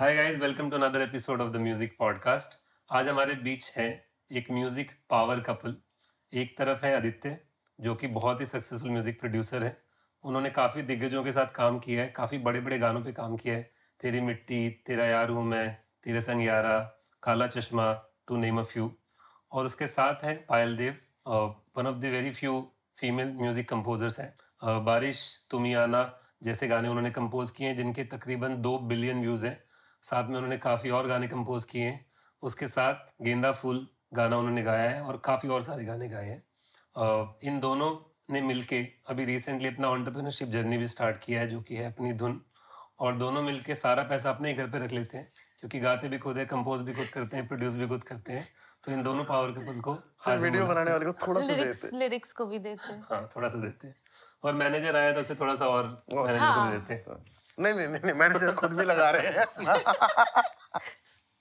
Hi 0.00 0.14
guys 0.16 0.38
welcome 0.40 0.68
to 0.70 0.76
another 0.76 1.00
episode 1.00 1.40
of 1.40 1.48
the 1.52 1.56
music 1.56 1.96
podcast 1.98 2.56
आज 2.88 3.08
हमारे 3.08 3.34
बीच 3.34 3.68
है 3.76 3.86
एक 4.30 4.46
म्यूज़िक 4.50 4.90
पावर 5.10 5.40
कपल 5.40 5.74
एक 6.30 6.56
तरफ़ 6.58 6.84
है 6.86 6.94
आदित्य, 6.96 7.36
जो 7.78 7.94
कि 7.94 8.06
बहुत 8.06 8.40
ही 8.40 8.46
सक्सेसफुल 8.46 8.90
म्यूज़िक 8.90 9.20
प्रोड्यूसर 9.20 9.64
है। 9.64 9.76
उन्होंने 10.24 10.50
काफ़ी 10.50 10.82
दिग्गजों 10.82 11.24
के 11.24 11.32
साथ 11.32 11.52
काम 11.54 11.78
किया 11.78 12.02
है, 12.02 12.08
काफ़ी 12.08 12.38
बड़े 12.38 12.60
बड़े 12.60 12.78
गानों 12.78 13.02
पे 13.02 13.12
काम 13.12 13.36
किया 13.36 13.54
है। 13.54 13.70
तेरी 14.00 14.20
मिट्टी, 14.20 14.68
तेरा 14.86 15.04
यार 15.04 15.30
हूँ 15.30 15.44
मैं, 15.44 15.76
तेरे 16.04 16.20
संग 16.20 16.44
यारा, 16.44 16.78
काला 17.22 17.46
चश्मा 17.48 17.92
टू 18.26 18.36
नेम 18.36 18.60
अ 18.60 18.62
फ्यू 18.64 18.90
और 19.52 19.66
उसके 19.66 19.86
साथ 19.88 20.24
है 20.24 20.34
Payal 20.48 20.76
Dev 20.76 20.96
one 21.76 21.86
of 21.86 21.96
the 21.96 22.12
very 22.12 22.30
few 22.32 22.60
female 23.00 23.36
music 23.36 23.68
composers 23.68 24.20
हैं। 24.20 24.84
बारिश, 24.84 25.46
तुमी 25.50 25.74
आना 25.76 26.10
जैसे 26.42 26.68
गाने 26.68 26.88
उन्होंने 26.88 27.10
कंपोज 27.12 27.50
किए 27.50 27.68
हैं, 27.68 27.76
जिनके 27.76 28.04
तकरीबन 28.06 28.62
दो 28.62 28.78
बिलियन 28.78 29.20
व्यूज़ 29.20 29.46
हैं। 29.46 29.58
साथ 30.02 30.28
में 30.28 30.36
उन्होंने 30.36 30.58
काफ़ी 30.58 30.90
और 30.90 31.06
गाने 31.06 31.28
कंपोज 31.28 31.64
किए 31.64 31.84
हैं। 31.84 32.04
उसके 32.42 32.66
साथ 32.68 32.94
गेंदा 33.22 33.52
फूल 33.52 33.86
गाना 34.14 34.36
उन्होंने 34.36 34.62
गाया 34.62 34.90
है 34.90 35.02
और 35.02 35.16
काफ़ी 35.24 35.48
और 35.48 35.62
सारे 35.62 35.84
गाने 35.84 36.08
गाए 36.08 36.26
हैं। 36.26 36.42
इन 37.44 37.58
दोनों 37.60 37.90
ने 38.32 38.40
मिलके 38.42 38.82
अभी 39.08 39.24
रिसेंटली 39.24 39.68
अपना 39.68 39.88
ऑन्टरप्रेनरशिप 39.88 40.48
जर्नी 40.48 40.78
भी 40.78 40.86
स्टार्ट 40.86 41.16
किया 41.16 41.40
है 41.40 41.48
जो 41.48 41.60
कि 41.60 41.76
है 41.76 41.92
अपनी 41.92 42.12
धुन। 42.12 42.40
और 43.00 43.14
दोनों 43.16 43.42
मिलके 43.42 43.74
सारा 43.74 44.02
पैसा 44.02 44.30
अपने 44.30 44.48
ही 44.48 44.54
घर 44.54 44.66
पे 44.70 44.78
रख 44.78 44.92
लेते 44.92 45.16
हैं 45.18 45.32
क्योंकि 45.60 45.78
गाते 45.80 46.08
भी 46.08 46.18
खुद 46.18 46.38
है 46.38 46.44
कंपोज 46.46 46.80
भी 46.82 46.94
खुद 46.94 47.06
करते 47.06 47.36
हैं 47.36 47.46
प्रोड्यूस 47.48 47.74
भी 47.74 47.86
खुद 47.88 48.02
करते 48.04 48.32
हैं। 48.32 48.46
तो 48.84 48.92
इन 48.92 49.02
दोनों 49.02 49.24
पावर 49.24 49.52
कपल 49.52 49.80
को 49.80 49.92
वीडियो 50.42 50.66
बनाने 50.66 50.90
वाले 50.90 51.04
को 51.04 51.12
थोड़ा 51.26 51.40
सा 51.40 51.54
देते 51.54 51.96
लिरिक्स 51.98 52.32
को 52.32 52.46
भी 52.46 52.58
देते 52.58 52.92
हैं। 52.92 53.00
हाँ 53.10 53.28
थोड़ा 53.36 53.48
सा 53.48 53.58
देते 53.58 53.88
हैं। 53.88 53.96
और 54.44 54.54
मैनेजर 54.54 54.96
आया 54.96 55.12
तो 55.12 55.20
उसे 55.20 55.34
थोड़ा 55.34 55.54
सा 55.54 55.66
और 55.68 55.86
मैनेजर 56.12 56.38
हाँ। 56.38 56.54
को 56.56 56.70
भी 56.70 56.78
देते 56.78 56.94
हैं। 56.94 57.24
नहीं 57.60 57.74
नहीं 57.74 57.86
नहीं 57.88 58.12
मैनेजर 58.12 58.54
खुद 58.54 58.72
भी 58.72 58.84
लगा 58.84 59.10
रहे 59.10 59.28
हैं। 59.28 59.46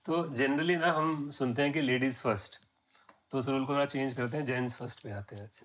तो 0.06 0.36
जनरली 0.36 0.76
ना 0.76 0.92
हम 0.92 1.30
सुनते 1.30 1.62
हैं 1.62 1.74
कि 1.74 1.82
लेडीज़ 1.82 2.22
फ़र्स्ट 2.22 2.60
तो 3.32 3.38
उस 3.38 3.48
रूल 3.50 3.66
को 3.66 3.74
थोड़ा 3.74 3.86
चेंज 3.86 4.14
करते 4.14 4.38
हैं 4.38 4.46
जेंट्स 4.46 4.76
फ़र्स्ट 4.76 5.04
पे 5.04 5.12
आते 5.12 5.36
हैं 5.36 5.44
आज। 5.44 5.64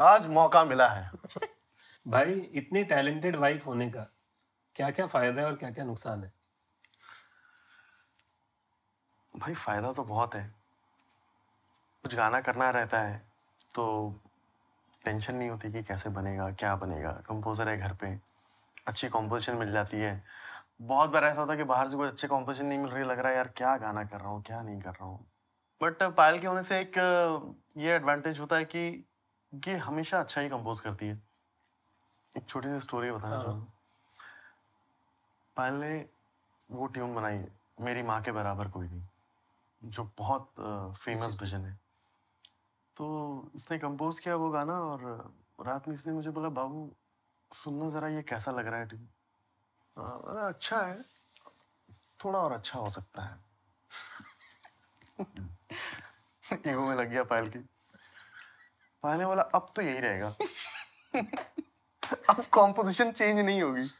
आज 0.00 0.26
मौका 0.26 0.64
मिला 0.64 0.88
है। 0.88 1.10
भाई 2.08 2.32
इतनी 2.32 2.84
टैलेंटेड 2.84 3.36
वाइफ 3.36 3.66
होने 3.66 3.90
का 3.90 4.06
क्या 4.76 4.90
क्या 4.90 5.06
फ़ायदा 5.06 5.42
है 5.42 5.46
और 5.46 5.56
क्या 5.56 5.70
क्या 5.70 5.84
नुकसान 5.84 6.24
है? 6.24 6.32
भाई 9.36 9.54
फ़ायदा 9.54 9.92
तो 9.92 10.04
बहुत 10.04 10.34
है। 10.34 10.54
कुछ 12.02 12.14
गाना 12.14 12.40
करना 12.40 12.70
रहता 12.70 13.00
है 13.00 13.18
तो 13.74 13.84
टेंशन 15.04 15.34
नहीं 15.34 15.50
होती 15.50 15.72
कि 15.72 15.82
कैसे 15.82 16.10
बनेगा 16.10 16.50
क्या 16.50 16.76
बनेगा। 16.76 17.12
कंपोजर 17.28 17.68
है 17.68 17.78
घर 17.78 17.92
पे। 17.92 18.29
अच्छी 18.90 19.08
कॉम्पोजिशन 19.08 19.56
मिल 19.56 19.72
जाती 19.72 20.00
है। 20.00 20.22
बहुत 20.82 21.10
बार 21.10 21.24
ऐसा 21.24 21.40
होता 21.40 21.52
है 21.52 21.56
कि 21.58 21.64
बाहर 21.64 21.88
से 21.88 21.96
कोई 21.96 22.08
अच्छी 22.08 22.26
कॉम्पोजिशन 22.26 22.66
नहीं 22.66 22.78
मिल 22.78 22.90
रही 22.90 23.04
लग 23.04 23.18
रहा 23.18 23.30
है 23.30 23.36
यार 23.36 23.48
क्या 23.56 23.76
गाना 23.76 24.04
कर 24.04 24.20
रहा 24.20 24.28
हूँ 24.28 24.42
क्या 24.42 24.60
नहीं 24.62 24.80
कर 24.80 24.90
रहा 24.90 25.04
हूँ? 25.04 25.26
बट 25.80 26.02
पायल 26.16 26.38
के 26.40 26.46
होने 26.46 26.62
से 26.62 26.78
एक 26.80 26.96
ये 27.76 27.92
एडवांटेज 27.92 28.40
होता 28.40 28.56
है 28.56 28.64
कि 28.64 28.80
ये 29.52 29.76
हमेशा 29.78 30.20
अच्छा 30.20 30.40
ही 30.40 30.48
कंपोज 30.48 30.80
करती 30.80 31.06
है। 31.06 31.22
एक 32.34 32.48
छोटी 32.48 32.68
सी 32.68 32.80
स्टोरी 32.80 33.10
बताना 33.10 33.34
हाँ। 33.34 33.42
चाहूँ। 33.42 33.72
पायल 35.56 35.74
ने 35.74 36.04
वो 36.68 36.86
ट्यून 36.86 37.14
बनाई 37.14 37.36
है 37.36 37.48
मेरी 37.80 38.02
माँ 38.02 38.20
के 38.22 38.32
बराबर 38.32 38.68
कोई 38.68 38.88
नहीं 38.88 39.90
जो 39.90 40.10
बहुत 40.18 40.52
फ़ेमस 41.00 41.38
भजन 41.42 41.64
है। 41.64 41.78
तो 42.96 43.06
इसने 43.54 43.78
कंपोज 43.78 44.18
किया 44.18 44.36
वो 44.36 44.50
गाना 44.50 44.72
और 44.82 45.02
रात 45.66 45.88
में 45.88 45.94
इसने 45.94 46.12
मुझे 46.12 46.30
बोला 46.30 46.48
बाबू 46.48 46.90
सुनना 47.52 47.90
जरा 47.90 48.08
ये 48.08 48.22
कैसा 48.22 48.50
लग 48.52 48.66
रहा 48.66 48.80
है 48.80 48.86
टीम? 48.86 49.06
हाँ, 49.96 50.48
अच्छा 50.48 50.80
है। 50.80 51.02
थोड़ा 52.24 52.38
और 52.38 52.52
अच्छा 52.52 52.78
हो 52.78 52.90
सकता 52.90 53.22
है। 53.22 53.38
ईगो 56.68 56.86
में 56.88 56.96
लग 56.96 57.08
गया 57.10 57.24
पायल 57.24 57.48
की। 57.50 57.58
पायल 59.02 59.18
ने 59.18 59.26
बोला 59.26 59.42
अब 59.42 59.66
तो 59.76 59.82
यही 59.82 59.98
रहेगा। 59.98 60.34
अब 62.30 62.44
कॉम्पोजिशन 62.44 63.12
चेंज 63.12 63.38
नहीं 63.38 63.62
होगी। 63.62 63.90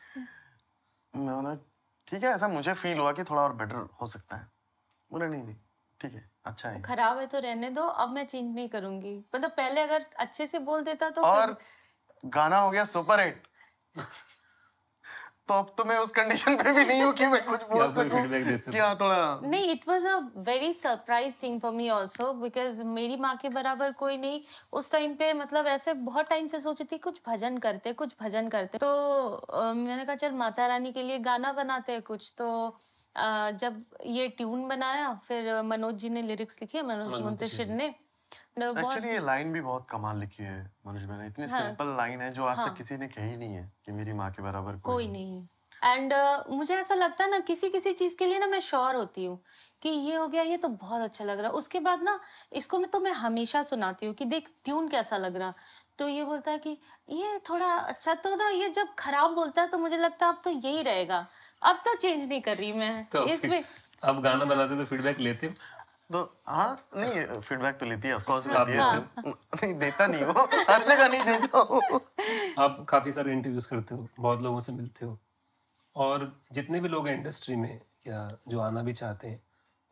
मैं 1.16 1.34
बोला 1.34 1.54
ठीक 2.06 2.24
है 2.24 2.30
ऐसा 2.30 2.48
मुझे 2.48 2.74
फील 2.74 2.98
हुआ 2.98 3.12
कि 3.12 3.24
थोड़ा 3.24 3.42
और 3.42 3.52
बेटर 3.52 3.88
हो 4.00 4.06
सकता 4.06 4.36
है। 4.36 4.48
बोला 5.12 5.26
नहीं 5.26 5.42
नहीं 5.42 5.56
ठीक 6.00 6.14
है 6.14 6.30
अच्छा 6.44 6.68
है। 6.68 6.82
खराब 6.82 7.18
है 7.18 7.26
तो 7.26 7.38
रहने 7.38 7.70
दो 7.70 7.82
अब 7.82 8.10
मैं 8.10 8.26
चेंज 8.26 8.54
नहीं 8.54 8.68
करूँगी। 8.68 9.24
मतलब 9.34 9.50
पहले 9.50 9.80
अगर 9.80 10.06
अच्छे 10.18 10.46
से 10.46 10.58
बोल 10.58 10.84
देता 10.84 11.10
तो 11.10 11.22
और 11.22 11.58
गाना 12.24 12.58
हो 12.58 12.70
गया 12.70 12.84
सुपर 12.86 13.20
हिट। 13.20 13.42
तो 15.48 15.54
अब 15.54 15.72
तो 15.78 15.84
मैं 15.84 15.96
उस 15.98 16.10
कंडीशन 16.10 16.56
पे 16.56 16.72
भी 16.72 16.84
नहीं 16.84 17.02
हूँ 17.02 17.12
कि 17.12 17.26
मैं 17.26 17.42
कुछ 17.44 17.62
बोल 17.70 17.92
सकूँ। 17.94 18.72
क्या 18.72 18.94
थोड़ा? 18.94 19.40
नहीं 19.44 19.70
it 19.70 19.88
was 19.88 20.04
a 20.06 20.16
very 20.48 20.72
surprise 20.72 21.36
thing 21.42 21.60
for 21.60 21.72
me 21.72 21.88
also 21.88 22.32
because 22.32 22.82
मेरी 22.84 23.16
माँ 23.16 23.34
के 23.36 23.48
बराबर 23.48 23.92
कोई 23.92 24.16
नहीं। 24.16 24.40
उस 24.72 24.90
टाइम 24.92 25.14
पे 25.14 25.32
मतलब 25.34 25.66
ऐसे 25.66 25.94
बहुत 25.94 26.28
टाइम 26.28 26.46
से 26.48 26.60
सोची 26.60 26.84
थी 26.84 26.98
कुछ 26.98 27.20
भजन 27.28 27.58
करते 27.58 27.92
कुछ 27.92 28.14
भजन 28.20 28.48
करते। 28.48 28.78
तो 28.78 28.90
आ, 29.34 29.72
मैंने 29.72 30.04
कहा 30.04 30.16
चल 30.16 30.32
माता 30.32 30.66
रानी 30.66 30.92
के 30.92 31.02
लिए 31.02 31.18
गाना 31.18 31.52
बनाते 31.52 31.92
हैं 31.92 32.02
कुछ। 32.02 32.32
तो 32.38 32.78
आ, 33.16 33.50
जब 33.50 33.82
ये 34.06 34.28
ट्यून 34.28 34.68
बनाया 34.68 35.12
फिर 35.26 35.62
मनोज 35.62 35.94
जी 35.94 36.10
ने 36.10 36.22
लिरिक्स 36.22 36.60
लिखे 36.62 36.82
मनोज 36.82 37.20
मुंतशिर 37.22 37.66
ने। 37.66 37.94
एक्चुअली 38.58 39.08
ये 39.08 39.20
लाइन 39.20 39.52
भी 39.52 39.60
बहुत 39.60 39.86
कमाल 39.90 40.18
लिखी 40.18 40.42
है 40.42 40.72
मनुज 40.86 41.04
मैंने 41.04 41.26
इतनी 41.26 41.46
हाँ, 41.46 41.60
सिंपल 41.60 41.96
लाइन 41.96 42.20
है 42.20 42.32
जो 42.32 42.44
आज 42.44 42.58
हाँ, 42.58 42.68
तक 42.68 42.76
किसी 42.76 42.96
ने 42.96 43.08
कही 43.08 43.36
नहीं 43.36 43.54
है 43.54 43.72
कि 43.86 43.92
मेरी 43.92 44.12
माँ 44.12 44.30
के 44.30 44.42
बराबर 44.42 44.72
कोई, 44.72 44.80
कोई 44.80 45.08
नहीं। 45.08 45.46
एंड 45.84 46.12
uh, 46.12 46.50
मुझे 46.50 46.74
ऐसा 46.74 46.94
लगता 46.94 47.24
है 47.24 47.30
ना 47.30 47.38
किसी 47.38 47.68
किसी 47.70 47.92
चीज़ 47.92 48.16
के 48.18 48.26
लिए 48.26 48.38
ना 48.38 48.46
मैं 48.46 48.60
श्योर 48.60 48.94
होती 48.94 49.24
हूँ 49.24 49.38
कि 49.82 49.88
ये 49.88 50.16
हो 50.16 50.26
गया 50.28 50.42
ये 50.42 50.56
तो 50.56 50.68
बहुत 50.68 51.02
अच्छा 51.02 51.24
लग 51.24 51.40
रहा। 51.40 51.50
उसके 51.50 51.80
बाद 51.80 52.02
ना 52.02 52.20
इसको 52.52 52.78
मैं 52.78 52.90
तो 52.90 53.00
मैं 53.00 53.12
हमेशा 53.12 53.62
सुनाती 53.62 54.06
हूँ 54.06 54.14
कि 54.14 54.24
देख 54.24 54.48
ट्यून 54.64 54.88
कैसा 54.88 55.16
लग 55.16 55.36
रहा। 55.36 55.52
तो 55.98 56.08
ये 56.08 56.24
बोलता 56.24 56.50
है 56.50 56.58
कि 56.58 56.70
ये 57.10 57.38
थोड़ा 57.50 57.66
अच्छा 57.66 58.14
तो 58.14 58.36
ना 58.36 58.48
ये 58.48 58.68
जब 58.68 58.94
खराब 58.98 59.30
बोलता 59.30 59.62
है 59.62 59.68
तो 59.68 59.78
मुझे 59.78 59.96
लगता 59.96 60.26
है 60.26 60.32
अब 60.32 60.40
तो 60.44 60.50
यही 60.50 60.82
रहेगा। 60.82 61.26
अब 61.62 61.76
तो 61.76 61.94
चेंज 61.96 62.28
नहीं 62.28 62.40
कर 62.40 62.56
रही 62.56 62.72
मैं। 62.72 63.04
तो 63.04 63.26
इसमें 63.26 63.64
अब 64.02 64.22
गाना 64.22 64.44
बनाते 64.44 64.76
तो 64.76 64.84
फीडबैक 64.84 65.18
लेते 65.18 65.46
हो? 65.46 65.52
तो 66.10 66.42
हाँ 66.46 66.88
नहीं 66.96 67.40
फीडबैक 67.40 67.78
तो 67.78 67.86
लेती 67.86 68.08
है 68.08 68.14
ऑफ़ 68.14 68.24
कोर्स 68.24 68.46
लेती 68.46 68.72
है। 68.72 68.98
नहीं 69.56 69.74
देता 69.78 70.06
नहीं 70.06 70.22
हो 70.22 70.32
हर 70.70 70.82
जगह 70.82 71.08
नहीं 71.08 71.22
देता 71.22 71.58
हूँ 71.58 72.00
आप 72.58 72.86
काफ़ी 72.88 73.12
सारे 73.12 73.32
इंटरव्यूज़ 73.32 73.68
करते 73.68 73.94
हो 73.94 74.08
बहुत 74.20 74.42
लोगों 74.42 74.60
से 74.60 74.72
मिलते 74.72 75.06
हो। 75.06 75.18
और 75.96 76.32
जितने 76.52 76.80
भी 76.80 76.88
लोग 76.88 77.08
हैं 77.08 77.16
इंडस्ट्री 77.16 77.56
में 77.56 77.80
या 78.06 78.38
जो 78.48 78.60
आना 78.60 78.82
भी 78.82 78.92
चाहते 78.92 79.28
हैं 79.28 79.42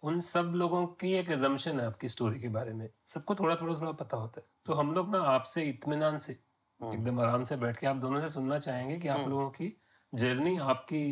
उन 0.03 0.21
सब 0.21 0.53
लोगों 0.55 0.87
की 0.87 1.13
एक 1.13 1.31
एजम्पन 1.31 1.81
है 1.81 1.87
आपकी 1.87 2.09
स्टोरी 2.09 2.41
के 2.41 2.49
बारे 2.49 2.73
में। 2.73 2.89
सबको 3.09 3.35
थोड़ा 3.35 3.55
थोड़ा 3.57 3.75
थोड़ा 3.75 3.93
पता 3.93 4.17
होता 4.17 4.41
है। 4.41 4.47
तो 4.67 4.75
हम 4.75 4.93
लोग 4.95 5.11
ना 5.11 5.23
आपसे 5.23 5.63
इतमान 5.63 6.19
से 6.19 6.33
हम्म। 6.33 6.93
एकदम 6.93 7.21
आराम 7.21 7.45
से 7.45 7.57
बैठ 7.57 7.77
के 7.77 7.87
आप 7.87 7.97
दोनों 7.97 8.21
से 8.21 8.29
सुनना 8.29 8.59
चाहेंगे 8.59 8.99
कि 8.99 9.09
आप 9.09 9.19
हम्म। 9.19 9.31
लोगों 9.31 9.49
की 9.51 9.73
जर्नी 10.15 10.57
आपकी 10.59 11.03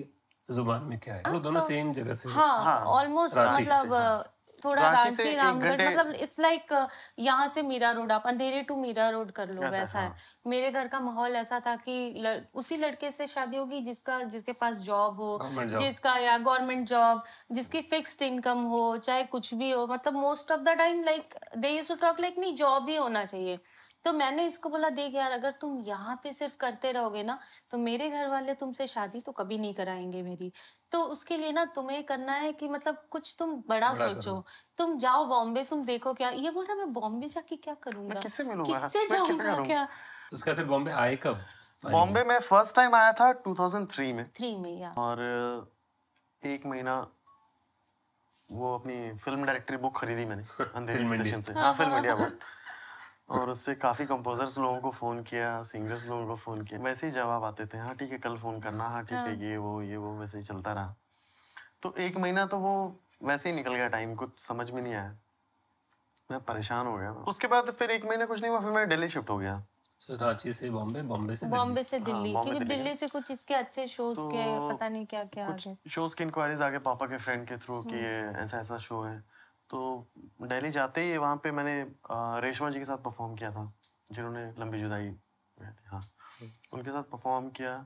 ज़ुबान 0.51 0.83
में 0.83 0.99
क्या 0.99 1.15
है। 1.15 1.33
लोग 1.33 1.43
दोनों 1.43 1.61
सेम 1.61 1.93
तो 1.93 2.01
जगह 2.01 2.15
से 2.15 2.29
हाँ 2.29 2.85
ऑलमोस्ट 2.85 3.39
मतलब 3.39 4.25
थोड़ा 4.67 4.83
रांची 4.93 5.35
रामगढ़ 5.37 5.81
मतलब 5.89 6.13
इट्स 6.23 6.41
लाइक 6.41 6.73
यहाँ 7.21 7.49
से 7.49 7.63
मीरा 7.63 7.91
रोड 7.93 8.13
आप 8.13 8.27
अंधेरे 8.27 8.63
टू 8.63 8.77
मीरा 8.77 9.09
रोड 9.11 9.31
कर 9.33 9.53
लो 9.55 9.63
वैसा 9.71 10.01
है। 10.01 10.07
हाँ। 10.09 10.17
मेरे 10.47 10.71
घर 10.71 10.89
का 10.89 11.01
माहौल 11.01 11.37
ऐसा 11.37 11.61
था 11.61 11.75
कि 11.77 11.95
उसी 12.55 12.77
लड़के 12.77 13.11
से 13.11 13.27
शादी 13.27 13.57
होगी 13.57 13.81
जिसका 13.81 14.23
जिसके 14.25 14.53
पास 14.53 14.77
जॉब 14.87 15.21
हो 15.21 15.39
जिसका 15.79 16.17
या 16.17 16.37
गवर्नमेंट 16.39 16.87
जॉब 16.89 17.23
जिसकी 17.53 17.81
फिक्स्ड 17.91 18.23
इनकम 18.23 18.61
हो 18.67 18.97
चाहे 18.99 19.25
कुछ 19.25 19.55
भी 19.55 19.71
हो 19.71 19.87
मतलब 19.87 20.17
most 20.17 20.53
of 20.53 20.61
the 20.61 20.77
time 20.79 21.03
like 21.05 21.35
they 21.57 21.81
to 21.89 21.95
talk 21.95 22.21
like 22.21 22.39
नहीं 22.39 22.55
जॉब 22.57 22.89
ही 22.89 22.97
होना 22.97 23.25
चाहिए। 23.25 23.59
तो 24.05 24.13
मैंने 24.13 24.47
इसको 24.47 24.69
बोला 24.69 24.89
देख 24.89 25.15
यार 25.15 25.33
अगर 25.33 25.51
तुम 25.51 25.81
यहाँ 25.81 26.21
पे 26.23 26.33
सिर्फ़ 26.33 26.57
करते 26.57 26.93
रहोगे 26.93 27.23
ना 27.23 27.39
तो 27.71 27.79
मेरे 27.79 28.11
घर 28.11 28.29
वाले 28.29 28.55
तुमसे 28.55 28.87
शादी 28.87 29.21
तो 29.21 29.33
कभी 29.33 29.59
नहीं 29.59 29.75
कराएँगे 29.75 30.23
मेरी। 30.23 30.53
तो 30.93 31.03
उसके 31.03 31.37
लिए 31.37 31.53
ना 31.53 31.65
तुम्हें 31.65 32.03
करना 32.05 32.33
है 32.33 32.53
कि 32.53 32.69
मतलब 32.69 33.03
कुछ 33.11 33.35
तुम 33.39 33.55
बड़ा, 33.69 33.93
बड़ा 33.93 34.09
सोचो। 34.09 34.45
तुम 34.79 34.99
जाओ 34.99 35.25
बॉम्बे 35.25 35.63
तुम 35.63 35.85
देखो 35.85 36.13
क्या। 36.15 36.31
ये 36.31 36.51
बोल 36.51 36.67
रहा 36.67 36.77
मैं 36.77 36.93
बॉम्बे 36.93 37.29
जाके 37.29 37.57
क्या 37.57 37.75
करूँगा? 37.75 38.21
किससे 38.21 38.45
किससे 38.45 39.07
जाऊँगा 39.09 39.65
क्या? 39.67 39.85
तो 39.85 40.37
उसका 40.37 40.55
फिर 40.55 40.65
बॉम्बे 40.65 40.91
आए 40.91 41.17
कब? 41.17 41.45
बॉम्बे 41.85 42.25
में 42.25 42.39
फ़र्स्ट 42.41 42.77
टाइम 42.77 42.95
आया 42.95 43.13
था 43.13 43.33
2003 43.49 44.13
में। 44.13 44.25
थ्री 44.37 44.55
में 44.57 44.79
या 44.81 44.95
और 44.99 45.21
एक 46.43 46.67
महीना 46.67 46.95
वो 48.49 48.75
अपनी 48.75 48.97
फ़िल्म 49.19 49.45
डायरेक्टरी 49.45 49.77
बुक 49.77 49.97
खरीदी 49.99 50.25
मैंने 50.25 50.43
अंधेरी 50.75 51.09
स्टेशन 51.09 51.41
से। 51.43 51.53
हाँ 51.53 51.73
फ़िल्म 51.75 51.97
इंडिया 51.97 52.15
बुक 52.15 52.39
और 53.29 53.51
उससे 53.51 53.75
काफ़ी 53.75 54.05
कंपोजर्स 54.07 54.59
लोगों 54.59 54.81
को 54.81 54.91
फ़ोन 54.91 55.23
किया 55.23 55.63
सिंगर्स 55.63 56.07
लोगों 56.07 56.27
को 56.27 56.37
फ़ोन 56.37 56.63
किया। 56.65 56.81
वैसे 56.81 57.07
ही 57.07 57.13
जवाब 57.13 57.45
आते 57.45 57.67
थे 57.67 57.79
हाँ 57.79 57.95
ठीक 57.97 58.13
है 58.13 58.19
कल 58.19 58.37
फ़ोन 58.39 58.61
करना। 58.61 58.89
हाँ 58.89 59.05
ठीक 59.05 59.27
है 59.27 59.35
हाँ। 59.35 59.43
ये 59.43 59.57
वो 59.57 59.81
ये 59.83 59.97
वो 59.97 60.17
वैसे 60.19 60.39
ही 60.39 60.45
चलता 60.45 60.73
रहा। 60.73 60.95
तो 61.83 61.95
एक 61.99 62.17
महीना 62.17 62.47
तो 62.47 62.59
वो 62.59 62.75
वैसे 63.25 63.51
ही 63.51 63.57
निकल 63.57 63.75
गया 63.75 63.89
टाइम 63.89 64.15
कुछ 64.15 64.39
समझ 64.41 64.71
में 64.71 64.83
नहीं 64.83 64.95
आया। 64.95 65.19
मैं 66.31 66.39
परेशान 66.41 66.87
हो 66.87 66.97
गया। 66.99 67.13
उसके 67.29 67.47
बाद 67.47 67.71
फिर 67.71 67.91
एक 67.91 68.05
महीना 68.05 68.27
कुछ 68.27 68.41
नहीं 68.41 68.51
हुआ 68.51 68.61
फिर 68.61 68.71
मैं 68.71 68.89
दिल्ली 68.89 69.09
शिफ्ट 69.09 69.31
हो 69.31 69.39
गया। 69.39 69.63
So, 70.03 70.21
रांची 70.21 70.53
से 70.53 70.71
बॉम्बे 70.71 71.03
बॉम्बे 71.03 71.37
से 71.37 71.47
बॉम्बे 71.47 71.83
से 71.83 71.99
दिल्ली 72.01 72.33
बॉम्बे 72.33 72.39
क्योंकि 72.45 72.65
दिल्ली। 72.65 72.77
दिल्ली 72.77 72.95
से 72.97 73.07
कुछ 73.09 73.31
इसके 73.31 73.55
अच्छे 73.55 73.87
शोज़ 73.87 74.25
के 74.27 74.45
तो 74.59 74.67
पता 74.69 74.89
नहीं 74.89 75.07
क्या 75.07 75.25
क्या 75.27 75.47
कुछ 75.47 75.69
शोज़ 75.89 76.17
की 76.17 76.25
इंक्वायरीज 76.25 76.63
आगे 76.63 76.79
पापा 76.81 77.07
के 77.07 77.19
फ्रेंड 77.19 77.47
के 77.49 77.57
थ्रू 77.59 77.83
कि 77.83 77.97
ये 77.97 78.21
ऐसा 78.37 78.61
ऐसा 78.61 78.79
शो 78.79 79.03
है। 79.03 79.17
तो 79.71 79.79
दिल्ली 80.43 80.71
जाते 80.71 81.01
ही 81.03 81.17
वहाँ 81.19 81.37
पे 81.45 81.51
मैंने 81.53 81.75
रेशमा 82.43 82.71
जी 82.71 82.79
के 82.79 82.85
साथ 82.85 82.99
परफॉर्म 83.05 83.35
किया 83.35 83.51
था 83.51 83.73
जिन्होंने 84.11 84.47
लंबी 84.61 84.79
जुदाई 84.81 85.15
हाँ 85.87 86.01
उनके 86.73 86.91
साथ 86.91 87.03
परफॉर्म 87.13 87.49
किया 87.51 87.77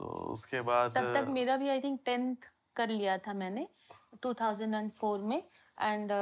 तो 0.00 0.04
उसके 0.32 0.60
बाद 0.62 0.94
तब 0.96 1.14
तक 1.14 1.28
मेरा 1.30 1.56
भी 1.56 1.68
आई 1.68 1.80
थिंक 1.80 2.00
टेंथ 2.04 2.48
कर 2.76 2.88
लिया 2.90 3.16
था 3.18 3.34
मैंने 3.34 3.66
2004 4.24 5.22
में। 5.22 5.42
एंड 5.78 6.12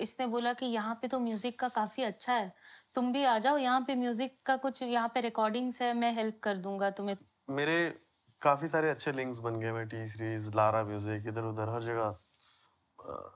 इसने 0.00 0.26
बोला 0.26 0.52
कि 0.52 0.66
यहाँ 0.66 0.94
पे 1.02 1.08
तो 1.08 1.18
म्यूज़िक 1.20 1.58
का 1.60 1.68
काफ़ी 1.68 2.02
अच्छा 2.02 2.32
है। 2.32 2.52
तुम 2.94 3.12
भी 3.12 3.24
आ 3.24 3.38
जाओ 3.38 3.56
यहाँ 3.58 3.80
पे 3.86 3.94
म्यूज़िक 3.94 4.36
का 4.46 4.56
कुछ 4.56 4.82
यहाँ 4.82 5.08
पे 5.14 5.20
रिकॉर्डिंग्स 5.20 5.80
है 5.82 5.92
मैं 5.94 6.12
हेल्प 6.14 6.38
कर 6.42 6.56
दूँगा 6.58 6.90
तुम्हें। 6.90 7.16
मेरे 7.50 7.76
काफ़ी 8.42 8.68
सारे 8.68 8.90
अच्छे 8.90 9.12
लिंक्स 9.12 9.38
बन 9.40 9.58
गए 9.60 9.72
मैं 9.72 9.86
टी 9.88 10.06
सीरीज़ 10.08 10.50
लारा 10.56 10.82
म्यूज़िक 10.84 11.26
इधर 11.28 11.44
उधर 11.44 11.68
हर 11.68 11.82
जगह। 11.82 12.14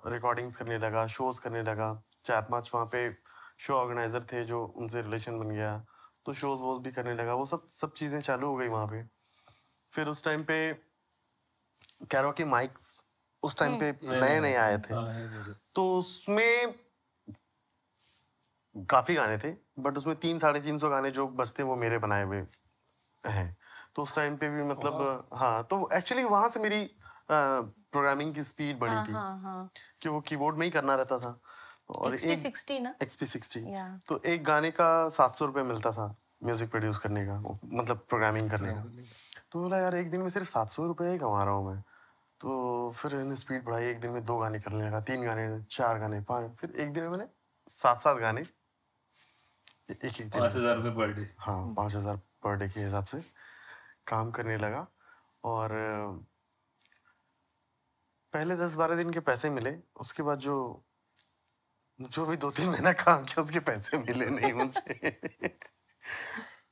रिकॉर्डिंग्स 0.06 0.56
करने 0.56 0.78
लगा 0.78 1.06
शोज़ 1.06 1.40
करने 1.40 1.62
लगा। 1.62 1.88
चार 2.24 2.46
पाँच 2.50 2.70
वहाँ 2.74 2.86
पे 2.86 3.10
शो 3.58 3.74
ऑर्गेनाइजर 3.74 4.22
थे 4.22 4.44
जो 4.44 4.64
उनसे 4.64 5.02
रिलेशन 5.02 5.38
बन 5.38 5.50
गया। 5.50 5.76
तो 6.26 6.32
शोज़ 6.32 6.60
वोज 6.60 6.82
भी 6.82 6.92
करने 6.92 7.14
लगा। 7.14 7.34
वो 7.34 7.44
सब 7.46 7.66
सब 7.68 7.92
चीज़ें 7.92 8.20
चालू 8.20 8.48
हो 8.48 8.56
गई 8.56 8.68
वहाँ 8.68 8.86
पे। 8.86 9.02
फिर 9.92 10.08
उस 10.08 10.24
टाइम 10.24 10.44
पे 10.44 10.72
कैरोकी 12.10 12.44
माइक्स 12.44 13.04
उस 13.42 13.58
टाइम 13.58 13.76
पे 13.76 13.90
नए 14.04 14.40
नए 14.40 14.54
आए 14.54 14.78
थे। 14.78 14.94
तो 15.74 15.98
उसमें 15.98 16.74
काफ़ी 18.76 19.14
गाने 19.14 19.38
थे 19.38 19.50
बट 19.78 19.96
उसमें 19.96 20.16
तीन 20.16 20.38
साढ़े 20.38 20.60
तीन 20.60 20.78
सौ 20.78 20.88
गाने 20.88 21.10
जो 21.10 21.26
बजते 21.28 21.62
वो 21.62 21.76
मेरे 21.76 21.98
बनाए 21.98 22.24
हुए 22.24 22.38
हैं। 23.24 23.56
तो 23.96 24.02
उस 24.02 24.16
टाइम 24.16 24.36
पे 24.36 24.48
भी 24.48 24.62
मतलब 24.62 25.28
हाँ 25.32 25.62
तो 25.64 25.88
एक्चुअली 25.92 26.24
वहाँ 26.24 26.48
से 26.48 26.60
मेरी 26.60 26.80
प्रोग्रामिंग 27.28 28.34
की 28.34 28.42
स्पीड 28.42 28.78
बढ़ी 28.78 28.92
हाँ 28.92 29.04
थी। 29.04 29.12
हाँ 29.12 29.40
हाँ। 29.42 29.70
कि 30.02 30.08
वो 30.08 30.20
कीबोर्ड 30.20 30.56
में 30.58 30.64
ही 30.66 30.70
करना 30.70 30.94
रहता 30.94 31.18
था। 31.18 31.38
और 31.90 32.16
XP 32.16 32.70
एक 32.70 32.82
ना? 32.82 32.94
XP 33.02 33.26
sixty 33.26 33.60
Yeah. 33.60 33.88
तो 34.08 34.20
एक 34.26 34.44
गाने 34.44 34.70
का 34.70 35.08
सात 35.08 35.34
सौ 35.36 35.46
रुपये 35.46 35.64
मिलता 35.64 35.90
था 35.92 36.06
म्यूज़िक 36.44 36.70
प्रोड्यूस 36.70 36.98
करने 36.98 37.24
का 37.26 37.38
मतलब 37.40 38.04
प्रोग्रामिंग 38.08 38.50
करने 38.50 38.72
का। 38.74 38.82
तो 39.52 39.60
बोला 39.60 39.78
यार 39.78 39.94
एक 39.94 40.10
दिन 40.10 40.20
में 40.20 40.28
सिर्फ़ 40.28 40.48
सात 40.48 40.70
सौ 40.70 40.86
रुपये 40.86 41.10
ही 41.12 41.18
कमा 41.18 41.44
रहा 41.44 41.54
हूँ 41.54 41.66
मैं। 41.66 41.82
तो 42.40 42.90
फिर 42.96 43.14
मैंने 43.16 43.36
स्पीड 43.36 43.64
बढ़ाई 43.64 43.86
एक 43.86 44.00
दिन 44.00 44.10
में 44.10 44.24
दो 44.24 44.36
गाने 44.38 44.60
करने 44.60 44.86
लगा 44.86 45.00
तीन 45.00 45.24
गाने 45.24 45.46
चार 45.70 45.98
गाने 45.98 46.20
पाँच। 46.28 46.50
फिर 46.60 46.70
एक 46.80 46.92
दिन 46.92 47.02
में 47.02 47.10
मैंने 47.10 47.26
सात 47.70 48.00
सात 48.00 48.16
गाने 48.16 48.40
एक 49.90 50.04
एक 50.04 50.16
दिन। 50.18 50.30
पाँच 50.30 50.56
हज़ार 50.56 50.76
रुपये 50.76 50.92
पर 50.92 51.12
डे 51.14 51.28
हाँ 51.38 51.74
पाँच 51.76 51.94
हज़ार 51.94 52.16
पर 52.44 52.56
डे 52.56 52.68
के 52.68 52.80
हिसाब 52.80 53.04
से 53.04 53.20
काम 54.06 54.30
करने 54.30 54.56
लगा। 54.58 54.86
और 55.44 55.70
पहले 58.34 58.56
दस 58.56 58.74
बारह 58.74 58.96
दिन 58.96 59.12
के 59.12 59.20
पैसे 59.20 59.50
मिले, 59.50 59.74
उसके 60.00 60.22
बाद 60.22 60.38
जो 60.38 60.56
जो 62.00 62.24
भी 62.26 62.36
दो 62.36 62.50
तीन 62.50 62.68
महीना 62.68 62.92
काम 62.92 63.24
किया, 63.24 63.42
उसके 63.42 63.60
पैसे 63.66 63.98
मिले 63.98 64.26
नहीं 64.30 64.52
मुझे। 64.52 64.94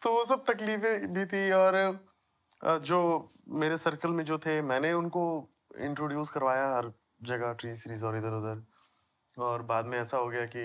तो 0.03 0.13
वो 0.13 0.25
सब 0.25 0.45
तकलीफें 0.45 1.13
भी 1.15 1.25
थी 1.27 1.51
और 1.53 1.77
जो 2.83 2.99
मेरे 3.61 3.77
सर्कल 3.79 4.11
में 4.11 4.25
जो 4.25 4.39
थे, 4.39 4.61
मैंने 4.63 4.93
उनको 4.93 5.23
इंट्रोड्यूस 5.81 6.31
करवाया 6.31 6.67
हर 6.77 6.93
जगह 7.23 7.53
ट्री 7.53 7.75
सीरीज़ 7.75 8.05
और 8.05 8.17
इधर 8.17 8.33
उधर। 8.33 8.63
और 9.39 9.63
बाद 9.63 9.87
में 9.87 9.99
ऐसा 9.99 10.17
हो 10.17 10.29
गया 10.29 10.45
कि 10.47 10.65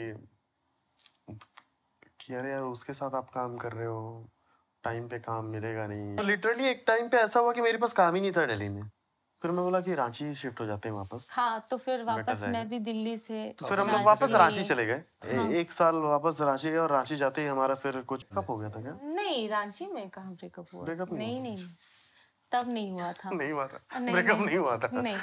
कि 2.19 2.33
अरे 2.33 2.51
यार, 2.51 2.63
उसके 2.63 2.93
साथ 2.93 3.15
आप 3.15 3.29
काम 3.29 3.57
कर 3.57 3.73
रहे 3.73 3.87
हो 3.87 4.29
टाइम 4.83 5.07
पे 5.09 5.19
काम 5.19 5.45
मिलेगा 5.47 5.87
नहीं। 5.87 6.25
लिटरली 6.25 6.65
एक 6.65 6.83
टाइम 6.87 7.09
पे 7.09 7.17
ऐसा 7.17 7.39
हुआ 7.39 7.53
कि 7.53 7.61
मेरे 7.61 7.77
पास 7.77 7.93
काम 7.93 8.15
ही 8.15 8.21
नहीं 8.21 8.31
था 8.31 8.45
दिल्ली 8.45 8.69
में। 8.69 8.81
फिर 9.41 9.51
मैं 9.51 9.63
बोला 9.63 9.79
कि 9.81 9.95
रांची 9.95 10.33
शिफ्ट 10.33 10.59
हो 10.59 10.65
जाते 10.65 10.89
हैं 10.89 10.95
वापस। 10.95 11.27
हाँ 11.31 11.65
तो 11.69 11.77
फिर 11.77 12.03
वापस। 12.03 12.43
मैं 12.43 12.67
भी 12.67 12.79
दिल्ली 12.79 13.15
से 13.17 13.43
तो 13.59 13.67
फिर 13.67 13.79
हम 13.79 13.89
लोग 13.89 14.01
वापस 14.01 14.33
रांची 14.33 14.63
चले 14.63 14.85
गए। 14.85 15.01
हाँ। 15.35 15.47
एक 15.51 15.71
साल 15.71 15.95
वापस 16.05 16.41
रांची 16.41 16.71
गए 16.71 16.77
और 16.77 16.91
रांची 16.91 17.15
जाते 17.15 17.41
ही 17.41 17.47
हमारा 17.47 17.75
फिर 17.75 18.01
कुछ 18.03 18.25
कब 18.33 18.45
हो 18.49 18.57
गया 18.57 18.69
था 18.69 18.81
क्या? 18.81 18.97
नहीं 19.03 19.47
रांची 19.49 19.85
में 19.85 20.09
कहा 20.09 20.31
ब्रेकअप 20.31 20.65
हुआ? 20.73 20.83
ब्रेकअप 20.83 21.13
नहीं 21.13 21.41
नहीं 21.41 21.55
नहीं। 21.55 21.67
तब 22.51 22.69
नहीं 22.69 22.91
हुआ 22.91 23.11
था। 23.11 23.29
नहीं 23.29 23.51
हुआ 23.51 23.65
था। 23.67 23.99
नहीं, 23.99 24.13
ब्रेकअप 24.13 24.37
नहीं। 24.37 24.45
नहीं 24.45 24.57
हुआ 24.57 24.77
था। 24.77 24.89
नहीं। 24.93 25.17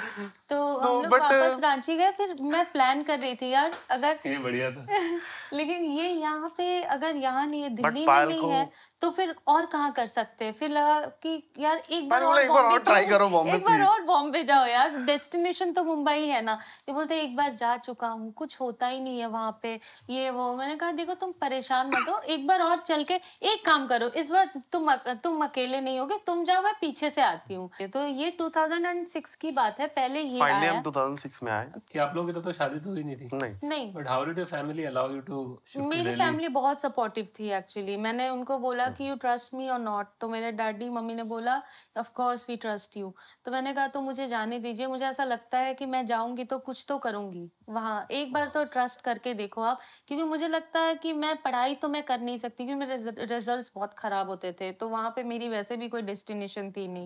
तो 0.49 0.79
तो 0.79 0.97
हम 0.97 1.03
लोग 1.03 1.21
वापस 1.21 1.59
रांची 1.63 1.95
गए 1.95 2.11
फिर 2.11 2.35
मैं 2.41 2.71
प्लान 2.71 3.03
कर 3.03 3.19
रही 3.19 3.35
थी 3.35 3.49
यार 3.49 3.71
अगर 3.89 4.19
ये 4.25 4.37
बढ़िया 4.37 4.71
था। 4.71 4.85
लेकिन 5.53 5.83
ये 5.83 6.09
यहाँ 6.09 6.49
पे 6.57 6.83
अगर 6.83 7.15
यहाँ 7.15 7.47
नहीं 7.47 7.61
है 7.61 7.69
दिल्ली 7.69 8.05
में 8.05 8.25
नहीं 8.25 8.49
है 8.49 8.69
तो 9.01 9.09
फिर 9.11 9.35
और 9.47 9.65
कहाँ 9.65 9.91
कर 9.91 10.07
सकते? 10.07 10.45
हैं 10.45 10.53
फिर 10.53 10.69
लगा 10.69 10.99
कि 10.99 11.51
यार 11.59 11.81
एक 11.91 12.09
बार 12.09 12.23
और 12.23 12.39
एक 12.39 12.49
बार 12.49 12.63
और 12.63 12.69
बॉम्बे 12.69 12.91
try 12.91 13.01
तो- 13.01 13.09
करो 13.09 13.29
बॉम्बे, 13.29 13.57
एक 13.57 13.65
बार 13.65 13.81
और 13.81 14.01
बॉम्बे 14.01 14.43
जाओ 14.43 14.65
यार। 14.65 14.89
डेस्टिनेशन 14.89 15.71
तो 15.71 15.83
मुंबई 15.83 16.27
है 16.27 16.41
ना। 16.41 16.59
ये 16.89 16.93
बोलते 16.93 17.21
एक 17.21 17.35
बार 17.35 17.51
जा 17.53 17.77
चुका 17.77 18.07
हूँ 18.07 18.31
कुछ 18.33 18.59
होता 18.61 18.87
ही 18.87 18.99
नहीं 18.99 19.19
है 19.19 19.27
वहाँ 19.27 19.59
पे। 19.61 19.79
ये 20.09 20.29
वो। 20.29 20.55
मैंने 20.55 20.75
कहा 20.75 20.91
देखो 20.91 21.13
तुम 21.13 21.31
परेशान 21.31 21.87
मत 21.87 22.09
हो। 22.09 22.19
एक 22.19 22.47
बार 22.47 22.61
और 22.61 22.79
चल 22.79 23.03
के 23.03 23.13
एक 23.43 23.65
काम 23.65 23.87
करो। 23.87 24.07
इस 24.07 24.31
बार 24.31 24.49
तुम 24.71 24.95
तुम 24.95 25.43
अकेले 25.43 25.81
नहीं 25.81 25.99
होगे 25.99 26.15
तुम 26.27 26.43
जाओ 26.43 26.61
मैं 26.61 26.73
पीछे 26.81 27.09
से 27.15 27.21
आती 27.21 27.53
हूँ। 27.53 27.69
तो 27.93 28.05
ये 28.07 28.29
2006 28.39 29.35
की 29.35 29.51
बात 29.53 29.79
है 29.79 29.87
पहले 29.95 30.21
ये 30.21 30.39
फाइनली 30.39 30.67
आया। 30.67 30.81
2006 30.81 31.43
में 31.43 31.51
आए। 31.51 31.71
कि 31.91 31.99
आप 31.99 32.15
लोगों 32.15 32.33
की 32.33 32.41
तो 32.41 32.53
शादी 32.53 32.79
तो 32.79 32.89
हुई 32.89 33.03
नहीं 33.03 33.15
थी। 33.17 33.29
नहीं। 33.33 33.69
नहीं। 33.69 33.93
But 33.93 34.07
how 34.07 34.25
did 34.25 34.39
your 34.39 34.47
family 34.47 34.83
allow 34.85 35.11
you 35.11 35.21
to 35.21 35.41
मेरी 35.77 36.15
फैमिली 36.15 36.47
बहुत 36.55 36.81
सपोर्टिव 36.81 37.27
थी 37.39 37.49
एक्चुअली 37.53 37.97
मैंने 37.97 38.29
उनको 38.29 38.57
बोला 38.59 38.89
कि 38.89 39.09
यू 39.09 39.15
ट्रस्ट 39.17 39.53
मी 39.53 39.69
और 39.69 39.79
नॉट 39.79 40.07
तो 40.21 40.29
मेरे 40.29 40.51
डैडी 40.53 40.89
मम्मी 40.89 41.15
ने 41.15 41.23
बोला 41.25 41.55
of 41.97 42.09
course 42.15 42.49
we 42.49 42.55
trust 42.57 42.97
you 42.97 43.13
तो 43.45 43.51
मैंने 43.51 43.73
कहा 43.73 43.87
तो 43.87 44.01
मुझे 44.01 44.27
जाने 44.27 44.59
दीजिए। 44.59 44.87
मुझे 44.87 45.05
ऐसा 45.05 45.23
लगता 45.23 45.59
है 45.59 45.73
कि 45.73 45.85
मैं 45.85 46.05
जाऊँगी 46.05 46.43
तो 46.43 46.57
कुछ 46.59 46.85
तो 46.89 46.97
करूँगी। 46.97 47.49
वहाँ 47.69 47.95
एक 48.11 48.33
बार 48.33 48.47
तो 48.47 48.63
ट्रस्ट 48.65 49.01
करके 49.01 49.33
देखो 49.33 49.61
आप 49.61 49.79
क्योंकि 50.07 50.23
मुझे 50.25 50.47
लगता 50.47 50.79
है 50.79 50.95
कि 50.95 51.13
मैं 51.15 51.35
पढ़ाई 51.41 51.75
तो 51.75 51.89
मैं 51.89 52.03
कर 52.03 52.19
नहीं 52.19 52.37
सकती 52.37 52.65
क्योंकि 52.65 52.85
मेरे 52.85 53.25
रिजल्ट्स 53.25 53.71
बहुत 53.75 53.93
खराब 53.93 54.29
होते 54.29 54.51
थे। 54.61 54.71
तो 54.71 54.89
वहाँ 54.89 55.09
पे 55.15 55.23
मेरी 55.23 55.49
वैसे 55.49 55.77
भी 55.77 55.89
कोई 55.89 56.01
डेस्टिनेशन 56.01 56.71
थी 56.71 56.87
नहीं। 56.87 57.04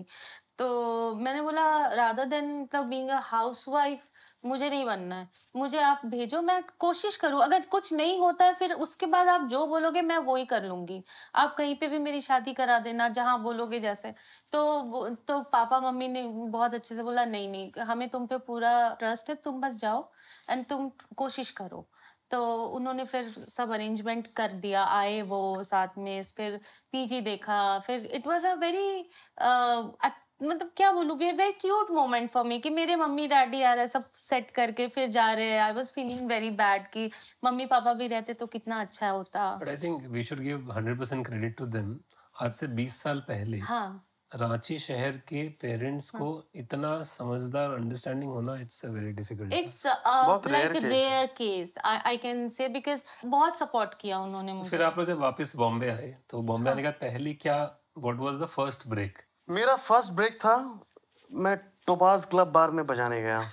तो 0.58 1.14
मैंने 1.14 1.42
बोला 1.42 1.62
रादर 1.94 2.24
देन 2.24 2.66
का 2.66 2.82
बीइंग 2.82 3.08
अ 3.10 3.20
हाउसवाइफ 3.22 4.08
मुझे 4.44 4.68
नहीं 4.70 4.84
बनना 4.84 5.14
है। 5.16 5.28
मुझे 5.56 5.78
आप 5.78 6.00
भेजो, 6.06 6.40
मैं 6.42 6.62
कोशिश 6.78 7.16
करूँ। 7.16 7.42
अगर 7.42 7.60
कुछ 7.66 7.92
नहीं 7.92 8.18
होता 8.18 8.44
है, 8.44 8.54
फिर 8.54 8.72
उसके 8.72 9.06
बाद 9.06 9.28
आप 9.28 9.40
जो 9.48 9.66
बोलोगे, 9.66 10.02
मैं 10.02 10.18
वो 10.18 10.36
ही 10.36 10.44
कर 10.44 10.64
लूँगी। 10.64 11.02
आप 11.34 11.54
कहीं 11.58 11.74
पे 11.76 11.88
भी 11.88 11.98
मेरी 11.98 12.20
शादी 12.20 12.52
करा 12.52 12.78
देना, 12.78 13.08
जहाँ 13.08 13.42
बोलोगे 13.42 13.80
जैसे। 13.80 14.14
तो 14.52 15.08
तो 15.28 15.40
पापा 15.42 15.80
मम्मी 15.80 16.08
ने 16.08 16.22
बहुत 16.26 16.74
अच्छे 16.74 16.94
से 16.94 17.02
बोला, 17.02 17.24
नहीं 17.24 17.48
नहीं, 17.48 17.72
हमें 17.82 18.08
तुम 18.08 18.26
पे 18.26 18.38
पूरा 18.38 18.96
ट्रस्ट 18.98 19.28
है, 19.28 19.34
तुम 19.34 19.60
बस 19.60 19.76
जाओ 19.76 20.10
एंड 20.50 20.66
तुम 20.66 20.90
कोशिश 21.16 21.50
करो। 21.50 21.86
तो 22.30 22.42
उन्होंने 22.76 23.04
फिर 23.04 23.28
सब 23.48 23.70
अरेंजमेंट 23.72 24.26
कर 24.36 24.52
दिया 24.56 24.84
आए 24.84 25.20
वो 25.22 25.62
साथ 25.64 25.98
में 25.98 26.22
फिर 26.36 26.60
पीजी 26.92 27.20
देखा 27.20 27.78
फिर 27.78 28.06
इट 28.14 28.26
वाज 28.26 28.44
अ 28.46 28.54
वेरी 28.54 29.10
मतलब 30.42 30.70
क्या 30.76 30.90
बोलूँ 30.92 31.18
ये 31.22 31.32
very 31.32 31.52
cute 31.52 31.90
moment 31.90 32.30
for 32.30 32.44
me 32.44 32.58
कि 32.58 32.70
मेरे 32.70 32.96
मम्मी 32.96 33.26
डैडी 33.28 33.62
आ 33.62 33.72
रहे 33.72 33.84
हैं 33.84 33.90
सब 33.90 34.04
सेट 34.22 34.50
करके 34.50 34.86
फिर 34.88 35.08
जा 35.10 35.32
रहे 35.32 35.50
हैं। 35.50 35.60
I 35.60 35.72
was 35.72 35.90
feeling 35.90 36.28
very 36.28 36.50
bad 36.50 36.86
कि 36.90 37.10
मम्मी 37.44 37.66
पापा 37.66 37.92
भी 37.94 38.06
रहते 38.06 38.34
तो 38.34 38.46
कितना 38.46 38.80
अच्छा 38.80 39.08
होता। 39.10 39.54
But 39.56 39.68
I 39.68 39.76
think 39.76 40.06
we 40.06 40.24
should 40.24 40.40
give 40.40 40.68
100% 40.70 41.26
credit 41.26 41.56
to 41.58 41.66
them 41.66 41.98
आज 42.36 42.54
से 42.54 42.68
20 42.76 43.02
साल 43.02 43.20
पहले 43.28 43.58
हाँ। 43.58 44.09
रांची 44.32 44.78
शहर 44.78 45.16
के 45.28 45.48
पेरेंट्स 45.60 46.10
को 46.10 46.44
इतना 46.54 47.02
समझदार 47.02 47.70
अंडरस्टैंडिंग 47.70 48.32
होना 48.32 48.60
it's 48.60 48.84
a 48.84 48.88
very 48.88 49.12
difficult 49.12 49.52
it's 49.52 49.86
like 49.86 50.42
rare 50.42 50.74
case 50.74 50.82
है। 50.82 50.90
Rare 50.90 51.26
case 51.36 51.74
I 51.84 52.16
can 52.16 52.48
say 52.48 52.68
because 52.68 53.02
बहुत 53.26 53.58
सपोर्ट 53.58 53.90
किया 54.00 54.18
उन्होंने 54.18 54.52
मुझे। 54.52 54.70
फिर 54.70 54.82
आप 54.82 54.98
लोग 54.98 55.06
जब 55.06 55.18
वापस 55.18 55.56
बॉम्बे 55.56 55.88
आए 55.88 56.16
तो 56.30 56.42
बॉम्बे 56.42 56.70
आने 56.70 56.82
के 56.82 56.88
बाद 56.88 56.98
पहली 57.00 57.34
क्या 57.34 57.78
what 57.98 58.16
was 58.16 58.36
the 58.36 58.46
first 58.46 58.88
break 58.88 59.18
मेरा 59.48 59.76
फ़र्स्ट 59.76 60.12
ब्रेक 60.12 60.34
था 60.34 60.80
मैं 61.30 61.56
टोपाज 61.86 62.24
क्लब 62.24 62.52
बार 62.52 62.70
में 62.70 62.86
बजाने 62.86 63.22
गया। 63.22 63.40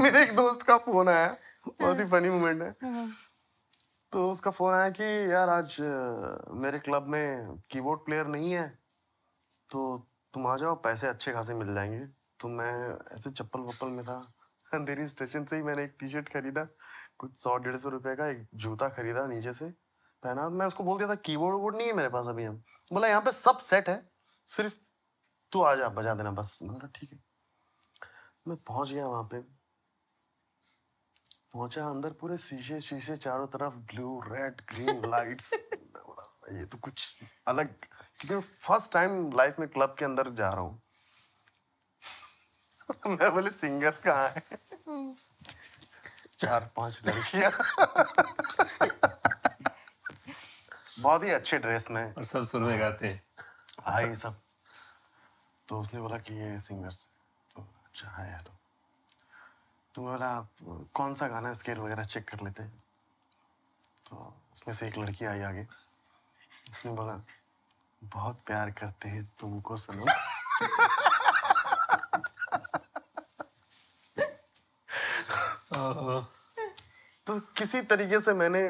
मेरे 0.00 0.22
एक 0.22 0.36
दोस्त 0.36 0.62
का 0.62 0.78
फ़ोन 0.78 1.08
आया 1.08 1.36
बहुत 1.80 2.00
ही 2.00 2.04
फनी 2.04 2.28
मोमेंट 2.28 2.62
है। 2.62 2.74
तो 4.12 4.30
उसका 4.30 4.50
फ़ोन 4.50 4.72
आया 4.74 4.88
कि, 4.90 5.04
यार, 5.32 5.48
आज 5.48 5.76
मेरे 6.62 6.78
क्लब 6.78 7.06
में 7.08 7.58
कीबोर्ड 7.70 8.00
प्लेयर 8.00 8.26
नहीं 8.26 8.52
है 8.52 8.68
तो 9.70 9.82
तुम 10.34 10.46
आ 10.46 10.56
जाओ, 10.56 10.74
पैसे 10.76 11.06
अच्छे 11.08 11.32
खासे 11.32 11.54
मिल 11.54 11.74
जाएँगे। 11.74 12.06
तो 12.40 12.48
मैं 12.48 12.72
ऐसे 13.18 13.30
चप्पल 13.30 13.60
वप्पल 13.60 13.88
में 13.88 14.04
था। 14.04 14.16
अंधेरी 14.74 15.08
स्टेशन 15.08 15.44
से 15.44 15.56
ही 15.56 15.62
मैंने 15.62 15.84
एक 15.84 15.96
टी 16.00 16.08
शर्ट 16.10 16.28
खरीदा, 16.28 16.64
कुछ 17.18 17.36
सौ, 17.38 17.56
डेढ़ 17.58 17.76
सौ 17.76 17.88
रुपये 17.88 18.16
का 18.16 18.28
एक 18.28 18.46
जूता 18.56 18.88
खरीदा 18.88 19.26
नीचे 19.26 19.52
से, 19.54 19.70
पहना, 20.22 20.48
मैं 20.50 20.66
उसको 20.66 20.84
बोल 20.84 20.98
दिया 20.98 21.08
था 21.10 21.14
कीबोर्ड 21.26 21.56
वोर्ड 21.56 21.76
नहीं 21.76 21.86
है 21.86 21.92
मेरे 21.94 22.08
पास 22.08 22.26
अभी 22.26 22.44
हम 22.44 22.62
बोला, 22.92 23.08
यहाँ 23.08 23.22
पे 23.22 23.32
सब 23.32 23.58
सेट 23.60 23.88
है, 23.88 24.02
सिर्फ़ 24.48 24.76
तू 25.52 25.62
आ 25.62 25.74
जा, 25.74 25.88
बजा 25.90 26.14
देना 26.14 26.30
बस। 26.32 26.58
ठीक 26.96 27.12
है। 27.12 27.20
मैं 28.48 28.56
पहुँच 28.58 28.92
गया 28.92 29.06
वहाँ 29.08 29.24
पे। 29.24 29.59
पहुँचा 31.54 31.86
अंदर 31.86 32.10
पूरे 32.10 32.36
शीशे 32.38 32.80
शीशे 32.80 33.16
चारों 33.16 33.46
तरफ़ 33.46 33.74
ब्लू 33.92 34.20
रेड 34.26 34.60
ग्रीन 34.68 35.10
लाइट्स 35.10 35.52
ये 36.52 36.64
तो 36.64 36.78
कुछ 36.78 37.08
अलग 37.48 37.74
क्योंकि 38.20 38.46
फ़र्स्ट 38.60 38.92
टाइम 38.92 39.30
लाइफ 39.36 39.56
में 39.60 39.68
क्लब 39.68 39.94
के 39.98 40.04
अंदर 40.04 40.30
जा 40.30 40.48
रहा 40.48 40.60
हूँ। 40.60 40.80
मैं 43.06 43.32
बोले 43.34 43.50
सिंगर्स 43.50 44.00
कहाँ 44.06 44.28
है? 44.28 44.42
चार 46.38 46.70
पाँच 46.76 47.02
लड़कियाँ। 47.06 47.50
बहुत 51.00 51.24
ही 51.24 51.30
अच्छे 51.30 51.58
ड्रेस 51.58 51.90
में। 51.90 52.14
और 52.14 52.24
सब 52.24 52.44
सुर 52.44 52.62
में 52.62 52.78
गाते 52.80 53.06
हैं। 53.06 53.22
भाई 53.86 54.16
सब। 54.16 54.40
तो 55.68 55.80
उसने 55.80 56.00
बोला 56.00 56.18
कि 56.18 56.34
ये 56.34 56.60
सिंगर्स 56.60 57.04
तो 57.56 57.62
अच्छा 57.62 58.08
है 58.10 58.32
हेलो 58.32 58.59
तो 59.94 60.02
बोला 60.02 60.26
आप 60.26 60.48
कौन 60.94 61.14
सा 61.14 61.26
गाना 61.28 61.52
स्केल 61.54 61.78
वगैरह 61.78 62.04
चेक 62.04 62.28
कर 62.28 62.44
लेते 62.44 62.62
हैं? 62.62 62.82
तो 64.06 64.16
उसमें 64.54 64.74
से 64.74 64.88
एक 64.88 64.98
लड़की 64.98 65.24
आई 65.24 65.40
आगे। 65.42 65.66
उसने 66.70 66.92
बोला 66.92 67.20
बहुत 68.02 68.40
प्यार 68.46 68.70
करते 68.70 69.08
हैं 69.08 69.24
तुमको 69.40 69.76
ओह, 75.72 76.24
तो 77.26 77.38
किसी 77.56 77.80
तरीके 77.82 78.20
से 78.20 78.32
मैंने 78.34 78.62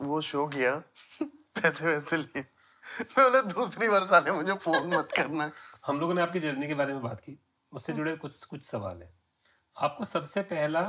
वो 0.00 0.20
शो 0.20 0.46
किया 0.46 0.74
पैसे 1.22 1.86
वैसे 1.86 2.16
लिए। 2.16 2.42
मैं 2.42 3.24
बोला 3.24 3.40
दूसरी 3.42 3.88
बार 3.88 4.06
साले 4.06 4.30
मुझे 4.32 4.54
फ़ोन 4.54 4.94
मत 4.94 5.08
करना। 5.16 5.50
हम 5.86 6.00
लोगों 6.00 6.14
ने 6.14 6.22
आपकी 6.22 6.40
जर्नी 6.40 6.68
के 6.68 6.74
बारे 6.74 6.92
में 6.92 7.02
बात 7.02 7.20
की। 7.20 7.38
उससे 7.72 7.92
जुड़े 7.92 8.16
कुछ 8.16 8.44
कुछ 8.44 8.64
सवाल 8.64 9.02
है। 9.02 9.15
आपको 9.76 10.04
सबसे 10.04 10.42
पहला 10.42 10.80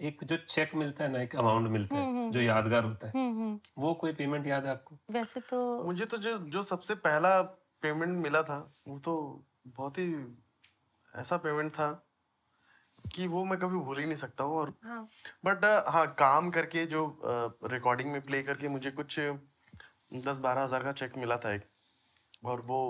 एक 0.00 0.24
जो 0.24 0.36
चेक 0.36 0.74
मिलता 0.74 1.04
है 1.04 1.12
ना 1.12 1.20
एक 1.20 1.36
अमाउंट 1.36 1.68
मिलता 1.68 1.96
है 1.96 2.30
जो 2.32 2.40
यादगार 2.40 2.84
होता 2.84 3.06
है 3.06 3.58
वो 3.78 3.94
कोई 3.94 4.12
पेमेंट 4.12 4.46
याद 4.46 4.64
है 4.64 4.70
आपको? 4.70 4.98
वैसे 5.10 5.40
तो 5.40 5.60
मुझे 5.84 6.04
तो 6.04 6.16
जो 6.16 6.36
जो 6.48 6.62
सबसे 6.62 6.94
पहला 6.94 7.40
पेमेंट 7.82 8.16
मिला 8.18 8.42
था 8.42 8.58
वो 8.88 8.98
तो 8.98 9.14
बहुत 9.66 9.98
ही 9.98 10.06
ऐसा 11.14 11.36
पेमेंट 11.36 11.72
था 11.72 11.90
कि 13.14 13.26
वो 13.26 13.44
मैं 13.44 13.58
कभी 13.58 13.78
भूल 13.78 13.98
ही 13.98 14.04
नहीं 14.04 14.16
सकता 14.16 14.44
हूँ 14.44 14.56
और 14.56 14.74
हाँ। 14.84 15.08
बट 15.44 15.64
हाँ 15.88 16.06
काम 16.14 16.50
करके 16.50 16.84
जो 16.86 17.04
रिकॉर्डिंग 17.64 18.12
में 18.12 18.20
प्ले 18.22 18.42
करके 18.42 18.68
मुझे 18.68 18.90
कुछ 18.90 19.18
दस 20.14 20.38
बारह 20.38 20.62
हज़ार 20.62 20.84
का 20.84 20.92
चेक 20.92 21.16
मिला 21.18 21.36
था 21.36 21.52
एक 21.52 21.64
और 22.44 22.60
वो 22.60 22.80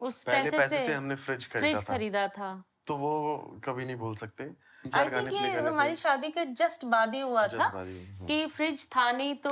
उस 0.00 0.22
पहले 0.24 0.50
पैसे, 0.50 0.58
पैसे 0.58 0.76
से, 0.78 0.86
से 0.86 0.94
हमने 0.94 1.14
फ्रिज 1.16 1.46
खरीदा 1.46 1.68
फ्रिज 1.68 1.84
था। 1.90 1.94
खरीदा 1.94 2.26
था। 2.28 2.52
तो 2.86 2.96
वो 2.96 3.36
कभी 3.64 3.84
नहीं 3.84 3.96
भूल 3.96 4.16
सकते। 4.16 4.44
आई 4.94 5.08
थिंक 5.10 5.32
ये 5.32 5.50
हमारी 5.60 5.96
शादी 5.96 6.28
के 6.28 6.44
जस्ट 6.44 6.84
बाद 6.84 7.14
ही 7.14 7.20
हुआ 7.20 7.46
था 7.46 7.82
ही। 7.82 8.26
कि 8.26 8.46
फ्रिज 8.46 8.86
था 8.86 9.12
नहीं 9.12 9.34
तो 9.34 9.50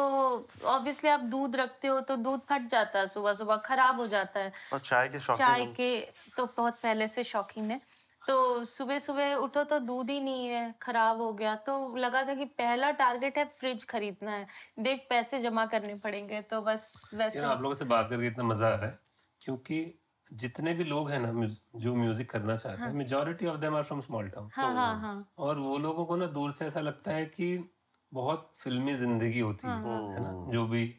ऑब्वियसली 0.65 1.11
आप 1.11 1.21
दूध 1.21 1.57
रखते 1.57 1.89
हो 1.89 2.01
तो 2.01 2.17
दूध 2.17 2.41
फट 2.41 2.63
जाता 2.63 2.99
है 2.99 3.07
सुबह 3.07 3.33
सुबह 3.33 3.57
खराब 3.57 3.97
हो 3.97 4.07
जाता 4.07 4.41
है। 4.41 4.53
और 4.73 4.79
चाय 4.79 5.09
के 5.09 5.21
शौकीन 5.21 5.47
चाय 5.47 5.65
हम- 5.65 5.77
के 5.77 6.01
तो 6.37 6.47
बहुत 6.47 6.79
पहले 6.83 7.09
से 7.09 7.25
शौकीन 7.25 7.71
है। 7.71 7.81
तो 8.29 8.65
सुबह 8.65 8.99
सुबह 8.99 9.35
उठो 9.35 9.65
तो 9.65 9.79
दूध 9.79 10.11
ही 10.11 10.21
नहीं 10.21 10.47
है 10.47 10.75
खराब 10.83 11.21
हो 11.21 11.33
गया। 11.33 11.55
तो 11.57 11.97
लगा 11.97 12.25
था 12.25 12.35
कि 12.35 12.45
पहला 12.45 12.91
टारगेट 12.91 13.39
है 13.39 13.45
फ्रिज 13.45 13.85
खरीदना 13.85 14.31
है। 14.31 14.47
देख 14.79 15.07
पैसे 15.11 15.41
जमा 15.41 15.67
करने 15.67 15.95
पड़ेंगे 15.95 16.41
तो 16.43 16.61
बस 16.61 17.11
वैसे। 17.15 17.39
आप 17.39 17.63
लोगों 17.63 17.75
से 17.75 17.85
बात 17.85 18.11
करके 18.11 18.27
इतना 18.27 18.45
मज़ा 18.45 18.67
आ 18.67 18.75
रहा 18.75 18.87
है 18.87 18.99
क्योंकि 19.41 20.02
जितने 20.33 20.75
भी 20.75 20.85
लोग 20.85 21.11
हैं 21.11 21.19
ना 21.19 21.33
म्यूज- 21.33 21.59
जो 21.77 21.95
म्यूज़िक 21.95 22.31
करना 22.31 22.57
चाहते 22.57 22.83
हैं 22.83 22.93
majority 22.93 23.47
of 23.47 23.61
them 23.61 23.77
are 23.77 23.83
from 23.83 24.01
small 24.01 24.29
town 24.29 24.51
हाँ 24.55 24.75
हाँ 24.75 25.01
हाँ। 25.01 25.33
और 25.39 25.59
वो 25.59 25.79
लोगों 25.79 26.07
को 26.07 26.17
ना 26.17 26.27
दूर 26.27 26.53
से 26.53 26.67
ऐसा 26.67 26.81
लगता 26.81 27.11
है 27.11 27.25
कि 27.27 27.71
बहुत 28.13 28.53
फिल्मी 28.57 28.95
ज़िंदगी 28.95 29.41
होती 29.41 29.69
हाँ, 29.69 29.83
है 29.83 30.15
है। 30.15 30.21
ना? 30.21 30.53
जो 30.53 30.67
भी 30.67 30.95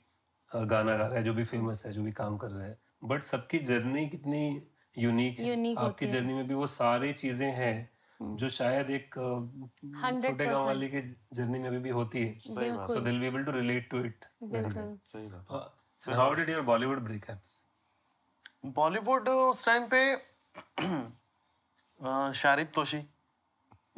गाना 0.56 0.96
गा 0.98 1.08
रहा 1.08 1.18
है 1.18 1.24
जो 1.24 1.34
भी 1.34 1.44
फ़ेमस 1.44 1.86
है 1.86 1.94
जो 1.94 2.04
भी 2.04 2.12
काम 2.12 2.38
कर 2.38 2.52
रहा 2.52 2.66
है। 2.66 2.80
बट 3.04 3.22
सबकी 3.22 3.60
जर्नी 3.60 4.10
कितनी 4.10 4.68
यूनिक 4.98 5.40
है। 5.40 5.56
Unique 5.56 5.78
आपकी 5.78 6.06
जर्नी 6.08 6.34
में 6.34 6.48
भी 6.48 6.54
वो 6.54 6.68
सारी 6.68 7.14
चीज़ें 7.14 7.52
हैं 7.52 7.90
जो 8.38 8.50
शायद 8.50 8.90
एक 8.90 9.16
छोटे 10.22 10.48
गाँव 10.48 10.66
वाले 10.66 10.88
की 10.88 11.02
जर्नी 11.34 11.60
में 11.60 11.72
भी, 11.72 11.80
भी 11.80 11.90
होती 11.90 12.22
है। 12.24 12.40
So 12.40 13.00
they'll 13.00 13.20
be 13.20 13.28
able 13.28 13.44
to 13.44 13.52
relate 13.52 13.90
to 13.90 14.04
it 14.04 14.26
सही 15.06 15.28
बात। 15.28 15.76
How 16.10 16.34
did 16.34 16.50
your 16.50 16.62
Bollywood 16.62 17.00
break 17.00 17.26
happen 17.26 17.53
Bollywood 18.64 19.30
उस 19.30 19.66
टाइम 19.66 19.88
पे 19.94 20.16
शारिब 22.34 22.72
तोशी 22.76 23.02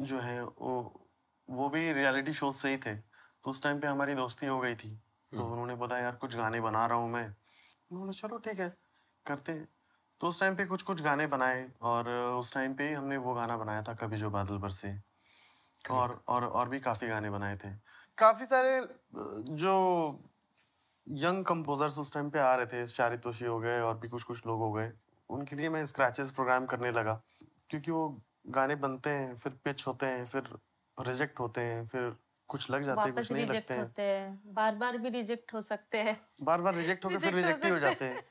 जो 0.00 0.20
है 0.20 0.42
वो 0.42 1.02
वो 1.48 1.68
भी 1.68 1.92
रियलिटी 1.92 2.32
शो 2.32 2.50
से 2.52 2.70
ही 2.70 2.76
थे। 2.76 2.94
तो 2.94 3.50
उस 3.50 3.62
टाइम 3.62 3.80
पे 3.80 3.86
हमारी 3.86 4.14
दोस्ती 4.14 4.46
हो 4.46 4.58
गई 4.60 4.74
थी। 4.74 4.90
तो 5.32 5.44
उन्होंने 5.44 5.74
बोला 5.74 5.98
यार 5.98 6.16
कुछ 6.16 6.36
गाने 6.36 6.60
बना 6.60 6.86
रहा 6.86 6.98
हूँ 6.98 7.10
मैं। 7.10 7.26
उन्होंने 7.90 8.12
चलो 8.12 8.38
ठीक 8.38 8.60
है 8.60 8.68
करते 9.26 9.52
हैं। 9.52 9.68
तो 10.20 10.28
उस 10.28 10.40
टाइम 10.40 10.56
पे 10.56 10.64
कुछ 10.66 10.82
कुछ 10.82 11.02
गाने 11.02 11.26
बनाए 11.26 11.68
और 11.82 12.08
उस 12.38 12.52
टाइम 12.54 12.74
पे 12.74 12.92
हमने 12.92 13.16
वो 13.16 13.34
गाना 13.34 13.56
बनाया 13.56 13.82
था 13.82 13.94
कभी 13.94 14.16
जो 14.16 14.30
बादल 14.30 14.58
बरसे। 14.58 14.94
और 15.90 16.20
और 16.28 16.44
और 16.44 16.68
भी 16.68 16.80
काफ़ी 16.80 17.08
गाने 17.08 17.30
बनाए 17.30 17.56
थे। 17.56 17.70
काफ़ी 18.18 18.46
सारे 18.46 18.80
जो 19.56 19.74
यंग 21.08 21.44
कंपोजर्स 21.44 21.98
उस 21.98 22.14
टाइम 22.14 22.30
पे 22.30 22.38
आ 22.38 22.54
रहे 22.54 22.66
थे 22.66 22.86
शारिब 22.86 23.20
तोशी 23.20 23.44
हो 23.44 23.60
गए 23.60 23.80
और 23.80 23.98
भी 23.98 24.08
कुछ 24.08 24.22
कुछ 24.22 24.46
लोग 24.46 24.58
हो 24.58 24.72
गए। 24.72 24.92
उनके 25.30 25.56
लिए 25.56 25.68
मैं 25.68 25.86
स्क्रैचेस 25.86 26.30
प्रोग्राम 26.30 26.66
करने 26.66 26.90
लगा 26.90 27.22
क्योंकि 27.70 27.92
वो 27.92 28.22
गाने 28.46 28.74
बनते 28.74 29.10
हैं 29.10 29.36
फिर 29.36 29.52
पिच 29.64 29.86
होते 29.86 30.06
हैं 30.06 30.26
फिर 30.26 30.42
रिजेक्ट 31.00 31.40
होते 31.40 31.60
हैं 31.60 31.86
फिर 31.86 32.16
कुछ 32.48 32.70
लग 32.70 32.82
जाते 32.82 33.00
हैं 33.00 33.14
कुछ 33.14 33.32
नहीं 33.32 33.46
लगते 33.46 33.74
हैं। 33.74 33.80
होते 33.80 34.30
बार 34.52 34.74
बार 34.74 34.98
भी 34.98 35.08
रिजेक्ट 35.08 35.54
हो 35.54 35.60
सकते 35.60 35.98
हैं। 35.98 36.26
बार 36.42 36.60
बार 36.60 36.74
रिजेक्ट 36.74 37.04
होकर 37.04 37.18
फिर 37.18 37.34
रिजेक्ट 37.34 37.64
ही 37.64 37.70
हो 37.70 37.78
जाते 37.78 38.04
हैं। 38.04 38.24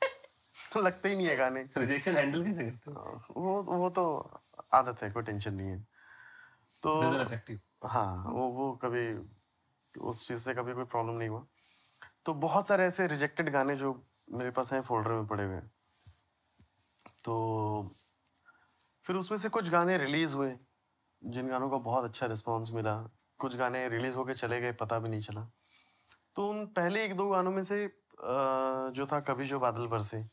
लगते 0.76 1.08
ही 1.08 1.16
नहीं 1.16 1.26
है 1.26 1.36
गाने। 1.36 1.68
रिजेक्शन 1.78 2.16
हैंडल 2.16 2.44
कैसे 2.44 2.70
करते 2.70 2.90
हो? 2.90 3.22
वो 3.36 3.62
वो 3.62 3.90
तो 3.90 4.30
आदत 4.72 5.02
है 5.02 5.10
कोई 5.10 5.22
टेंशन 5.22 5.54
नहीं 5.54 5.68
है। 5.68 5.86
तो 6.82 7.02
हाँ 7.86 8.24
वो 8.28 8.48
वो 8.48 8.72
कभी 8.72 9.28
उस 10.00 10.28
चीज़ 10.28 10.38
से 10.38 10.54
कभी 10.54 10.72
कोई 10.72 10.84
प्रॉब्लम 10.84 11.14
नहीं 11.14 11.28
हुआ। 11.28 11.46
तो 12.26 12.34
बहुत 12.34 12.68
सारे 12.68 12.84
ऐसे 12.84 13.06
रिजेक्टेड 13.06 13.50
गाने 13.50 13.76
जो 13.76 13.92
मेरे 14.32 14.50
पास 14.50 14.72
हैं 14.72 14.80
फोल्डर 14.82 15.10
में 15.10 15.26
पड़े 15.26 15.44
हुए 15.44 15.60
तो 17.24 17.34
फिर 19.04 19.16
उसमें 19.16 19.38
से 19.38 19.48
कुछ 19.48 19.68
गाने 19.70 19.96
रिलीज़ 19.98 20.34
हुए, 20.34 20.56
जिन 21.22 21.48
गानों 21.48 21.70
का 21.70 21.76
बहुत 21.76 22.04
अच्छा 22.04 22.26
रिस्पॉन्स 22.26 22.70
मिला। 22.72 22.94
कुछ 23.38 23.56
गाने 23.56 23.88
रिलीज़ 23.88 24.16
होके 24.16 24.34
चले 24.34 24.60
गए, 24.60 24.72
पता 24.72 24.98
भी 24.98 25.08
नहीं 25.08 25.20
चला। 25.20 25.48
तो 26.36 26.48
उन 26.48 26.66
पहले 26.66 27.04
एक 27.04 27.16
दो 27.16 27.28
गानों 27.30 27.52
में 27.52 27.62
से 27.62 27.86
जो 28.18 29.06
था 29.06 29.20
कभी 29.20 29.44
जो 29.44 29.60
बादल 29.60 29.86
बरसे, 29.86 30.24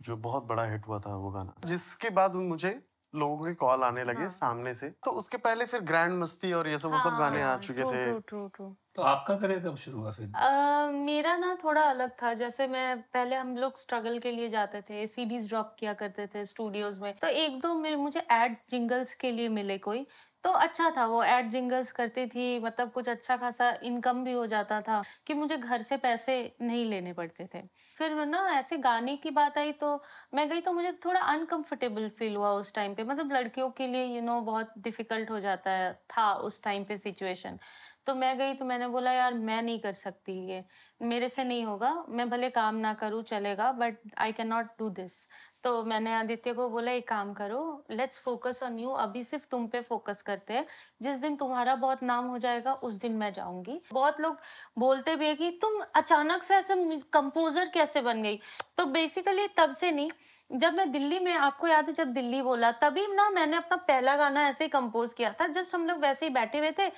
जो 0.00 0.16
बहुत 0.16 0.44
बड़ा 0.44 0.64
हिट 0.64 0.86
हुआ 0.88 0.98
था 1.00 1.14
वो 1.16 1.30
गाना। 1.30 1.54
जिसके 1.66 2.10
बाद 2.10 2.34
मुझे 2.34 2.70
लोगों 3.14 3.46
के 3.46 3.54
कॉल 3.54 3.82
आने 3.82 4.04
लगे 4.04 4.22
हाँ. 4.22 4.30
सामने 4.30 4.74
से। 4.74 4.88
तो 5.04 5.10
उसके 5.10 5.36
पहले 5.36 5.66
फिर 5.66 5.80
ग्रैंड 5.80 6.12
मस्ती 6.12 6.52
और 6.52 6.68
ये 6.68 6.78
सब 6.78 6.88
हाँ, 6.88 6.98
वो 6.98 7.10
सब 7.10 7.16
गाने 7.18 7.42
आ 7.42 7.56
चुके 7.56 7.82
थे। 7.82 8.04
ट्रू 8.06 8.18
ट्रू 8.18 8.48
ट्रू 8.48 8.76
तो 8.94 9.02
आपका 9.02 9.34
करियर 9.34 9.60
कब 9.60 9.76
शुरू 9.76 10.00
हुआ 10.00 10.12
फिर? 10.12 10.32
आ, 10.36 10.90
मेरा 10.90 11.36
ना 11.36 11.54
थोड़ा 11.64 11.82
अलग 11.82 12.10
था। 12.22 12.32
जैसे 12.34 12.66
मैं 12.66 13.02
पहले 13.02 13.36
हम 13.36 13.56
लोग 13.56 13.78
स्ट्रगल 13.78 14.18
के 14.18 14.30
लिए 14.30 14.48
जाते 14.48 14.80
थे 14.80 15.06
सीडीज 15.06 15.48
ड्रॉप 15.48 15.76
किया 15.78 15.92
करते 15.92 16.26
थे 16.26 16.44
स्टूडियोज 16.46 16.98
में। 17.00 17.12
तो 17.18 17.26
एक 17.26 17.60
दो 17.60 17.74
मेरे 17.74 17.96
मुझे 17.96 18.20
एड 18.32 18.56
जिंगल्स 18.70 19.14
के 19.14 19.32
लिए 19.32 19.48
मिले 19.48 19.78
कोई। 19.78 20.06
तो 20.44 20.50
अच्छा 20.50 20.90
था 20.96 21.04
वो 21.06 21.22
एड 21.22 21.48
जिंगल्स 21.48 21.90
करती 21.92 22.26
थी 22.26 22.58
मतलब 22.60 22.90
कुछ 22.92 23.08
अच्छा 23.08 23.36
खासा 23.36 23.70
इनकम 23.82 24.22
भी 24.24 24.32
हो 24.32 24.46
जाता 24.46 24.80
था 24.80 25.02
कि 25.26 25.34
मुझे 25.34 25.56
घर 25.56 25.82
से 25.82 25.96
पैसे 25.96 26.36
नहीं 26.62 26.84
लेने 26.86 27.12
पड़ते 27.12 27.48
थे। 27.54 27.62
फिर 27.98 28.14
ना 28.26 28.42
ऐसे 28.50 28.76
गाने 28.78 29.16
की 29.16 29.30
बात 29.30 29.58
आई 29.58 29.72
तो 29.72 30.02
मैं 30.34 30.48
गई 30.48 30.60
तो 30.60 30.72
मुझे 30.72 30.92
थोड़ा 31.04 31.20
अनकंफर्टेबल 31.20 32.08
फील 32.08 32.36
हुआ 32.36 32.50
उस 32.52 32.74
टाइम 32.74 32.94
पे 32.94 33.04
मतलब 33.04 33.32
लड़कियों 33.32 33.70
के 33.70 33.86
लिए 33.86 34.04
यू 34.04 34.14
you 34.14 34.24
नो 34.24 34.32
know, 34.32 34.46
बहुत 34.46 34.72
डिफ़िकल्ट 34.78 35.30
हो 35.30 35.40
जाता 35.40 35.70
है 35.70 35.92
था 36.10 36.32
उस 36.34 36.62
टाइम 36.62 36.84
पे 36.84 36.96
सिचुएशन 36.96 37.58
तो 38.06 38.14
मैं 38.14 38.36
गई 38.38 38.54
तो 38.54 38.64
मैंने 38.64 38.86
बोला, 38.88 39.12
यार, 39.12 39.34
मैं 39.34 39.60
नहीं 39.62 39.78
कर 39.80 39.92
सकती 39.92 40.32
ये। 40.50 40.64
मेरे 41.00 41.28
से 41.28 41.44
नहीं 41.44 41.64
होगा। 41.64 41.92
मैं 42.08 42.28
भले 42.30 42.48
काम 42.50 42.76
ना 42.76 42.92
करूँ, 42.94 43.22
चलेगा 43.22 43.70
but 43.72 43.98
I 44.18 44.32
can 44.32 44.46
not 44.48 44.66
do 44.78 44.88
this 44.90 45.26
तो 45.64 45.82
मैंने 45.84 46.14
आदित्य 46.14 46.52
को 46.52 46.68
बोला, 46.70 46.92
एक 46.92 47.08
काम 47.08 47.32
करो 47.34 47.84
लेट्स 47.90 48.18
फोकस 48.18 48.62
ऑन 48.62 48.78
यू 48.78 48.90
अभी 48.90 49.22
सिर्फ़ 49.22 49.46
तुम 49.50 49.66
पे 49.66 49.80
फोकस 49.80 50.22
करते 50.22 50.54
हैं। 50.54 50.66
जिस 51.02 51.18
दिन 51.18 51.36
तुम्हारा 51.36 51.74
बहुत 51.76 52.02
नाम 52.02 52.26
हो 52.26 52.38
जाएगा, 52.38 52.72
उस 52.74 52.94
दिन 52.94 53.12
मैं 53.12 53.32
जाऊँगी। 53.32 53.80
बहुत 53.92 54.20
लोग 54.20 54.36
बोलते 54.78 55.16
भी 55.16 55.26
है 55.26 55.34
कि, 55.34 55.50
तुम 55.62 55.80
अचानक 55.96 56.42
से 56.42 56.54
ऐसे 56.54 56.74
कंपोजर 57.12 57.68
कैसे 57.68 58.00
बन 58.02 58.22
गई? 58.22 58.40
तो 58.76 58.86
बेसिकली 58.86 59.46
तब 59.56 59.70
से 59.72 59.90
नहीं 59.92 60.10
जब 60.50 60.74
मैं 60.74 60.90
दिल्ली 60.92 61.18
में 61.18 61.32
आपको 61.34 61.66
याद 61.66 61.88
है 61.88 61.92
जब 61.94 62.12
दिल्ली 62.12 62.40
बोला 62.42 62.70
तभी 62.82 63.06
ना 63.06 63.28
मैंने 63.30 63.56
अपना 63.56 63.76
पहला 63.78 64.16
गाना 64.16 64.46
ऐसे 64.48 64.64
ही 64.64 64.70
कंपोज 64.70 65.12
किया 65.12 65.32
था 65.40 65.46
जस्ट 65.48 65.74
हम 65.74 65.86
लोग 65.88 65.98
वैसे 66.00 66.26
ही 66.26 66.32
बैठे 66.34 66.58
हुए 66.58 66.70
थे 66.78 66.88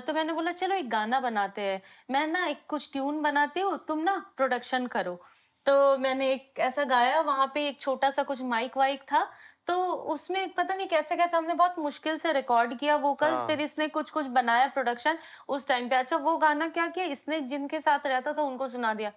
तो 0.00 0.12
मैंने 0.12 0.32
बोला 0.32 0.52
चलो 0.52 0.74
एक 0.74 0.88
गाना 0.90 1.20
बनाते 1.20 1.62
हैं। 1.62 1.80
मैं 2.10 2.26
ना 2.26 2.44
एक 2.46 2.66
कुछ 2.68 2.90
ट्यून 2.92 3.22
बनाती 3.22 3.60
हूँ 3.60 3.78
तुम 3.88 3.98
ना 4.00 4.16
प्रोडक्शन 4.36 4.86
करो। 4.86 5.20
तो 5.66 5.96
मैंने 5.98 6.30
एक 6.32 6.58
ऐसा 6.60 6.84
गाया 6.84 7.20
वहाँ 7.20 7.50
पे 7.54 7.66
एक 7.68 7.80
छोटा 7.80 8.10
सा 8.10 8.22
कुछ 8.22 8.40
माइक 8.42 8.76
वाइक 8.76 9.02
था 9.02 9.26
तो 9.66 9.74
उसमें 10.14 10.52
पता 10.54 10.74
नहीं 10.74 10.86
कैसे 10.88 11.16
कैसे 11.16 11.36
हमने 11.36 11.54
बहुत 11.54 11.78
मुश्किल 11.78 12.16
से 12.18 12.32
रिकॉर्ड 12.32 12.78
किया 12.78 12.96
वोकल्स 12.98 13.34
हाँ। 13.34 13.46
फिर 13.46 13.60
इसने 13.60 13.88
कुछ 13.88 14.10
कुछ 14.10 14.26
बनाया 14.28 14.66
प्रोडक्शन 14.68 15.18
उस 15.48 15.68
टाइम 15.68 15.88
पे। 15.88 15.96
अच्छा 15.96 16.16
वो 16.18 16.36
गाना 16.38 16.68
क्या 16.68 16.86
किया 16.88 17.04
इसने 17.06 17.40
जिनके 17.42 17.80
साथ 17.80 18.06
रहता 18.06 18.32
था 18.32 18.42
उनको 18.42 18.68
सुना 18.68 18.94
दिया। 18.94 19.12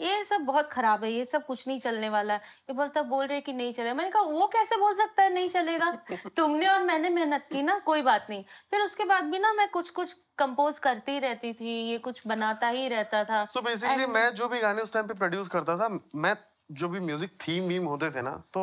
ये 0.00 0.24
सब 0.24 0.40
बहुत 0.40 0.68
खराब 0.72 1.04
है 1.04 1.10
ये 1.12 1.24
सब 1.24 1.46
कुछ 1.46 1.68
नहीं 1.68 1.80
चलने 1.80 2.08
वाला 2.08 2.34
है। 2.34 2.40
ये 2.40 2.72
बोलता 2.72 3.02
बोल 3.02 3.26
रहे 3.26 3.40
कि 3.40 3.52
नहीं 3.52 3.72
चलेगा। 3.72 3.94
मैंने 3.94 4.10
कहा 4.10 4.22
वो 4.22 4.46
कैसे 4.46 4.76
बोल 4.76 4.94
सकता 4.94 5.22
है 5.22 5.32
नहीं 5.34 5.48
चलेगा? 5.48 5.90
तुमने 6.36 6.66
और 6.66 6.82
मैंने 6.82 7.10
मेहनत 7.10 7.46
की 7.52 7.62
ना 7.62 7.78
कोई 7.78 8.02
बात 8.02 8.26
नहीं। 8.30 8.44
फिर 8.70 8.80
उसके 8.80 9.04
बाद 9.04 9.24
भी 9.24 9.38
ना 9.38 9.52
मैं 9.52 9.68
कुछ 9.68 9.90
कुछ 9.90 10.12
कंपोज 10.38 10.78
करती 10.78 11.12
ही 11.12 11.18
रहती 11.18 11.52
थी 11.52 11.90
ये 11.90 11.98
कुछ 11.98 12.26
बनाता 12.26 12.68
ही 12.68 12.88
रहता 12.88 13.24
था। 13.24 13.44
सो 13.44 13.60
so 13.60 13.66
बेसिकली 13.66 14.06
मैं 14.06 14.34
जो 14.34 14.48
भी 14.48 14.60
गाने 14.60 14.82
उस 14.82 14.92
टाइम 14.92 15.06
पे 15.06 15.14
प्रोड्यूस 15.14 15.48
करता 15.48 15.76
था 15.78 15.88
मैं 16.14 16.36
जो 16.72 16.88
भी 16.88 17.00
म्यूज़िक 17.00 17.30
थीम 17.48 17.64
वीम 17.64 17.84
होते 17.84 18.10
थे 18.10 18.22
ना 18.22 18.30
तो 18.30 18.60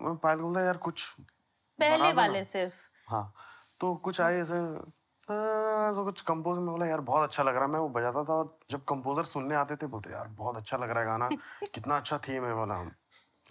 मैं 0.00 0.16
पायल 0.16 0.38
बोलता 0.38 0.60
यार 0.60 0.76
कुछ 0.76 1.08
पहले 1.78 2.12
वाले 2.12 2.44
सिर्फ़। 2.44 2.74
हाँ 3.08 3.34
तो 3.80 3.94
कुछ 3.94 4.20
आए 4.20 4.40
ऐसे 4.40 4.54
तो 5.28 6.04
कुछ 6.04 6.20
कंपोज 6.20 6.58
में 6.58 6.66
बोला 6.66 6.86
यार 6.86 7.00
बहुत 7.00 7.28
अच्छा 7.28 7.42
लग 7.42 7.56
रहा 7.56 7.66
मैं 7.66 7.78
वो 7.78 7.88
बजाता 7.88 8.24
था 8.24 8.32
और 8.32 8.58
जब 8.70 8.84
कंपोजर 8.84 9.24
सुनने 9.24 9.54
आते 9.54 9.76
थे 9.76 9.86
बोलते 9.86 10.10
यार 10.10 10.28
बहुत 10.28 10.56
अच्छा 10.56 10.76
लग 10.76 10.90
रहा 10.90 11.00
है 11.00 11.06
गाना। 11.06 11.28
कितना 11.74 11.96
अच्छा 11.96 12.18
थीम 12.18 12.44
है 12.44 12.54
बोला 12.54 12.78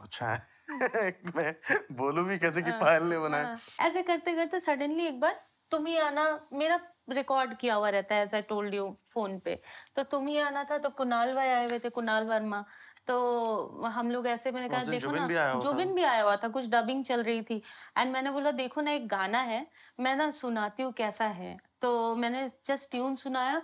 अच्छा 0.01 0.27
है। 0.27 0.41
मैं 1.35 1.55
बोलूँ 1.91 2.25
भी 2.25 2.37
कैसे 2.37 2.61
कि 2.61 2.69
हाँ, 2.69 2.79
पायल 2.79 3.03
ने 3.03 3.19
बनाया। 3.19 3.43
हाँ, 3.43 3.57
ऐसे 3.79 4.01
करते 4.01 4.33
करते 4.35 4.59
सडनली 4.59 5.05
एक 5.07 5.19
बार 5.19 5.39
तुम 5.71 5.85
ही 5.85 5.97
आना 5.97 6.23
मेरा 6.53 6.79
रिकॉर्ड 7.09 7.55
किया 7.57 7.75
हुआ 7.75 7.89
रहता 7.89 8.15
है 8.15 8.23
ऐसा 8.23 8.39
टोल्ड 8.39 8.73
यू 8.73 8.97
फ़ोन 9.13 9.39
पे। 9.39 9.61
तो 9.95 10.03
तुम 10.03 10.27
ही 10.27 10.37
आना 10.39 10.63
था 10.63 10.77
तो 10.77 10.89
कुणाल 10.89 11.33
भाई 11.35 11.49
आए 11.49 11.65
हुए 11.67 11.79
थे 11.79 11.89
कुणाल 11.89 12.27
वर्मा। 12.27 12.63
तो 13.07 13.85
हम 13.87 14.11
लोग 14.11 14.27
ऐसे 14.27 14.51
मैंने 14.51 14.69
कहा 14.69 14.83
देखो 14.83 15.11
ना 15.11 15.27
जुबिन 15.61 15.93
भी 15.95 16.03
आया 16.03 16.21
हुआ 16.23 16.35
था 16.35 16.47
कुछ 16.47 16.67
डबिंग 16.69 17.03
चल 17.05 17.23
रही 17.23 17.41
थी। 17.41 17.61
एंड 17.97 18.11
मैंने 18.13 18.31
बोला 18.31 18.51
देखो 18.51 18.81
ना 18.81 18.91
एक 18.91 19.07
गाना 19.07 19.41
है 19.41 19.65
मैं 19.99 20.15
ना 20.15 20.29
सुनाती 20.31 20.83
हूँ 20.83 20.91
कैसा 20.93 21.25
है। 21.25 21.57
तो 21.81 22.15
मैंने 22.15 22.47
जस्ट 22.65 22.91
ट्यून 22.91 23.15
सुनाया 23.15 23.61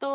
तो 0.00 0.08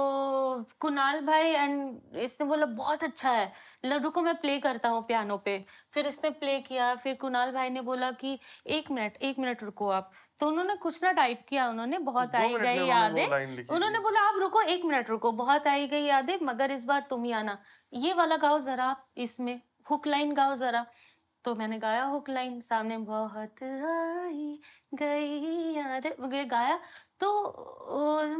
कुणाल 0.79 1.19
भाई 1.25 1.49
एंड 1.49 2.15
इसने 2.17 2.45
बोला 2.47 2.65
बहुत 2.65 3.03
अच्छा 3.03 3.31
है। 3.31 3.51
लड्डू 3.85 4.09
को 4.09 4.21
मैं 4.21 4.35
प्ले 4.41 4.57
करता 4.59 4.89
हूँ 4.89 5.01
पियानो 5.07 5.37
पे। 5.37 5.57
फिर 5.93 6.07
इसने 6.07 6.29
प्ले 6.39 6.59
किया 6.61 6.93
फिर 6.95 7.15
कुणाल 7.21 7.51
भाई 7.51 7.69
ने 7.69 7.81
बोला 7.81 8.11
कि 8.13 8.37
एक 8.67 8.91
मिनट 8.91 9.17
एक 9.21 9.39
मिनट 9.39 9.63
रुको 9.63 9.89
आप। 9.89 10.11
तो 10.39 10.47
उन्होंने 10.47 10.75
कुछ 10.75 11.03
ना 11.03 11.11
टाइप 11.11 11.45
किया 11.49 11.67
उन्होंने 11.69 11.97
बहुत 12.01 12.35
आई 12.35 12.53
गई 12.55 12.87
यादें। 12.87 13.25
उन्होंने 13.65 13.99
बोला 13.99 14.27
आप 14.27 14.39
रुको 14.39 14.61
एक 14.61 14.85
मिनट 14.85 15.09
रुको 15.09 15.31
बहुत 15.33 15.67
आई 15.67 15.87
गई 15.87 16.03
यादें 16.03 16.37
मगर 16.43 16.71
इस 16.71 16.85
बार 16.85 17.05
तुम 17.09 17.23
ही 17.23 17.31
आना। 17.33 17.57
ये 17.93 18.13
वाला 18.13 18.37
गाओ 18.37 18.59
जरा 18.59 18.85
आप 18.85 19.05
इसमें 19.17 19.59
हुक 19.89 20.07
लाइन 20.07 20.33
गाओ 20.33 20.55
जरा। 20.55 20.85
तो 21.45 21.53
मैंने 21.55 21.77
गाया 21.79 22.03
हुक 22.03 22.29
लाइन 22.29 22.59
सामने 22.61 22.97
बहुत 22.99 23.63
आई 23.63 24.59
गई 24.93 25.52
याद 25.93 26.05
है 26.05 26.45
गाया। 26.45 26.79
तो 27.19 27.29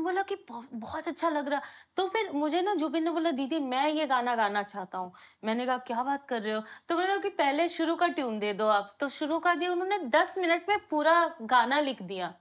बोला 0.04 0.22
कि 0.22 0.36
बहुत 0.50 1.08
अच्छा 1.08 1.30
लग 1.30 1.48
रहा। 1.50 1.62
तो 1.98 2.08
फिर 2.08 2.32
मुझे 2.32 2.62
ना 2.62 2.74
जुबिन 2.76 3.04
ने 3.04 3.12
बोला 3.12 3.32
दीदी 3.32 3.60
मैं 3.62 3.88
ये 3.90 4.06
गाना 4.08 4.36
गाना 4.36 4.64
चाहता 4.64 4.98
हूँ। 4.98 5.12
मैंने 5.44 5.66
कहा 5.66 5.78
क्या 5.88 6.04
बात 6.04 6.26
कर 6.30 6.42
रहे 6.42 6.54
हो? 6.54 6.62
तो 6.90 6.98
मैंने 6.98 7.08
कहा 7.08 7.18
कि 7.20 7.30
पहले 7.36 7.68
शुरू 7.70 7.96
का 7.96 8.08
ट्यून 8.10 8.40
दे 8.40 8.54
दो 8.54 8.68
आप। 8.68 8.96
तो 9.00 9.10
शुरू 9.10 9.40
का 9.40 9.56
दिया 9.56 9.72
उन्होंने 9.72 9.98
दस 10.10 10.38
मिनट 10.38 10.66
में 10.70 10.78
पूरा 10.90 11.16
गाना 11.44 11.80
लिख 11.80 12.02
दिया। 12.04 12.34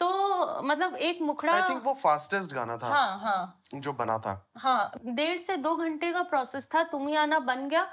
तो 0.00 0.62
मतलब 0.62 0.94
एक 0.96 1.20
मुखड़ा 1.22 1.52
आई 1.52 1.68
थिंक 1.70 1.82
वो 1.84 1.92
फास्टेस्ट 1.94 2.52
गाना 2.52 2.76
था। 2.76 2.88
हाँ 2.88 3.18
हाँ। 3.18 3.60
जो 3.74 3.92
बना 3.92 4.18
था। 4.18 4.32
हाँ 4.58 4.92
डेढ़ 5.06 5.38
से 5.38 5.56
दो 5.56 5.74
घंटे 5.76 6.12
का 6.12 6.22
प्रोसेस 6.24 6.68
था 6.74 6.82
तुम 6.84 7.08
ही 7.08 7.16
आना 7.16 7.38
बन 7.40 7.68
गया। 7.68 7.88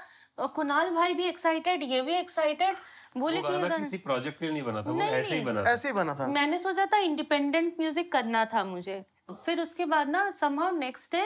कुणाल 0.48 0.90
भाई 0.90 1.14
भी 1.14 1.24
एक्साइटेड 1.24 1.82
ये 1.82 2.00
भी 2.02 2.14
एक्साइटेड 2.14 2.76
बोले 3.16 3.42
कि 3.42 3.52
गाना 3.52 3.76
किसी 3.76 3.96
प्रोजेक्ट 3.98 4.38
के 4.38 4.44
लिए 4.44 4.52
नहीं 4.52 4.62
बना 4.62 4.82
था 4.82 4.90
वो 4.90 5.02
ऐसे 5.02 5.34
ही 5.34 5.40
बना 5.44 5.64
था। 5.64 5.70
ऐसे 5.70 5.88
ही 5.88 5.94
बना 5.94 6.14
था। 6.14 6.26
मैंने 6.28 6.58
सोचा 6.58 6.86
था 6.86 6.98
इंडिपेंडेंट 7.00 7.74
म्यूज़िक 7.80 8.10
करना 8.12 8.44
था 8.44 8.64
मुझे। 8.64 9.04
फिर 9.46 9.60
उसके 9.60 9.84
बाद 9.86 10.08
ना 10.08 10.30
समहाउ 10.30 10.76
नेक्स्ट 10.76 11.14
डे 11.14 11.24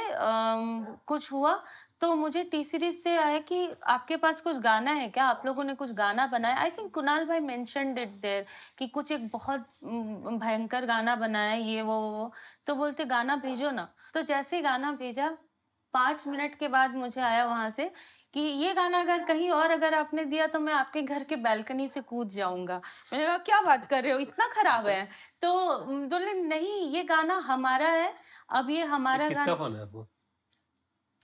कुछ 1.07 1.33
हुआ 1.33 1.63
तो 2.01 2.15
मुझे 2.15 2.43
टी 2.45 2.63
सीरीज़ 2.65 2.97
से 2.99 3.17
आया 3.17 3.39
कि 3.41 3.69
आपके 3.87 4.17
पास 4.17 4.41
कुछ 4.41 4.57
गाना 4.61 4.93
है 4.93 5.09
क्या? 5.09 5.25
आप 5.25 5.43
लोगों 5.47 5.65
ने 5.65 5.75
कुछ 5.75 5.93
गाना 5.93 6.27
बनाया? 6.27 6.57
आई 6.57 6.71
थिंक 6.71 6.93
कुणाल 6.95 7.25
भाई 7.27 7.41
मेंशन 7.41 7.99
इट 7.99 8.17
देयर 8.23 8.47
कि 8.79 8.87
कुछ 8.89 9.13
एक 9.13 9.29
बहुत 9.33 9.67
भयंकर 9.85 10.87
गाना 10.87 11.15
बनाया 11.17 11.55
ये 11.55 11.83
वो 11.83 12.01
वो 12.01 12.33
तो 12.67 12.75
बोलते 12.75 13.05
गाना 13.05 13.37
भेजो 13.37 13.71
ना। 13.71 13.89
तो 14.15 14.23
जैसे 14.23 14.61
गाना 14.63 14.93
भेजा 14.93 15.31
पाँच 15.95 16.27
मिनट 16.27 16.55
के 16.55 16.69
बाद 16.69 16.95
मुझे 16.95 17.21
आया 17.21 17.45
वहाँ 17.47 17.71
से 17.71 17.91
कि 18.35 18.41
ये 18.41 18.73
गाना 18.75 19.01
अगर 19.01 19.25
कहीं 19.25 19.51
और 19.51 19.71
अगर 19.71 19.95
आपने 19.95 20.25
दिया 20.25 20.47
तो 20.47 20.61
मैं 20.61 20.73
आपके 20.73 21.03
घर 21.03 21.25
के 21.25 21.37
बैल्कनी 21.39 21.89
से 21.89 22.01
कूद 22.03 22.29
जाऊँगा। 22.29 22.81
मैंने 23.13 23.27
कहा 23.27 23.39
क्या 23.41 23.61
बात 23.63 23.87
कर 23.87 24.03
रहे 24.03 24.13
हो? 24.13 24.19
इतना 24.19 24.47
खराब 24.55 24.87
है। 24.87 25.05
तो 25.43 25.53
बोले 26.09 26.33
नहीं 26.35 26.91
ये 26.91 27.03
गाना 27.05 27.37
हमारा 27.47 27.89
है। 27.91 28.13
अब 28.51 28.71
ये 28.71 28.85
हमारा 28.87 29.29
ये 29.29 29.35
गाना 29.35 29.55
फ़ोन 29.57 29.77
है 29.77 29.83
आपको 29.83 30.09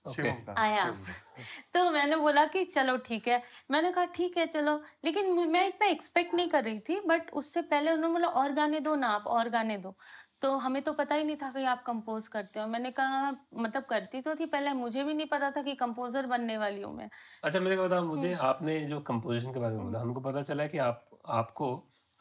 Okay. 0.05 0.33
आया। 0.57 0.85
तो 1.75 1.91
मैंने 1.91 2.17
बोला 2.17 2.45
कि 2.47 2.65
चलो 2.65 2.97
ठीक 2.99 3.29
है। 3.29 3.43
मैंने 3.71 3.93
कहा 3.93 4.05
ठीक 4.15 4.37
है 4.37 4.47
चलो। 4.47 4.77
लेकिन 5.05 5.33
मैं 5.51 5.67
इतना 5.69 5.87
एक्सपेक्ट 5.89 6.35
नहीं 6.35 6.49
कर 6.49 6.65
रही 6.65 6.79
थी 6.81 7.01
बट 7.07 7.31
उससे 7.33 7.63
पहले 7.63 7.93
उन्होंने 7.93 8.13
बोला 8.13 8.29
और 8.35 8.53
गाने 8.53 8.81
दो 8.81 8.95
ना 8.97 9.09
आप 9.09 9.27
और 9.29 9.49
गाने 9.49 9.77
दो। 9.79 9.97
तो 10.43 10.57
हमें 10.57 10.83
तो 10.83 10.93
पता 10.93 11.15
ही 11.15 11.25
नहीं 11.25 11.37
था 11.37 11.51
कि 11.51 11.65
आप 11.65 11.83
कंपोज 11.83 12.29
करते 12.29 12.61
हो। 12.61 12.67
मैंने 12.67 12.91
कहा 12.91 13.31
मतलब 13.55 13.83
करती 13.83 14.21
तो 14.21 14.35
थी 14.35 14.47
पहले 14.47 14.73
मुझे 14.73 15.05
भी 15.05 15.15
नहीं 15.15 15.27
पता 15.27 15.51
था 15.51 15.63
कि 15.63 15.75
कंपोजर 15.75 16.27
बनने 16.27 16.59
वाली 16.59 16.83
हूँ 16.83 16.97
मैं। 16.97 17.11
अच्छा 17.45 17.61
मेरे 17.61 17.77
को 17.77 17.83
बता 17.83 18.01
मुझे 18.01 18.33
हम्म। 18.33 18.47
आपने 18.47 18.81
जो 18.85 19.01
कंपोजिशन 19.01 19.53
के 19.53 19.61
बारे 19.61 19.77
में 19.77 19.85
बोला 19.85 20.01
हमको 20.01 20.21
पता 20.21 20.43
चला 20.43 20.67
कि 20.67 20.79
आप 20.79 21.09
आपको 21.29 21.75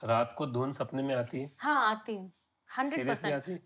रात 0.04 0.36
को 0.38 0.46
धुन 0.48 0.72
सपने 0.72 1.04
में 1.04 1.16
आती 1.16 1.40
है? 1.40 1.52
हाँ 1.60 1.92
आती 1.92 2.16
है। 2.16 2.32
हंड्रेड 2.78 3.00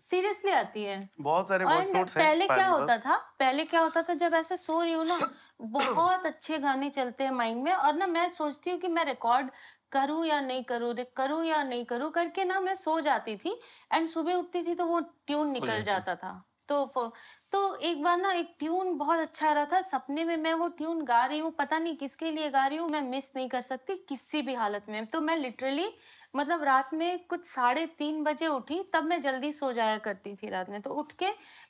सीरियसली 0.00 0.52
आती? 0.52 0.82
है। 0.82 1.08
बहुत 1.20 1.48
सारे 1.48 1.64
नोट्स 1.64 2.16
हैं 2.16 2.26
पहले 2.26 2.46
क्या 2.46 2.66
होता 2.66 2.98
था? 2.98 3.16
पहले 3.38 3.64
क्या 3.64 3.80
होता 3.80 4.02
था? 4.02 4.14
जब 4.14 4.34
ऐसे 4.34 4.56
सो 4.56 4.82
रही 4.82 4.92
हूँ 4.92 5.06
ना 5.06 5.18
बहुत 5.60 6.26
अच्छे 6.26 6.58
गाने 6.58 6.90
चलते 6.90 7.24
हैं 7.24 7.30
माइंड 7.30 7.62
में 7.62 7.72
और 7.72 7.94
ना 7.94 8.06
मैं 8.06 8.28
सोचती 8.30 8.70
हूँ 8.70 8.78
कि 8.78 8.88
मैं 8.88 9.04
रिकॉर्ड 9.04 9.50
करूँ 9.92 10.24
या 10.26 10.40
नहीं 10.40 10.64
करूँ 10.64 10.94
करूँ 11.16 11.44
या 11.44 11.62
नहीं 11.62 11.84
करूँ 11.84 12.10
करके 12.10 12.44
ना 12.44 12.60
मैं 12.60 12.74
सो 12.74 13.00
जाती 13.00 13.36
थी। 13.36 13.60
एंड 13.92 14.08
सुबह 14.08 14.34
उठती 14.34 14.62
थी 14.62 14.74
तो 14.74 14.86
वो 14.86 15.00
ट्यून 15.00 15.50
निकल 15.50 15.82
जाता 15.82 16.14
था। 16.14 16.32
तो 16.68 16.84
तो 17.52 17.58
एक 17.76 18.02
बार 18.02 18.16
ना 18.18 18.30
एक 18.32 18.54
ट्यून 18.58 18.96
बहुत 18.98 19.18
अच्छा 19.20 19.48
आ 19.50 19.52
रहा 19.52 19.64
था। 19.72 19.80
सपने 19.82 20.24
में 20.24 20.36
मैं 20.36 20.52
वो 20.54 20.68
ट्यून 20.68 21.02
गा 21.04 21.24
रही 21.26 21.38
हूँ 21.38 21.50
पता 21.58 21.78
नहीं 21.78 21.96
किसके 21.96 22.30
लिए 22.30 22.48
गा 22.50 22.66
रही 22.66 22.78
हूँ 22.78 22.88
मैं 22.88 23.00
मिस 23.02 23.32
नहीं 23.36 23.48
कर 23.48 23.60
सकती 23.60 23.94
किसी 24.08 24.42
भी 24.42 24.54
हालत 24.54 24.86
में। 24.88 25.04
तो 25.06 25.20
मैं 25.20 25.36
लिटरली 25.36 25.88
मतलब 26.36 26.62
रात 26.62 26.90
में 26.94 27.18
कुछ 27.28 27.44
साढ़े 27.46 27.84
तीन 27.98 28.22
बजे 28.24 28.46
उठी 28.46 28.82
तब 28.94 29.04
मैं 29.04 29.20
जल्दी 29.20 29.50
सो 29.52 29.72
जाया 29.72 29.98
करती 29.98 30.34
थी 30.34 30.48
रात 30.50 30.70
में। 30.70 30.80
तो 30.82 30.90
उठ 30.92 31.12
के 31.18 31.26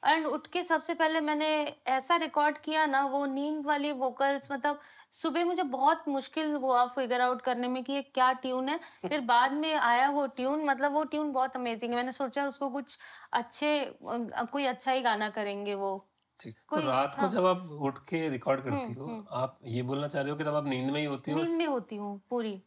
एंड 0.06 0.26
उठ 0.26 0.46
के 0.52 0.62
सबसे 0.62 0.94
पहले 0.94 1.20
मैंने 1.20 1.46
ऐसा 1.88 2.16
रिकॉर्ड 2.16 2.58
किया 2.58 2.84
ना 2.86 3.04
वो 3.06 3.24
नींद 3.26 3.64
वाली 3.66 3.92
वोकल्स 3.94 4.48
मतलब 4.52 4.80
सुबह 5.12 5.44
मुझे 5.44 5.62
बहुत 5.72 6.04
मुश्किल 6.08 6.52
हुआ 6.54 6.84
फिगर 6.88 7.20
आउट 7.20 7.42
करने 7.42 7.68
में 7.68 7.82
कि 7.84 7.92
ये 7.92 8.02
क्या 8.14 8.32
ट्यून 8.42 8.68
है। 8.68 8.78
फिर 9.08 9.20
बाद 9.22 9.52
में 9.52 9.72
आया 9.74 10.08
वो 10.10 10.26
ट्यून 10.36 10.64
मतलब 10.64 10.92
वो 10.92 11.02
ट्यून 11.04 11.32
बहुत 11.32 11.56
अमेजिंग 11.56 11.90
है। 11.92 11.96
मैंने 11.96 12.12
सोचा 12.12 12.46
उसको 12.46 12.68
कुछ 12.70 12.98
अच्छे 13.32 13.72
कोई 14.02 14.64
अच्छा 14.66 14.92
ही 14.92 15.00
गाना 15.02 15.28
करेंगे। 15.30 15.71
वो। 15.74 16.08
तो 16.40 16.80
रात 16.80 17.14
को 17.14 17.20
हाँ। 17.22 17.30
जब 17.30 17.46
आप 17.46 17.68
उठ 17.80 17.98
के 17.98 18.28
रिकॉर्ड 18.28 18.60
करती 18.60 18.76
हम्म, 18.76 19.00
हो 19.00 19.06
हम्म। 19.06 19.24
आप 19.32 19.58
ये 19.64 19.82
बोलना 19.82 20.08
चाह 20.08 20.22
रहे 20.22 20.30
हो 20.30 20.36
कि 20.36 20.44
तब 20.44 20.54
आप 20.54 20.66
नींद 20.66 20.90
में 20.90 21.00
ही 21.00 21.06
होती 21.06 21.30
हो? 21.30 21.38
नींद 21.38 21.56
में 21.58 21.66
होती 21.66 21.96
हूँ 21.96 22.20
पूरी। 22.30 22.62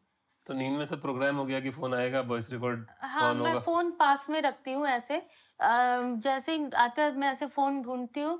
तो 0.45 0.53
नींद 0.53 0.77
में 0.77 0.85
सब 0.85 1.01
प्रोग्राम 1.01 1.35
हो 1.35 1.45
गया 1.45 1.59
कि 1.59 1.69
फ़ोन 1.69 1.93
आएगा 1.93 2.21
वॉइस 2.21 2.51
रिकॉर्ड 2.51 2.85
हाँ 3.01 3.33
मैं 3.33 3.59
फ़ोन 3.59 3.91
पास 3.91 4.29
में 4.29 4.41
रखती 4.41 4.71
हूँ 4.71 4.87
ऐसे। 4.87 5.21
जैसे 5.59 6.55
ही 6.55 6.69
आता 6.75 7.01
है 7.01 7.17
मैं 7.17 7.31
ऐसे 7.31 7.45
फ़ोन 7.47 7.81
ढूंढती 7.81 8.21
हूँ 8.21 8.39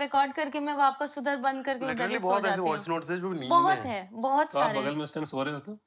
रिकॉर्ड 0.00 0.32
करके 0.32 0.60
मैं 0.60 0.74
वापस 0.74 1.18
उधर 1.18 1.36
बंद 1.36 1.64
करके 1.64 1.84
उधर 1.84 2.10
ही 2.10 2.18
सो 2.18 2.40
जाती 2.40 2.60
हूँ। 2.60 3.34
बहुत 3.48 3.78
है। 3.78 4.08
बहुत 4.12 4.52
तो 4.52 4.58
सारे 4.58 4.80
बगल 4.80 4.96
में 4.96 5.04
उस 5.04 5.14
टाइम 5.14 5.26
सो 5.26 5.42
रहे 5.42 5.54
हो 5.54 5.60
तो? 5.60 5.78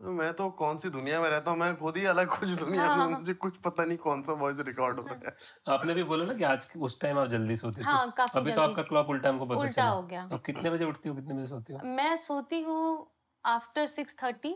मैं 0.00 0.32
तो 0.34 0.48
कौन 0.50 0.78
सी 0.78 0.88
दुनिया 0.88 1.20
में 1.20 1.28
रहता 1.30 1.50
हूँ? 1.50 1.58
मैं 1.58 1.76
खुद 1.76 1.96
ही 1.96 2.04
अलग 2.04 2.28
कुछ 2.38 2.50
दुनिया 2.50 2.82
हाँ, 2.82 2.96
में 2.96 3.04
हाँ। 3.04 3.18
मुझे 3.18 3.34
कुछ 3.34 3.56
पता 3.56 3.84
नहीं 3.84 3.98
कौन 3.98 4.22
सा 4.22 4.32
वॉइस 4.32 4.58
रिकॉर्ड 4.60 5.00
हो 5.00 5.06
रहा 5.06 5.30
है 5.30 5.74
आपने 5.74 5.94
भी 5.94 6.04
बोला 6.04 6.24
ना 6.24 6.34
कि 6.34 6.44
आज 6.44 6.68
उस 6.78 7.00
टाइम 7.00 7.18
आप 7.18 7.28
जल्दी 7.28 7.56
सोते 7.56 7.80
थे। 7.80 7.84
हाँ, 7.84 8.14
अभी 8.34 8.52
तो 8.52 8.60
आपका 8.60 8.82
क्लॉक 8.82 9.08
उल्टा 9.08 9.28
हमको 9.28 9.46
पता 9.46 9.68
चला। 9.70 9.88
हो 9.88 10.02
गया। 10.02 10.28
अब 10.32 10.42
कितने 10.46 10.70
बजे 10.70 10.84
उठती 10.84 11.08
हो 11.08 11.14
कितने 11.14 11.34
बजे 11.34 11.46
सोती 11.46 11.72
हो? 11.72 11.80
मैं 11.84 12.16
सोती 12.16 12.60
हूँ 12.60 13.10
आफ्टर 13.44 13.86
सिक्स 13.86 14.16
थर्टी 14.22 14.54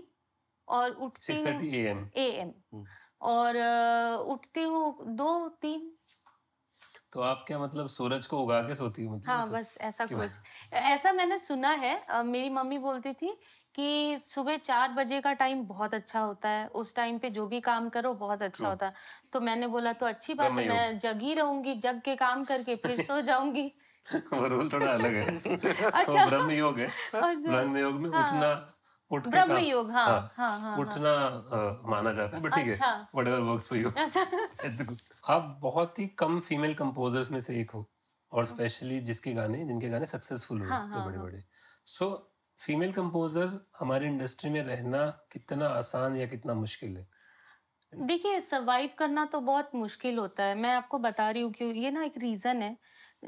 और 0.69 0.91
उठती 0.91 1.35
हूँ 1.35 1.63
एम 1.75 2.09
एम 2.17 2.53
हम्म। 2.73 2.85
और 3.21 3.57
उठती 4.29 4.63
हूँ 4.63 5.15
दो 5.17 5.49
तीन। 5.63 5.93
तो 7.13 7.21
आप 7.21 7.45
क्या 7.47 7.59
मतलब 7.59 7.87
सूरज 7.89 8.27
को 8.27 8.39
उगा 8.39 8.61
के 8.63 8.75
सोती 8.75 9.05
हूँ 9.05 9.17
मतलब 9.17 9.31
हाँ 9.31 9.49
बस 9.51 9.77
ऐसा 9.81 10.07
कुछ। 10.07 10.31
ऐसा 10.73 11.13
मैंने 11.13 11.39
सुना 11.39 11.69
है। 11.69 12.23
मेरी 12.23 12.51
मम्मी 12.51 12.79
बोलती 12.79 13.13
थी 13.13 13.39
कि 13.79 14.19
सुबह 14.25 14.57
चार 14.57 14.93
बजे 14.93 15.21
का 15.21 15.33
टाइम 15.33 15.63
बहुत 15.65 15.95
अच्छा 15.95 16.21
होता 16.21 16.49
है। 16.49 16.67
उस 16.67 16.95
टाइम 16.97 17.19
पे 17.19 17.31
जो 17.31 17.47
भी 17.47 17.61
काम 17.61 17.89
करो 17.89 18.15
बहुत 18.15 18.43
अच्छा 18.43 18.69
होता 18.69 18.87
है। 18.87 18.95
तो 19.33 19.41
मैंने 19.41 19.67
बोला 19.67 19.93
तो 19.93 20.07
अच्छी 20.07 20.35
बात 20.35 20.51
है 20.51 20.69
मैं 20.69 20.99
जगी 20.99 21.35
रहूँगी 21.35 21.75
जग 21.75 22.01
के 22.05 22.17
काम 22.17 22.45
करके 22.45 22.77
फिर 22.77 23.03
सो 23.05 23.21
जाऊँगी। 23.21 23.73
थोड़ा 24.33 24.93
अलग 24.93 25.15
है। 25.15 25.27
अच्छा। 25.57 26.03
तो 26.05 26.27
ब्रह्म 26.31 26.51
योग 26.51 26.79
है। 26.79 26.87
अच्छा। 26.87 27.51
ब्रह्म 27.51 27.77
योग 27.77 27.95
में 27.95 28.11
हाँ। 28.11 28.29
उठना 28.29 28.75
उठ 29.11 29.27
ब्रह्म 29.29 29.59
योग 29.59 29.91
हाँ 29.91 30.07
हाँ। 30.07 30.33
हाँ, 30.37 30.61
हाँ 30.61 30.79
उठना 30.79 31.83
माना 31.87 32.13
जाता 32.13 32.37
है 32.37 32.43
बट 32.43 32.55
ठीक 32.55 32.67
है। 32.67 33.41
वर्क्स 33.41 33.69
फॉर 33.69 33.79
यू 33.79 33.91
आप 35.29 35.59
बहुत 35.63 35.99
ही 35.99 36.07
कम 36.07 36.41
फीमेल 36.41 36.75
कंपोजर्स 36.75 37.31
में 37.31 37.41
से 37.41 37.61
एक 37.61 37.71
हो 37.71 37.91
और 38.33 38.45
स्पेशली 38.47 39.01
जिसके 39.01 39.33
गाने 39.33 39.65
जिनके 39.65 39.89
गाने 39.89 40.07
सक्सेसफुल 40.07 40.59
हुए 40.61 40.69
हाँ, 40.69 40.89
हाँ, 40.89 41.07
बड़े। 41.07 41.19
बड़े 41.19 41.45
सो 41.87 42.28
फीमेल 42.59 42.93
कंपोजर 42.93 43.51
हमारी 43.79 44.07
इंडस्ट्री 44.07 44.51
में 44.51 44.63
रहना 44.63 45.07
कितना 45.33 45.67
आसान 45.71 46.17
या 46.17 46.27
कितना 46.27 46.55
मुश्किल 46.55 46.97
है? 46.97 47.07
देखिए 47.93 48.41
सरवाइव 48.41 48.91
करना 48.99 49.25
तो 49.25 49.41
बहुत 49.41 49.71
मुश्किल 49.75 50.19
होता 50.19 50.45
है। 50.45 50.55
मैं 50.55 50.71
आपको 50.73 50.99
बता 50.99 51.31
रही 51.31 51.43
हूँ 51.43 51.53
कि 51.53 51.65
ये 51.65 51.91
ना 51.91 52.03
एक 52.05 52.19
रीज़न 52.19 52.63
है। 52.63 52.77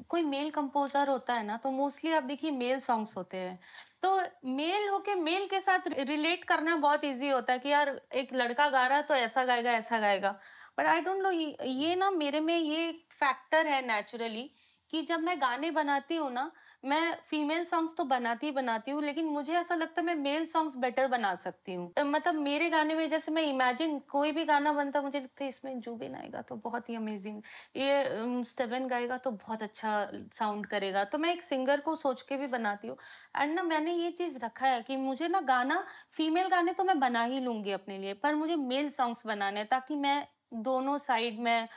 कोई 0.08 0.22
मेल 0.24 0.50
कंपोजर 0.50 1.08
होता 1.08 1.34
है 1.34 1.44
ना 1.46 1.56
तो 1.56 1.70
मोस्टली 1.70 2.12
आप 2.12 2.22
देखिए 2.22 2.50
मेल 2.50 2.80
सॉन्ग्स 2.80 3.16
होते 3.16 3.36
हैं। 3.36 3.58
तो 4.02 4.16
मेल 4.48 4.88
होके 4.88 5.14
मेल 5.16 5.46
के 5.48 5.60
साथ 5.60 5.88
रिलेट 6.00 6.44
करना 6.44 6.76
बहुत 6.78 7.04
इजी 7.04 7.28
होता 7.28 7.52
है 7.52 7.58
कि 7.58 7.68
यार, 7.68 8.00
एक 8.14 8.34
लड़का 8.34 8.68
गा 8.70 8.86
रहा 8.86 8.98
है 8.98 9.02
तो 9.04 9.14
ऐसा 9.16 9.44
गाएगा 9.44 9.72
ऐसा 9.72 9.98
गाएगा। 10.00 10.30
बट 10.78 10.86
आई 10.86 11.00
डोंट 11.00 11.22
नो 11.22 11.30
ये 11.30 11.94
ना 11.96 12.10
मेरे 12.12 12.40
में 12.40 12.56
ये 12.58 12.90
फैक्टर 13.12 13.66
है 13.66 13.80
नेचुरली 13.86 14.50
कि 14.92 15.02
जब 15.02 15.20
मैं 15.20 15.40
गाने 15.40 15.70
बनाती 15.70 16.16
हूँ 16.16 16.30
ना, 16.32 16.50
मैं 16.84 17.16
फीमेल 17.24 17.64
सॉन्ग्स 17.64 17.94
तो 17.96 18.04
बनाती 18.04 18.46
ही 18.46 18.52
बनाती 18.52 18.90
हूँ, 18.90 19.02
लेकिन 19.02 19.26
मुझे 19.26 19.52
ऐसा 19.52 19.74
लगता 19.74 20.00
है 20.00 20.06
मैं 20.06 20.14
मेल 20.14 20.46
सॉन्ग्स 20.46 20.76
बेटर 20.76 21.06
बना 21.08 21.34
सकती 21.34 21.74
हूँ। 21.74 21.92
मतलब 22.00 22.34
मेरे 22.36 22.68
गाने 22.70 22.94
में 22.94 23.08
जैसे 23.08 23.32
मैं 23.32 23.42
इमेजिन 23.44 23.98
कोई 24.08 24.32
भी 24.32 24.44
गाना 24.44 24.72
बनता 24.72 25.02
मुझे 25.02 25.18
लगता 25.20 25.44
है 25.44 25.48
इसमें 25.48 25.80
जुबिन 25.80 26.14
आएगा 26.14 26.42
तो 26.42 26.56
बहुत 26.56 26.88
ही 26.90 26.96
अमेजिंग 26.96 27.42
ये 27.76 28.42
स्टेवन 28.44 28.86
गाएगा 28.88 29.16
तो 29.18 29.30
बहुत 29.30 29.62
अच्छा 29.62 30.08
साउंड 30.32 30.66
करेगा। 30.66 31.04
तो 31.04 31.18
मैं 31.18 31.32
एक 31.32 31.42
सिंगर 31.42 31.80
को 31.80 31.94
सोच 31.96 32.22
के 32.22 32.36
भी 32.36 32.46
बनाती 32.48 32.88
हूँ। 32.88 32.96
एंड 33.36 33.54
ना 33.54 33.62
मैंने 33.62 33.92
ये 33.92 34.10
चीज़ 34.12 34.38
रखा 34.44 34.66
है 34.66 34.80
कि 34.82 34.96
मुझे 34.98 35.28
ना 35.28 35.40
गाना 35.46 35.84
फीमेल 36.12 36.48
गाने 36.48 36.72
तो 36.72 36.84
मैं 36.84 36.98
बना 37.00 37.22
ही 37.24 37.40
लूँगी 37.40 37.70
अपने 37.72 37.98
लिए, 37.98 38.14
पर 38.14 38.34
मुझे 38.34 38.56
मेल 38.56 38.90
सॉन्ग्स 38.90 39.26
बनाने 39.26 39.64
ताकि 39.66 39.96
मैं 39.96 40.26
दोनों 40.54 40.96
साइड 40.98 41.38
में 41.40 41.68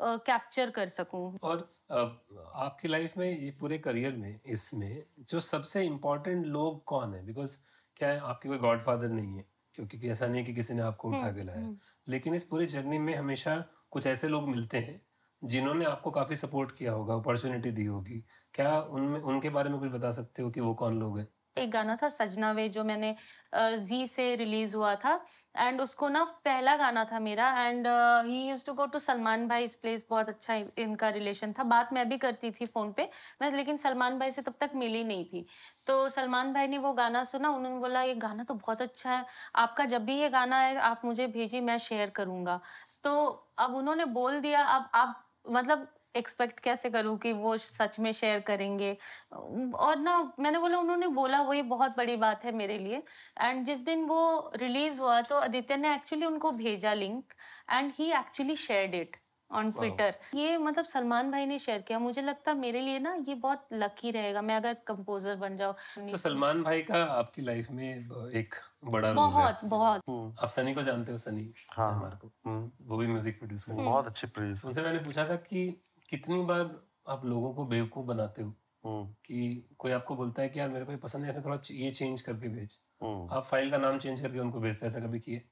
कैप्चर 0.00 0.70
कर 0.70 0.86
सकूँ। 0.88 1.38
और 1.42 1.58
आपकी 1.90 2.88
लाइफ 2.88 3.16
में 3.18 3.30
ये 3.30 3.50
पूरे 3.60 3.78
करियर 3.78 4.16
में 4.16 4.40
इसमें 4.46 5.02
जो 5.20 5.40
सबसे 5.40 5.82
इम्पोर्टेंट 5.84 6.46
लोग 6.46 6.82
कौन 6.84 7.14
है? 7.14 7.24
बिकॉज़ 7.26 7.56
क्या 7.96 8.08
है 8.08 8.18
आपके 8.20 8.48
कोई 8.48 8.58
गॉडफादर 8.58 9.08
नहीं 9.08 9.36
है 9.36 9.44
क्योंकि 9.74 9.98
कि 9.98 10.10
ऐसा 10.10 10.26
नहीं 10.26 10.40
है 10.40 10.46
कि 10.46 10.54
किसी 10.54 10.74
ने 10.74 10.82
आपको 10.82 11.08
उठा 11.10 11.30
के 11.32 11.44
लाया। 11.44 11.70
लेकिन 12.06 12.34
इस 12.34 12.44
पूरी 12.44 12.66
जर्नी 12.66 12.98
में 12.98 13.14
हमेशा 13.16 13.56
कुछ 13.90 14.06
ऐसे 14.06 14.28
लोग 14.28 14.48
मिलते 14.48 14.78
हैं 14.78 15.00
जिन्होंने 15.42 15.84
आपको 15.84 16.10
काफ़ी 16.10 16.36
सपोर्ट 16.36 16.76
किया 16.76 16.92
होगा 16.92 17.14
अपॉर्चुनिटी 17.14 17.70
दी 17.70 17.84
होगी। 17.84 18.22
क्या 18.54 18.80
उनमें 18.80 19.20
उनके 19.20 19.50
बारे 19.50 19.70
में 19.70 19.78
कुछ 19.80 19.90
बता 19.90 20.10
सकते 20.12 20.42
हो 20.42 20.50
कि 20.50 20.60
वो 20.60 20.74
कौन 20.74 20.98
लोग 21.00 21.18
हैं? 21.18 21.28
एक 21.60 21.70
गाना 21.70 21.96
था, 21.96 22.08
सजना 22.10 22.52
वे, 22.52 22.68
जो 22.68 22.84
मैंने 22.84 23.14
जी 23.54 24.06
से 24.06 24.34
रिलीज़ 24.36 24.76
हुआ 24.76 24.94
था। 24.94 25.20
एंड 25.54 25.80
उसको 25.80 26.08
ना 26.08 26.22
पहला 26.44 26.76
गाना 26.76 27.04
था 27.04 27.18
मेरा, 27.20 27.48
and 27.60 27.86
he 28.26 28.48
use 28.48 28.64
to 28.66 28.72
go 28.74 28.86
to 28.86 28.98
Salman 28.98 29.46
भाई 29.48 29.64
इस 29.64 29.74
प्लेस 29.74 30.04
बहुत 30.10 30.28
अच्छा 30.28 30.54
इनका 30.78 31.08
रिलेशन 31.10 31.52
था। 31.52 31.62
बात 31.64 31.92
मैं 31.92 32.08
भी 32.08 32.18
करती 32.18 32.50
थी 32.50 32.66
फ़ोन 32.66 32.92
पे, 32.92 33.08
मैं, 33.42 33.50
लेकिन 33.52 33.76
सलमान 33.76 34.18
भाई 34.18 34.30
से 34.30 34.42
तब 34.42 34.54
तक 34.60 34.70
मिली 34.74 35.04
नहीं 35.04 35.24
थी। 35.24 35.46
तो 35.86 36.08
सलमान 36.08 36.52
भाई 36.54 36.66
ने 36.68 36.78
वो 36.78 36.92
गाना 36.94 37.24
सुना, 37.24 37.50
उन्होंने 37.50 37.78
बोला, 37.80 38.02
ये 38.02 38.14
गाना 38.16 38.44
तो 38.44 38.54
बहुत 38.56 38.82
अच्छा 38.82 39.10
है, 39.10 39.24
आपका 39.56 39.84
जब 39.86 40.04
भी 40.04 40.18
ये 40.18 40.28
गाना 40.30 40.60
है 40.60 40.76
आप 40.80 41.04
मुझे 41.04 41.26
भेजिए, 41.28 41.60
मैं 41.60 41.78
शेयर 41.80 42.10
करूँगा। 42.10 42.60
तो 43.02 43.12
अब 43.58 43.74
उन्होंने 43.74 44.04
बोल 44.06 44.40
दिया, 44.40 44.62
अब 44.64 44.88
आप 44.94 45.24
मतलब 45.46 45.88
एक्सपेक्ट 46.14 46.60
कैसे 46.60 46.90
करूँ 46.90 47.16
कि 47.18 47.32
वो 47.34 47.56
सच 47.58 47.98
में 48.00 48.10
शेयर 48.12 48.40
करेंगे? 48.40 48.96
और 49.32 49.96
ना 49.98 50.18
मैंने 50.40 50.58
बोला 50.58 50.78
उन्होंने 50.78 51.08
बोला 51.14 51.40
वो 51.42 51.52
ये 51.52 51.62
बहुत 51.64 51.96
बड़ी 51.96 52.16
बात 52.16 52.44
है 52.44 52.52
मेरे 52.52 52.78
लिए. 52.78 53.02
एंड 53.40 53.64
जिस 53.66 53.84
दिन 53.84 54.04
वो 54.06 54.52
रिलीज़ 54.56 55.00
हुआ 55.00 55.20
तो 55.22 55.38
आदित्य 55.38 55.76
ने 55.76 55.94
एक्चुअली 55.94 56.26
उनको 56.26 56.50
भेजा 56.52 56.94
link 56.94 57.32
and 57.72 57.92
he 57.94 58.10
actually 58.12 58.56
shared 58.58 58.94
it 58.94 59.16
on 59.50 59.70
Twitter 59.72 60.14
ये 60.34 60.56
मतलब 60.58 60.84
सलमान 60.84 61.30
भाई 61.30 61.46
ने 61.46 61.58
शेयर 61.58 61.80
किया। 61.82 61.98
मुझे 61.98 62.22
लगता 62.22 62.50
है 62.50 62.56
मेरे 62.58 62.80
लिए 62.80 62.98
ना 62.98 63.14
ये 63.28 63.34
बहुत 63.36 63.66
लकी 63.72 64.10
रहेगा। 64.10 64.42
मैं 64.42 64.56
अगर 64.56 64.74
कंपोजर 64.86 65.36
बन 65.36 65.56
जाऊँ 65.56 66.08
तो 66.10 66.16
सलमान 66.16 66.62
भाई 66.62 66.82
का 66.82 67.02
आपकी 67.04 67.42
लाइफ 67.42 67.70
में 67.70 67.88
एक 68.32 68.54
बड़ा 68.84 69.10
रोल 69.10 69.18
है। 69.18 69.30
बहुत 69.30 69.64
बहुत। 69.64 70.02
आप 70.42 70.48
सनी 70.48 70.74
को 70.74 70.82
जानते 70.82 71.12
हो? 71.12 71.18
सनी 71.18 71.52
हाँ। 71.72 71.92
हमारे 71.92 72.16
को। 72.16 72.32
हम्म, 72.46 72.70
वो 72.82 72.96
भी 72.96 73.06
म्यूज़िक 73.06 73.38
प्रोड्यूस 73.38 73.64
करते 73.64 73.76
हैं। 73.76 73.84
बहुत 73.84 74.06
अच्छे 74.06 74.26
प्रोड्यूसर 74.28 74.68
उनसे 74.68 74.82
मैंने 74.82 74.98
पूछा 75.00 75.28
था 75.28 75.36
कि 75.36 75.82
कितनी 76.10 76.42
बार 76.42 76.80
आप 77.08 77.24
लोगों 77.24 77.54
को 77.54 77.66
बेवकूफ़ 77.66 78.06
बनाते 78.06 78.42
हो? 78.42 78.48
हम्म, 78.84 79.12
कि 79.12 79.68
कोई 79.78 79.92
आपको 79.92 80.16
बोलता 80.16 80.42
है 80.42 80.48
कि 80.48 80.60
यार 80.60 80.68
मेरे 80.68 80.84
को 80.84 80.92
ये 80.92 80.98
पसंद 80.98 81.24
है 81.24 81.44
थोड़ा 81.44 81.58
ये 81.70 81.90
चेंज 81.90 82.22
करके 82.22 82.48
भेज। 82.48 82.78
हम्म। 83.02 83.28
आप 83.30 83.44
फ़ाइल 83.44 83.70
का 83.70 83.78
नाम 83.78 83.98
चेंज 83.98 84.20
करके 84.20 84.38
उनको 84.38 84.60
भेजते 84.60 84.86
हैं 84.86 84.92
ऐसा 84.92 85.06
कभी 85.06 85.20
किए 85.20 85.42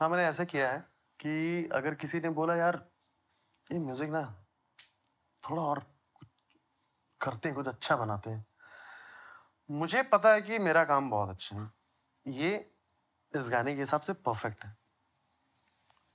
हाँ? 0.00 0.08
मैंने 0.08 0.24
ऐसा 0.24 0.44
किया 0.44 0.70
है 0.72 0.78
कि 1.20 1.68
अगर 1.72 1.94
किसी 1.94 2.20
ने 2.20 2.30
बोला 2.30 2.54
यार 2.56 2.90
ये 3.72 3.78
म्यूज़िक 3.78 4.10
ना 4.10 4.44
थोड़ा 5.50 5.62
और 5.62 5.86
करते 7.20 7.48
हैं 7.48 7.56
कुछ 7.56 7.68
अच्छा 7.68 7.96
बनाते 7.96 8.30
हैं। 8.30 8.46
मुझे 9.70 10.02
पता 10.02 10.32
है 10.32 10.42
कि 10.42 10.58
मेरा 10.58 10.84
काम 10.84 11.10
बहुत 11.10 11.28
अच्छा 11.28 11.56
है। 11.56 11.70
ये 12.26 12.70
इस 13.36 13.48
गाने 13.48 13.74
के 13.74 13.80
हिसाब 13.80 14.00
से 14.00 14.12
परफेक्ट 14.12 14.64
है। 14.64 14.76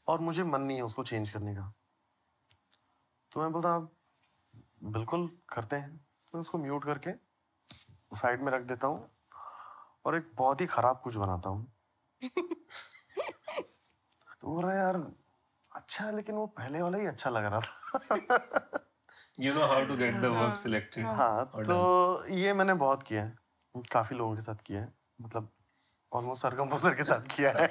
और 0.08 0.20
मुझे 0.20 0.44
मन 0.44 0.62
नहीं 0.62 0.78
है 0.78 0.84
उसको 0.84 1.04
चेंज 1.04 1.30
करने 1.30 1.56
का। 1.56 1.74
तो 3.36 3.42
मैं 3.42 3.52
बोलता 3.52 3.78
बिल्कुल 4.92 5.30
करते 5.50 5.76
हैं। 5.76 5.98
तो 6.34 6.40
उसको 6.40 6.58
म्यूट 6.58 6.86
करके 6.86 7.12
साइड 8.16 8.42
में 8.44 8.52
रख 8.52 8.62
देता 8.62 8.88
हूँ 8.88 9.10
और 10.06 10.16
एक 10.18 10.32
बहुत 10.36 10.62
ही 10.62 10.66
खराब 10.66 11.02
कुछ 11.04 11.16
बनाता 11.16 11.50
हूँ। 11.50 11.68
तो 14.42 14.48
बोल 14.48 14.64
रहा 14.64 14.72
है 14.72 14.78
यार 14.80 14.96
अच्छा 15.76 16.06
है 16.06 16.16
लेकिन 16.16 16.36
वो 16.36 16.46
पहले 16.48 16.82
वाला 16.82 16.98
ही 16.98 17.06
अच्छा 17.06 17.30
लग 17.30 17.46
रहा 17.46 17.60
था। 17.60 18.86
You 19.40 19.54
know 19.54 19.66
how 19.68 19.86
to 19.86 19.96
get 19.98 20.16
the 20.16 20.26
work 20.26 20.56
selected 20.58 21.06
हाँ। 21.06 21.46
तो 21.46 22.26
ये 22.30 22.54
मैंने 22.54 22.74
बहुत 22.74 23.04
किया 23.04 23.24
है 23.24 23.36
काफ़ी 23.92 24.16
लोगों 24.16 24.36
के 24.36 24.42
साथ 24.42 24.62
किया 24.66 24.82
है 24.82 24.94
मतलब 25.22 25.50
ऑलमोस्ट 26.12 26.46
हर 26.46 26.56
कंपोजर 26.56 26.96
के 26.96 27.04
साथ 27.04 27.28
किया 27.36 27.52
है। 27.52 27.68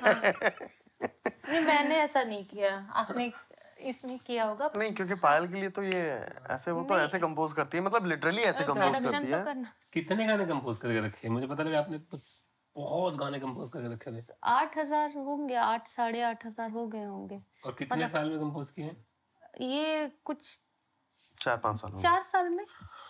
नहीं 1.48 1.61
मैंने 1.61 1.96
ऐसा 1.96 2.22
नहीं 2.22 2.44
किया। 2.44 2.77
आपने 2.94 3.33
इसने 3.85 4.18
किया 4.27 4.44
होगा। 4.44 4.70
नहीं 4.77 4.92
क्योंकि 4.94 5.14
पायल 5.20 5.47
के 5.49 5.55
लिए 5.55 5.68
तो 5.70 5.83
ये 5.85 6.03
ऐसे 6.51 6.70
वो 6.70 6.83
तो 6.85 6.99
ऐसे 6.99 7.18
कंपोज 7.20 7.53
करती 7.53 7.79
है 7.79 7.85
मतलब 7.85 8.07
लिटरली 8.07 8.42
ऐसे 8.44 8.64
कंपोज 8.64 9.01
करती 9.01 9.33
तो 9.33 9.37
है। 9.38 9.64
कितने 9.92 10.27
गाने 10.27 10.44
कंपोज 10.47 10.79
करके 10.79 11.07
रखे 11.07 11.29
मुझे 11.31 11.47
पता 11.47 11.62
लगा 11.62 11.79
आपने 11.79 11.99
बहुत 12.77 13.16
गाने 13.16 13.38
कंपोज 13.40 13.70
करके 13.73 13.92
रखे 13.92 14.11
थे। 14.12 14.35
आठ 14.51 14.79
हज़ार 14.79 15.12
होंगे 15.16 15.55
आठ 15.57 15.88
साढ़े 15.88 16.23
आठ 16.25 16.47
हज़ार 16.47 16.70
हो 16.70 16.87
गए 16.88 17.05
होंगे। 17.05 17.40
और 17.66 17.75
कितने 17.79 18.09
साल 18.09 18.31
में 18.31 18.38
कंपोज 18.38 18.70
किए 18.70 18.85
हैं? 18.85 18.97
ये 19.62 20.11
कुछ 20.25 20.59
चार 21.38 21.57
पाँच 21.59 21.77
साल 21.77 21.92
चार 22.03 22.23
साल 22.23 22.49
में। 22.49 22.64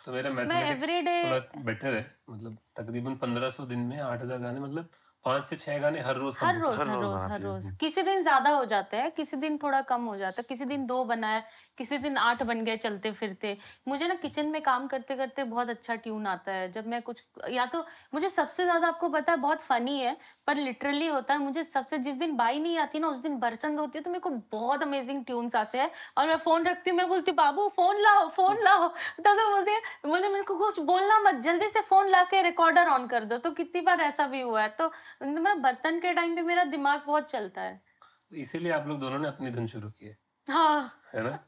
तो 0.04 0.12
मेरा 0.12 0.30
मैथमेटिक्स 0.32 1.06
थोड़ा 1.06 1.62
बेटर 1.64 1.94
है। 1.94 2.04
मतलब 2.30 2.58
तकरीबन 2.76 3.14
1500 3.16 3.66
दिन 3.66 3.78
में 3.80 3.98
8000 4.00 4.38
गाने 4.40 4.60
मतलब 4.60 4.88
पाँच 5.24 5.44
से 5.44 5.56
छह 5.56 5.78
गाने 5.78 6.00
हर 6.00 6.16
रोज 6.16 6.36
हर 6.40 6.58
रोज 6.58 6.78
हर 6.78 6.86
रोज 6.88 7.20
हर 7.22 7.40
रोज। 7.42 7.70
किसी 7.80 8.02
दिन 8.02 8.22
ज़्यादा 8.22 8.50
हो 8.50 8.64
जाता 8.64 8.96
है 8.96 9.10
किसी 9.10 9.36
दिन 9.36 9.56
थोड़ा 9.58 9.80
कम 9.84 10.04
हो 10.04 10.16
जाता 10.16 10.40
है 10.40 10.44
किसी 10.48 10.64
दिन 10.64 10.86
दो 10.86 11.02
बनाए 11.04 11.42
किसी 11.78 11.98
दिन 11.98 12.16
आठ 12.18 12.42
बन 12.42 12.64
गए 12.64 12.76
चलते 12.76 13.12
फिरते 13.12 13.56
मुझे 13.88 14.08
ना 14.08 14.14
किचन 14.16 14.46
में 14.46 14.60
काम 14.62 14.86
करते 14.86 15.16
करते 15.16 15.44
बहुत 15.46 15.70
अच्छा 15.70 15.94
ट्यून 15.96 16.26
आता 16.26 16.52
है 16.52 16.70
जब 16.72 16.86
मैं 16.86 17.00
कुछ 17.02 17.22
या 17.50 17.66
तो 17.66 17.84
मुझे 18.14 18.28
सबसे 18.30 18.64
ज़्यादा 18.64 18.88
आपको 18.88 19.08
पता 19.08 19.32
है 19.32 19.38
बहुत 19.38 19.60
फनी 19.62 19.98
है 20.00 20.16
पर 20.46 20.56
लिटरली 20.56 21.06
होता 21.06 21.34
है 21.34 21.40
मुझे 21.40 21.64
सबसे 21.64 21.98
जिस 22.00 22.14
दिन 22.16 22.36
बाई 22.36 22.58
नहीं 22.58 22.78
आती 22.78 22.98
ना 22.98 23.08
उस 23.08 23.18
दिन 23.18 23.38
बर्तन 23.38 23.76
धोती 23.76 23.98
है 23.98 24.02
तो 24.04 24.10
मेरे 24.10 24.20
को 24.20 24.30
बहुत 24.52 24.82
अमेजिंग 24.82 25.24
ट्यून्स 25.24 25.56
आते 25.56 25.78
हैं। 25.78 25.90
और 26.18 26.26
मैं 26.28 26.36
फ़ोन 26.38 26.64
रखती 26.64 26.90
हूँ 26.90 26.96
मैं 26.98 27.08
बोलती 27.08 27.30
हूँ 27.30 27.36
बाबू 27.36 27.68
फ़ोन 27.76 28.00
लाओ 28.02 28.28
फ़ोन 28.30 28.62
लाओ। 28.64 28.88
तब 28.88 29.22
तो 29.26 29.48
बोलते 29.50 29.70
हैं 29.70 29.82
बोले 30.06 30.28
मेरे 30.28 30.44
को 30.44 30.56
कुछ 30.56 30.80
बोलना 30.82 31.18
मत 31.20 31.40
जल्दी 31.42 31.68
से 31.68 31.80
फ़ोन 31.82 32.08
ला 32.10 32.22
के 32.24 32.42
रिकॉर्डर 32.42 32.88
ऑन 32.88 33.06
कर 33.06 33.24
दो। 33.24 33.38
तो 33.38 33.50
कितनी 33.52 33.80
बार 33.82 34.00
ऐसा 34.02 34.26
भी 34.26 34.40
हुआ 34.40 34.62
है 34.62 34.68
तो 34.70 34.90
मैं 35.22 35.62
बर्तन 35.62 36.00
के 36.00 36.12
टाइम 36.12 36.36
पे 36.36 36.42
मेरा 36.42 36.64
दिमाग 36.64 37.02
बहुत 37.06 37.30
चलता 37.30 37.62
है। 37.62 37.82
तो 38.30 38.36
इसीलिए 38.36 38.72
आप 38.72 38.86
लोग 38.86 39.00
दोनों 39.00 39.18
ने 39.18 39.28
अपनी 39.28 39.50
धुन 39.50 39.66
शुरू 39.66 39.90
की 39.90 40.06
है। 40.06 40.18
हाँ। 40.48 41.00
है 41.14 41.22
ना? 41.22 41.38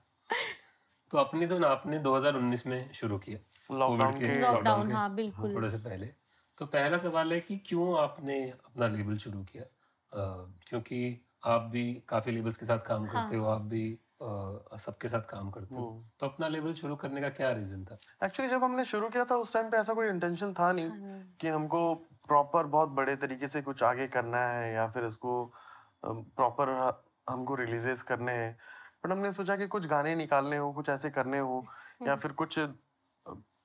तो 1.10 1.18
अपनी 1.18 1.46
धुन 1.46 1.64
आपने 1.64 1.98
2019 1.98 2.66
में 2.66 2.92
शुरू 2.92 3.18
किया 3.18 3.38
लॉकडाउन 3.78 4.20
के 4.20 4.28
के- 4.28 4.38
लॉकडाउन 4.38 4.92
हाँ 4.92 5.14
बिल्कुल। 5.14 5.54
थोड़े 5.54 5.70
से 5.70 5.78
पहले। 5.78 6.06
तो 6.58 6.66
पहला 6.66 6.98
सवाल 6.98 7.32
है 7.32 7.40
कि 7.40 7.58
क्यों 7.58 7.98
आपने 7.98 8.50
अपना 8.50 8.88
लेबल 8.88 9.16
शुरू 9.16 9.44
किया? 9.44 9.62
अ, 9.62 10.50
क्योंकि 10.68 11.26
आप 11.44 11.62
भी 11.62 12.02
काफ़ी 12.08 12.32
लेबल्स 12.32 12.56
के 12.56 12.66
साथ 12.66 12.78
काम 12.78 13.06
करते 13.06 13.36
हो 13.36 13.46
आप 13.46 13.60
भी 13.60 13.98
सबके 14.78 15.08
साथ 15.08 15.20
काम 15.20 15.50
करते 15.50 15.74
हो। 15.74 16.04
तो 16.20 16.26
अपना 16.26 16.48
लेबल 16.48 16.74
शुरू 16.74 16.96
करने 16.96 17.20
का 17.20 17.28
क्या 17.28 17.52
रीजन 17.52 17.84
था? 17.84 17.98
एक्चुअली 18.24 18.50
जब 18.50 18.64
हमने 18.64 18.84
शुरू 18.84 19.08
किया 19.08 19.24
था 19.24 19.34
उस 19.36 19.54
टाइम 19.54 19.70
पे 19.70 19.76
ऐसा 19.76 19.94
कोई 19.94 20.08
इंटेंशन 20.08 20.52
था 20.52 20.72
नहीं 20.72 20.90
कि 21.40 21.48
हमको 21.48 22.06
प्रॉपर 22.28 22.66
बहुत 22.66 22.88
बड़े 22.90 23.16
तरीके 23.16 23.46
से 23.46 23.62
कुछ 23.62 23.82
आगे 23.82 24.06
करना 24.08 24.38
है 24.48 24.72
या 24.72 24.86
फिर 24.88 25.04
इसको 25.04 25.44
प्रॉपर 26.04 26.68
हमको 27.30 27.54
रिलीजेस 27.54 28.02
करने 28.02 28.32
हैं। 28.32 28.56
बट 29.04 29.12
हमने 29.12 29.32
सोचा 29.32 29.56
कि 29.56 29.66
कुछ 29.66 29.86
गाने 29.86 30.14
निकालने 30.14 30.56
हो 30.56 30.72
कुछ 30.72 30.88
ऐसे 30.88 31.10
करने 31.10 31.38
हो 31.38 31.64
या 32.02 32.16
फिर 32.16 32.32
कुछ 32.34 32.58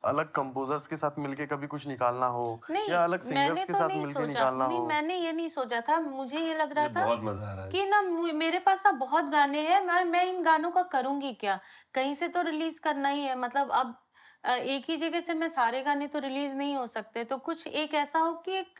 अलग 0.04 0.32
कंपोजर्स 0.32 0.88
के 0.88 0.95
साथ 0.95 1.19
मिलके 1.19 1.45
कभी 1.45 1.67
कुछ 1.67 1.88
निकालना 1.88 2.26
हो 2.28 2.45
या 2.89 3.04
अलग 3.04 3.21
सिंगर्स 3.21 3.65
के 3.65 3.74
तो 3.74 3.80
साथ 3.80 3.89
मिलके 3.89 4.26
निकालना 4.28 4.67
नहीं 4.67 4.80
हो। 4.80 4.86
मैंने 4.86 5.15
ये 5.15 5.32
नहीं 5.32 5.50
सोचा 5.50 5.82
था। 5.82 6.00
मुझे 6.00 6.39
ये 6.39 6.54
लग 6.56 6.74
रहा 6.74 6.88
था 6.88 7.06
बहुत 7.06 7.19
मज़ा 7.24 7.47
आ 7.47 7.54
रहा 7.56 7.67
कि 7.67 7.86
ना 7.86 8.02
मेरे 8.34 8.60
पास 8.60 8.84
ना 8.86 8.91
बहुत 9.00 9.26
गाने 9.32 9.62
हैं 9.62 9.82
मैं 9.86 10.04
मैं 10.06 10.26
इन 10.26 10.41
गानों 10.43 10.71
का 10.71 10.84
करूँगी 10.91 11.34
क्या? 11.36 11.60
कहीं 11.93 12.15
से 12.15 12.28
तो 12.28 12.41
रिलीज़ 12.41 12.80
करना 12.82 13.10
ही 13.10 13.21
है। 13.21 13.38
मतलब 13.39 13.71
अब 13.71 13.95
एक 14.43 14.89
ही 14.89 14.97
जगह 14.97 15.21
से 15.21 15.34
मैं 15.34 15.49
सारे 15.49 15.82
गाने 15.84 16.08
तो 16.08 16.19
रिलीज़ 16.19 16.54
नहीं 16.54 16.75
हो 16.75 16.88
सकते। 16.88 17.23
तो 17.23 17.38
कुछ 17.38 17.67
एक 17.67 17.93
ऐसा 17.93 18.19
हो 18.19 18.34
कि 18.34 18.51
एक 18.51 18.80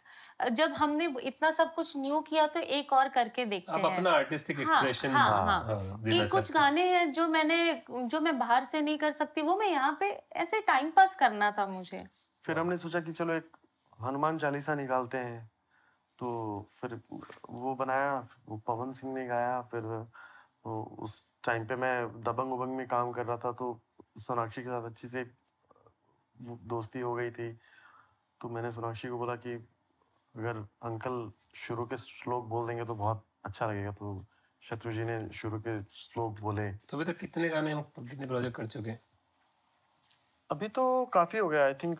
जब 0.52 0.72
हमने 0.74 1.14
इतना 1.24 1.52
सब 1.52 1.74
कुछ 1.74 1.98
न्यू 1.98 2.20
किया 2.22 2.48
तो 2.48 2.60
एक 2.60 2.94
और 2.94 3.10
करके 3.10 3.46
देखते 3.46 3.72
आप 3.72 3.86
हैं। 3.86 3.98
अपना 3.98 4.12
आर्टिस्टिक 4.12 4.58
हाँ, 4.58 4.66
एक्सप्रेशन 4.66 5.10
हाँ, 5.10 5.30
हाँ, 5.30 5.46
हाँ, 5.46 5.64
हाँ, 5.64 6.04
कि 6.04 6.28
कुछ 6.28 6.52
गाने 6.52 6.84
हैं 6.90 7.12
जो 7.14 7.28
मैंने 7.28 7.84
जो 7.92 8.20
मैं 8.20 8.38
बाहर 8.40 8.64
से 8.64 8.82
नहीं 8.82 8.98
कर 8.98 9.12
सकती 9.12 9.42
वो 9.42 9.56
मैं 9.58 9.68
यहाँ 9.68 9.98
पे 10.00 10.10
ऐसे 10.36 10.62
टाइम 10.62 10.92
पास 10.92 11.16
करना 11.16 11.52
था 11.52 11.66
मुझे। 11.66 12.08
फिर 12.46 12.60
हमने 12.60 12.78
सोचा 12.78 13.00
कि 13.00 13.12
चलो 13.12 13.34
एक 13.34 13.58
हनुमान 14.02 14.38
चालीसा 14.38 14.76
निकालते 14.76 15.18
हैं। 15.18 15.50
तो 16.20 16.70
फिर 16.72 17.00
वो 17.50 17.76
बनाया 17.76 18.28
वो 18.48 18.58
पवन 18.58 18.92
सिंह 18.92 19.14
ने 19.14 19.26
गाया 19.28 19.62
फिर 19.62 19.84
उस 20.66 21.14
टाइम 21.44 21.66
पे 21.66 21.76
मैं 21.76 22.22
दबंग 22.22 22.54
उबंग 22.54 22.78
में 22.78 22.88
काम 22.88 23.12
कर 23.12 23.26
रहा 23.26 23.38
था 23.38 23.52
तो 23.52 23.82
सोनाक्षी 24.18 24.62
के 24.62 24.70
साथ 24.70 24.84
अच्छी 24.84 25.08
से 25.08 25.24
दोस्ती 26.42 27.00
हो 27.00 27.14
गई 27.16 27.32
थी 27.32 27.52
तो 28.42 28.50
मैंने 28.50 28.72
सोनाक्षी 28.72 29.08
को 29.08 29.18
बोला 29.18 29.36
कि 29.36 29.54
अगर 30.36 30.58
अंकल 30.84 31.32
शुरू 31.56 31.86
के 31.86 31.98
श्लोक 31.98 32.46
बोल 32.46 32.68
देंगे 32.68 32.86
तो 32.86 32.96
बहुत 32.96 33.26
अच्छा 33.46 33.68
लगेगा। 33.68 33.92
तो 33.92 34.26
शत्रु 34.62 34.92
जी 34.92 35.04
ने 35.04 35.30
शुरू 35.34 35.60
के 35.60 35.82
श्लोक 35.92 36.40
बोले। 36.40 36.72
तो 36.72 36.98
अभी 36.98 37.06
तक 37.06 37.18
कितने 37.18 37.50
गाने 37.50 37.72
हम 37.72 37.82
कितने 37.82 38.28
प्रोजेक्ट 38.28 38.56
कर 38.56 38.68
चुके 38.68 38.90
हैं? 38.90 39.02
अभी 40.50 40.68
तो 40.68 41.06
काफ़ी 41.06 41.40
हो 41.40 41.50
गया। 41.50 41.66
आई 41.66 41.74
थिंक 41.74 42.00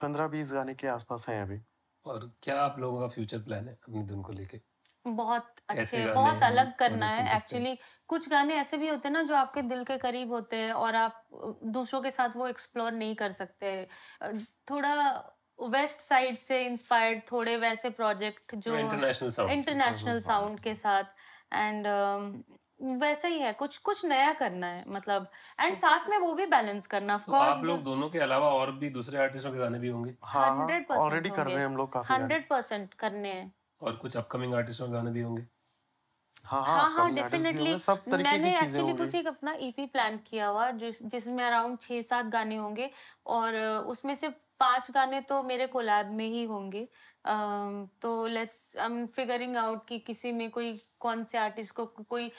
पंद्रह 0.00 0.28
बीस 0.28 0.52
गाने 0.52 0.74
के 0.74 0.86
आसपास 0.86 1.28
हैं 1.28 1.42
अभी। 1.42 1.60
और 2.06 2.30
क्या 2.42 2.60
आप 2.62 2.78
लोगों 2.78 3.00
का 3.00 3.08
फ्यूचर 3.08 3.42
प्लान 3.42 3.68
है 3.68 3.74
अपनी 3.74 4.02
धुन 4.02 4.22
को 4.22 4.32
लेके? 4.32 4.60
बहुत 5.04 5.54
अच्छे 5.68 6.04
बहुत 6.06 6.42
अलग 6.42 6.74
करना 6.78 7.06
है 7.08 7.36
एक्चुअली 7.36 7.76
कुछ 8.08 8.28
गाने 8.30 8.54
ऐसे 8.54 8.76
भी 8.76 8.88
होते 8.88 9.08
हैं 9.08 9.12
ना 9.12 9.22
जो 9.22 9.34
आपके 9.34 9.62
दिल 9.64 9.84
के 9.84 9.96
करीब 9.98 10.32
होते 10.32 10.56
हैं 10.56 10.72
और 10.74 10.94
आप 10.96 11.22
दूसरों 11.66 12.00
के 12.02 12.10
साथ 12.10 12.36
वो 12.36 12.46
एक्सप्लोर 12.48 12.92
नहीं 12.92 13.14
कर 13.14 13.30
सकते। 13.32 13.88
थोड़ा 14.70 14.94
वेस्ट 15.58 15.98
साइड 16.00 16.36
से 16.36 16.64
इंस्पायर्ड 16.66 17.20
थोड़े 17.32 17.56
वैसे 17.58 17.90
प्रोजेक्ट 17.92 18.54
जो 18.56 18.76
इंटरनेशनल 18.76 20.18
साउंड 20.20 20.60
के 20.60 20.74
साथ। 20.74 21.04
एंड 21.52 21.86
वैसे 23.00 23.28
ही 23.28 23.38
है 23.38 23.52
कुछ 23.54 23.76
कुछ 23.78 24.04
नया 24.04 24.32
करना 24.34 24.66
है 24.66 24.84
मतलब 24.88 25.26
एंड 25.60 25.76
साथ 25.76 26.08
में 26.10 26.16
वो 26.18 26.32
भी 26.34 26.46
बैलेंस 26.46 26.86
करना 26.86 27.18
तो 27.18 27.32
आप 27.32 27.64
लोग 27.64 27.82
दोनों 27.84 28.08
के 28.10 28.18
अलावा 28.18 28.48
और 28.52 28.72
भी 28.76 28.90
दूसरे 28.90 29.18
आर्टिस्टों 29.18 29.52
के 29.52 29.58
गाने 29.58 29.78
भी 29.78 29.88
होंगे? 29.88 30.14
हाँ 30.24 30.46
हाँ 30.46 30.58
हंड्रेड 30.58 30.86
ऑलरेडी 30.92 31.30
कर 31.30 31.46
रहे 31.46 31.58
हैं 31.58 31.66
हम 31.66 31.76
लोग 31.76 31.96
हंड्रेड 32.10 32.48
परसेंट 32.48 32.94
करने 32.94 33.28
हैं। 33.30 33.52
और 33.82 33.96
कुछ 33.96 34.16
अपकमिंग 34.16 34.54
आर्टिस्टों 34.54 34.86
के 34.86 34.92
गाने 34.92 35.10
भी 35.10 35.20
होंगे। 35.20 35.46
हाँ 36.44 36.62
हाँ 36.64 36.90
हाँ 36.90 37.14
डेफिनेटली 37.14 37.72
मैंने 38.14 38.58
एक्चुअली 38.60 38.92
कुछ 38.92 39.14
एक 39.14 39.26
अपना 39.26 39.54
ईपी 39.60 39.86
प्लान 39.86 40.16
किया 40.26 40.46
हुआ 40.46 40.70
जिस 40.70 41.02
जिसमें 41.02 41.44
अराउंड 41.44 41.78
छः 41.80 42.02
सात 42.02 42.26
गाने 42.26 42.56
होंगे 42.56 42.90
और 43.26 43.56
उसमें 43.88 44.14
से 44.14 44.28
पाँच 44.60 44.90
गाने 44.90 45.20
तो 45.20 45.42
मेरे 45.42 45.66
कोलैब 45.66 46.10
में 46.10 46.26
ही 46.26 46.44
होंगे। 46.44 46.86
तो 48.02 48.26
let's 48.26 48.76
I 48.76 48.86
am 48.86 49.06
figuring 49.06 49.56
out 49.56 49.86
कि 49.88 49.98
किसी 49.98 50.32
में 50.32 50.50
कोई 50.50 50.72
कौन 51.02 51.24
से 51.24 51.38
आर्टिस्ट 51.38 51.74
को 51.74 51.86
कोई 51.86 52.30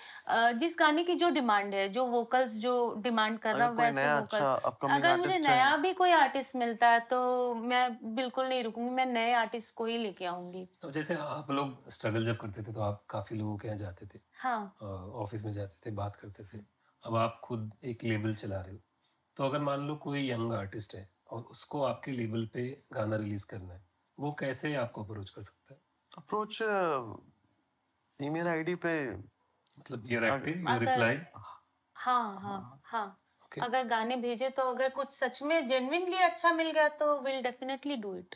जिस 0.60 0.76
गाने 0.80 1.04
की 1.04 1.16
जो 1.16 1.30
डिमांड 1.32 1.74
है 1.74 1.88
जो 1.90 2.06
वोकल्स 2.08 2.56
जो 2.60 2.74
डिमांड 3.00 3.40
कर 3.40 3.56
रहा 3.56 3.68
हूँ 3.68 3.78
वैसे 3.78 4.06
अच्छा 4.08 4.54
वोकल्स 4.56 4.92
अगर 4.92 5.18
मुझे 5.18 5.38
नया 5.40 5.76
भी 5.78 5.94
कोई 5.94 6.12
आर्टिस्ट 6.14 6.56
मिलता 6.56 6.90
है 6.90 7.00
तो 7.10 7.20
मैं 7.56 8.16
बिल्कुल 8.16 8.48
नहीं 8.48 8.64
रुकूँगी 8.64 8.92
मैं 8.92 9.06
नए 9.06 9.34
आर्टिस्ट 9.36 9.74
को 9.76 9.86
ही 9.86 9.98
लेके 9.98 10.26
आऊँगी। 10.26 10.68
तो 10.82 10.92
जैसे 10.92 11.16
आप 11.16 11.52
लोग 11.52 11.90
स्ट्रगल 11.92 12.26
जब 12.26 12.38
करते 12.38 12.64
थे 12.64 12.74
तो 12.74 12.82
आप 12.82 13.04
काफ़ी 13.10 13.38
लोगों 13.38 13.58
के 13.58 13.68
यहाँ 13.68 13.78
जाते 13.78 14.06
थे? 14.06 14.20
हाँ। 14.34 14.76
ऑफ़िस 15.24 15.44
में 15.46 15.52
जाते 15.54 15.80
थे 15.86 15.94
बात 15.96 16.16
करते 16.16 16.44
थे। 16.46 16.58
अब 17.04 17.16
आप 17.16 17.40
खुद 17.44 17.72
एक 17.84 18.04
लेबल 18.04 18.34
चला 18.36 18.62
रहे 18.62 18.74
हो। 18.74 18.80
तो 19.38 19.46
अगर 19.46 19.60
मान 19.62 19.88
लो 19.88 19.96
कोई 19.98 20.30
यंग 20.30 20.54
आर्टिस्ट 20.54 20.96
है 20.96 21.08
और 21.30 21.42
उसको 21.52 21.84
आपके 21.84 22.12
लेबल 22.12 22.46
पे 22.54 22.68
गाना 22.94 23.16
रिलीज़ 23.16 23.46
करना 23.46 23.74
है 23.74 23.86
वो 24.18 24.32
कैसे 24.40 24.74
आपको 24.76 25.04
अप्रोच 25.04 25.30
कर 25.30 25.42
सकता 25.42 25.74
है? 25.74 25.80
अप्रोच 26.12 26.60
ईमेल 28.20 28.48
आईडी 28.48 28.76
पे 28.76 28.94
मतलब 29.12 30.12
यूर 30.12 30.24
एक्टिव 30.24 30.58
यू 30.58 30.68
अगर- 30.68 30.80
रिप्लाई 30.80 31.18
हाँ 31.96 32.40
हाँ 32.42 32.82
हाँ। 32.86 33.06
ओके 33.46 33.62
अगर 33.62 33.88
गाने 33.88 34.16
भेजे 34.16 34.50
तो 34.50 34.64
अगर 34.64 34.90
कुछ 34.90 35.12
सच 35.12 35.42
में 35.44 35.66
जेन्युइनली 35.68 36.18
अच्छा 36.18 36.52
मिल 36.54 36.72
गया 36.72 36.88
तो 36.90 37.20
विल 37.22 37.42
डेफिनेटली 37.42 37.96
डू 37.96 38.16
इट 38.16 38.36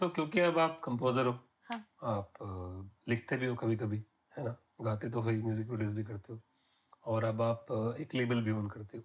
तो 0.00 0.08
क्योंकि 0.08 0.40
अब 0.40 0.58
आप 0.58 0.80
कंपोजर 0.84 1.26
हो 1.26 1.32
हाँ। 1.70 1.84
आप 2.04 2.32
लिखते 3.08 3.36
भी 3.36 3.46
हो 3.46 3.54
कभी 3.54 3.76
कभी 3.76 4.04
है 4.38 4.44
ना? 4.44 4.56
गाते 4.80 5.10
तो 5.10 5.22
वही 5.22 5.42
म्यूज़िक 5.42 5.66
प्रोड्यूस 5.66 5.92
भी 5.92 6.04
करते 6.04 6.32
हो। 6.32 6.40
और 7.04 7.24
अब 7.24 7.42
आप 7.42 7.66
एक 8.00 8.14
लेबल 8.14 8.40
भी 8.42 8.50
ओन 8.50 8.68
करते 8.68 8.98
हो। 8.98 9.04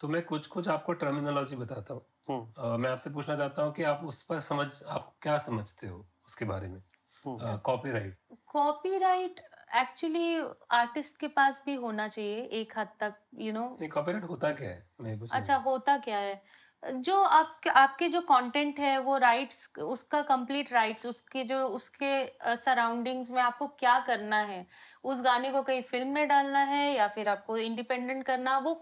तो 0.00 0.08
मैं 0.08 0.22
कुछ 0.22 0.46
कुछ 0.46 0.68
आपको 0.68 0.92
टर्मिनोलॉजी 0.92 1.56
बताता 1.56 1.94
हूँ। 1.94 2.02
हम्म, 2.30 2.80
मैं 2.80 2.90
आपसे 2.90 3.10
पूछना 3.10 3.36
चाहता 3.36 3.62
हूँ 3.62 3.72
कि 3.74 3.82
आप 3.82 4.00
उस 4.04 4.22
पर 4.22 4.40
समझ 4.40 4.82
आप 4.88 5.14
क्या 5.22 5.38
समझते 5.38 5.86
हो 5.86 6.06
उसके 6.26 6.44
बारे 6.44 6.68
में? 6.68 6.82
हम्म। 7.26 7.56
कॉपीराइट 7.58 8.18
कॉपीराइट 8.50 9.40
एक्चुअली 9.76 10.38
आर्टिस्ट 10.70 11.18
के 11.20 11.28
पास 11.28 11.62
भी 11.66 11.74
होना 11.74 12.08
चाहिए 12.08 12.42
एक 12.60 12.72
हद 12.78 12.88
तक 13.00 13.14
यू 13.40 13.52
नो 13.52 13.66
कॉपीराइट 13.92 14.24
होता 14.24 14.52
क्या 14.52 14.68
है? 14.68 14.86
मैं 15.00 15.18
अच्छा 15.32 15.56
होता 15.56 15.96
क्या 15.98 16.18
है? 16.18 16.42
जो 16.82 17.22
आपके 17.22 17.70
आपके 17.70 18.08
जो 18.08 18.20
कंटेंट 18.20 18.78
है 18.80 18.98
वो 18.98 19.16
राइट्स 19.18 19.78
उसका 19.78 20.20
कंप्लीट 20.22 20.72
राइट्स 20.72 21.06
उसके 21.06 21.44
जो 21.44 21.58
उसके 21.68 22.10
सराउंडिंग्स 22.56 23.30
में 23.30 23.40
आपको 23.42 23.66
क्या 23.78 23.98
करना 24.00 24.36
है? 24.42 24.66
उस 25.04 25.22
गाने 25.22 25.50
को 25.52 25.62
कहीं 25.62 25.82
फ़िल्म 25.82 26.08
में 26.08 26.28
डालना 26.28 26.58
है 26.64 26.92
या 26.94 27.08
फिर 27.08 27.28
आपको 27.28 27.56
इंडिपेंडेंट 27.58 28.24
करना 28.26 28.58
वो 28.58 28.74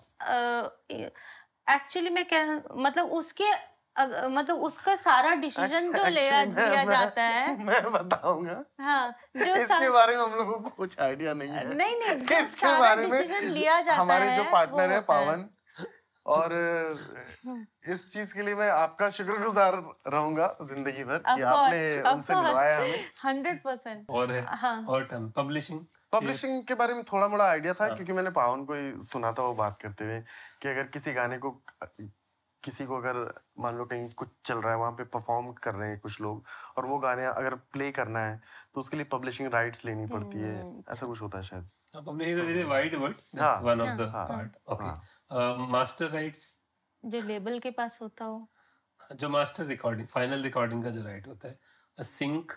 एक्चुअली 1.66 2.11
मैं 2.11 2.24
कह 2.24 2.52
मतलब 2.76 3.12
उसके 3.12 3.44
अग- 3.98 4.24
मतलब 4.30 4.56
उसका 4.62 4.94
सारा 4.96 5.35
डिसीज़न 5.35 5.92
जो 5.92 6.04
लिया 6.06 6.42
Actually, 6.44 6.87
मैं- 6.87 6.88
जाता 6.90 7.22
है। 7.22 7.56
मैं 7.64 7.92
बताऊँगा। 7.92 8.62
हाँ 8.80 9.11
जो 9.37 9.54
इसके 9.54 9.90
बारे 9.90 10.16
में 10.16 10.22
हम 10.24 10.35
लोगों 10.35 10.59
को 10.61 10.70
कुछ 10.70 10.98
आइडिया 11.00 11.35
नहीं 11.35 11.50
है। 11.50 11.74
नहीं 11.74 11.98
नहीं 11.98 12.16
जो 12.26 12.38
इसके 12.38 12.66
बारे 12.78 13.06
में 13.06 13.11
डिसीज़न 13.11 13.48
लिया 13.50 13.80
जाता 13.80 14.00
हमारे 14.00 14.28
है 14.28 14.37
जो 14.37 14.44
पार्टनर 14.52 14.92
है 14.92 15.00
पावन 15.00 15.48
और 16.26 16.52
इस 17.88 18.09
चीज़ 18.12 18.35
के 18.35 18.42
लिए 18.42 18.54
मैं 18.54 18.68
आपका 18.70 19.09
शुक्रगुजार 19.11 19.74
रहूँगा 20.06 20.46
ज़िंदगी 20.62 21.04
भर 21.04 21.18
कि 21.18 21.42
आपने 21.42 22.11
उनसे 22.12 22.35
मिलवाया 22.35 22.78
हमें। 22.78 23.04
हंड्रेड 23.24 23.62
परसेंट 23.62 24.11
और 24.11 24.32
है। 24.32 24.44
हाँ 24.56 24.76
और 24.87 25.04
टर्म 25.04 25.28
पब्लिशिंग 25.30 25.80
पब्लिशिंग 26.12 26.62
के 26.64 26.74
बारे 26.74 26.94
में 26.94 27.02
थोड़ा 27.04 27.28
मोड़ा 27.28 27.44
आइडिया 27.44 27.72
था 27.72 27.87
क्योंकि 27.94 28.12
मैंने 28.12 28.30
पावन 28.30 28.64
को 28.64 28.74
ही 28.74 28.92
सुना 29.04 29.32
था 29.32 29.42
वो 29.42 29.54
बात 29.54 29.78
करते 29.78 30.04
हुए 30.04 30.20
कि 30.62 30.68
अगर 30.68 30.82
किसी 30.88 31.12
गाने 31.12 31.38
को 31.38 31.50
किसी 32.62 32.85
को 32.87 32.96
अगर 32.96 33.22
मान 33.58 33.76
लो 33.76 33.84
कहीं 33.84 34.08
कुछ 34.10 34.28
चल 34.44 34.58
रहा 34.58 34.72
है 34.72 34.78
वहाँ 34.78 34.92
पे 34.92 35.04
परफॉर्म 35.04 35.52
कर 35.52 35.74
रहे 35.74 35.88
हैं 35.90 35.98
कुछ 36.00 36.20
लोग 36.20 36.44
और 36.76 36.86
वो 36.86 36.98
गाने 36.98 37.24
अगर 37.26 37.54
प्ले 37.72 37.90
करना 37.92 38.20
है 38.20 38.40
तो 38.74 38.80
उसके 38.80 38.96
लिए 38.96 39.06
पब्लिशिंग 39.12 39.52
राइट्स 39.52 39.84
लेनी 39.84 40.06
पड़ती 40.06 40.38
है। 40.38 40.58
ऐसा 40.92 41.06
कुछ 41.06 41.22
होता 41.22 41.38
है 41.38 41.44
शायद। 41.44 41.70
Publishing 41.96 42.50
is 42.50 42.62
a 42.64 42.66
wide 42.68 42.94
word 42.94 43.16
that's 43.16 43.42
हाँ, 43.42 43.60
वन 43.60 43.80
ऑफ़ 43.80 43.96
द 43.98 44.08
हाँ, 44.08 44.26
पार्ट 44.28 44.56
ओके 44.68 45.72
मास्टर 45.72 46.10
राइट्स 46.10 46.52
जो 47.04 47.20
लेबल 47.20 47.58
के 47.58 47.70
पास 47.70 47.98
होता 48.02 48.24
हो। 48.24 48.46
जो 49.00 49.28
मास्टर 49.28 49.64
रिकॉर्डिंग 49.64 50.08
फाइनल 50.08 50.42
रिकॉर्डिंग 50.42 50.82
का 50.84 50.90
जो 50.90 51.02
राइट 51.02 51.26
होता 51.26 51.48
है 51.48 52.04
सिंक 52.04 52.52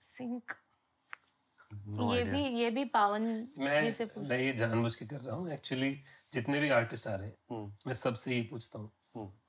सिंक 0.00 0.52
No 1.92 2.14
ये 2.14 2.22
idea. 2.22 2.32
भी 2.32 2.58
ये 2.60 2.70
भी 2.70 2.84
पावन 2.84 3.22
मैं 3.58 3.80
मैं 4.18 4.38
ये 4.38 4.52
जानबूझ 4.52 4.94
के 4.94 5.06
कर 5.06 5.20
रहा 5.20 5.36
हूँ 5.36 5.50
एक्चुअली 5.52 5.90
जितने 6.32 6.60
भी 6.60 6.68
आर्टिस्ट 6.70 7.06
आ 7.06 7.14
रहे 7.14 7.26
हैं 7.28 7.36
हम्म, 7.50 7.72
मैं 7.86 7.94
सबसे 7.94 8.34
ही 8.34 8.42
पूछता 8.42 8.78
हूँ। 8.78 8.90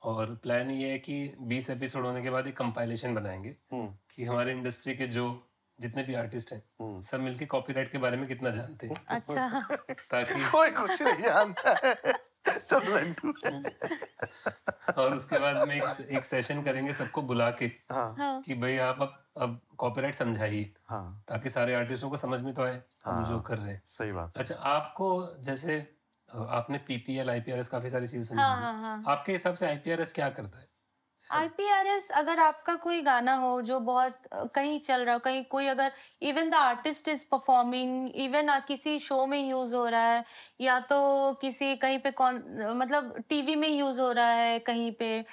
और 0.02 0.34
प्लान 0.34 0.70
ये 0.70 0.90
है 0.90 0.98
कि 0.98 1.36
20 1.42 1.70
एपिसोड 1.70 2.06
होने 2.06 2.22
के 2.22 2.30
बाद 2.30 2.46
एक 2.46 2.56
कंपाइलेशन 2.56 3.14
बनाएँगे 3.14 3.56
हम्म, 3.72 3.94
कि 4.14 4.24
हमारे 4.24 4.52
इंडस्ट्री 4.52 4.94
के 4.94 5.06
जो 5.06 5.50
जितने 5.80 6.02
भी 6.02 6.14
आर्टिस्ट 6.14 6.52
हैं 6.52 6.62
हम्म। 6.80 7.00
सब 7.00 7.20
मिलके 7.20 7.46
कॉपीराइट 7.46 7.92
के 7.92 7.98
बारे 7.98 8.16
में 8.16 8.26
कितना 8.26 8.50
जानते 8.50 8.86
हैं। 8.86 9.06
अच्छा। 9.08 9.60
ताकि 10.10 10.50
कोई 10.50 10.70
कुछ 10.70 11.02
नहीं 11.02 11.22
जानता। 11.22 11.70
है 11.70 12.58
सब 12.60 12.82
है। 12.82 13.14
और 14.98 15.16
उसके 15.16 15.38
बाद 15.38 15.68
में 15.68 15.76
एक 15.76 16.06
एक 16.10 16.24
सेशन 16.24 16.62
करेंगे 16.62 16.92
सबको 16.92 17.22
बुला 17.22 17.50
के 17.50 17.66
हाँ। 17.66 18.14
हाँ। 18.18 18.42
कि 18.42 18.54
भाई 18.54 18.76
आप 18.76 19.02
अब 19.02 19.26
अब 19.42 19.60
कॉपीराइट 19.78 20.14
समझाइए 20.14 20.74
हाँ। 20.86 21.24
ताकि 21.28 21.50
सारे 21.50 21.74
आर्टिस्टों 21.74 22.10
को 22.10 22.16
समझ 22.16 22.40
में 22.40 22.54
तो 22.54 22.62
आए 22.62 22.82
हम 23.04 23.24
जो 23.24 23.40
कर 23.40 23.58
रहे 23.58 23.72
हैं। 23.72 23.82
सही 23.86 24.12
बात 24.12 24.32
अच्छा 24.36 24.54
आपको 24.54 25.34
जैसे 25.40 25.93
आपने 26.34 26.78
पीपीएल 26.86 27.30
आईपीआरएस 27.30 27.68
काफ़ी 27.68 27.90
सारी 27.90 28.08
चीज़ें 28.08 28.24
सुनी 28.26 28.44
हाँ 28.44 28.56
हाँ 28.56 28.72
हाँ। 28.74 29.08
आपके 29.08 29.32
हिसाब 29.32 29.54
से 29.54 29.66
आईपीआरएस 29.66 30.12
क्या 30.12 30.30
करता 30.30 30.58
है? 30.60 30.68
आईपीआरएस 31.26 32.10
अगर 32.12 32.38
आपका 32.40 32.74
कोई 32.76 33.00
गाना 33.02 33.34
हो 33.36 33.60
जो 33.62 33.78
बहुत 33.80 34.18
कहीं 34.54 34.78
चल 34.80 35.04
रहा 35.04 35.14
हो 35.14 35.20
कहीं 35.20 35.42
कोई 35.46 35.66
अगर 35.66 35.92
even 36.22 36.50
the 36.50 36.54
artist 36.54 37.08
is 37.08 37.24
performing 37.30 38.10
even 38.16 38.50
किसी 38.68 38.98
शो 38.98 39.24
में 39.26 39.38
यूज़ 39.40 39.74
हो 39.74 39.84
रहा 39.88 40.06
है 40.08 40.24
या 40.60 40.78
तो 40.86 40.98
किसी 41.40 41.74
कहीं 41.76 41.98
पे 41.98 42.10
कौन 42.12 42.36
मतलब 42.78 43.14
टीवी 43.28 43.54
में 43.56 43.68
यूज़ 43.68 44.00
हो 44.00 44.10
रहा 44.12 44.32
है 44.32 44.58
कहीं 44.60 44.90
पे 44.94 45.18
अ, 45.20 45.26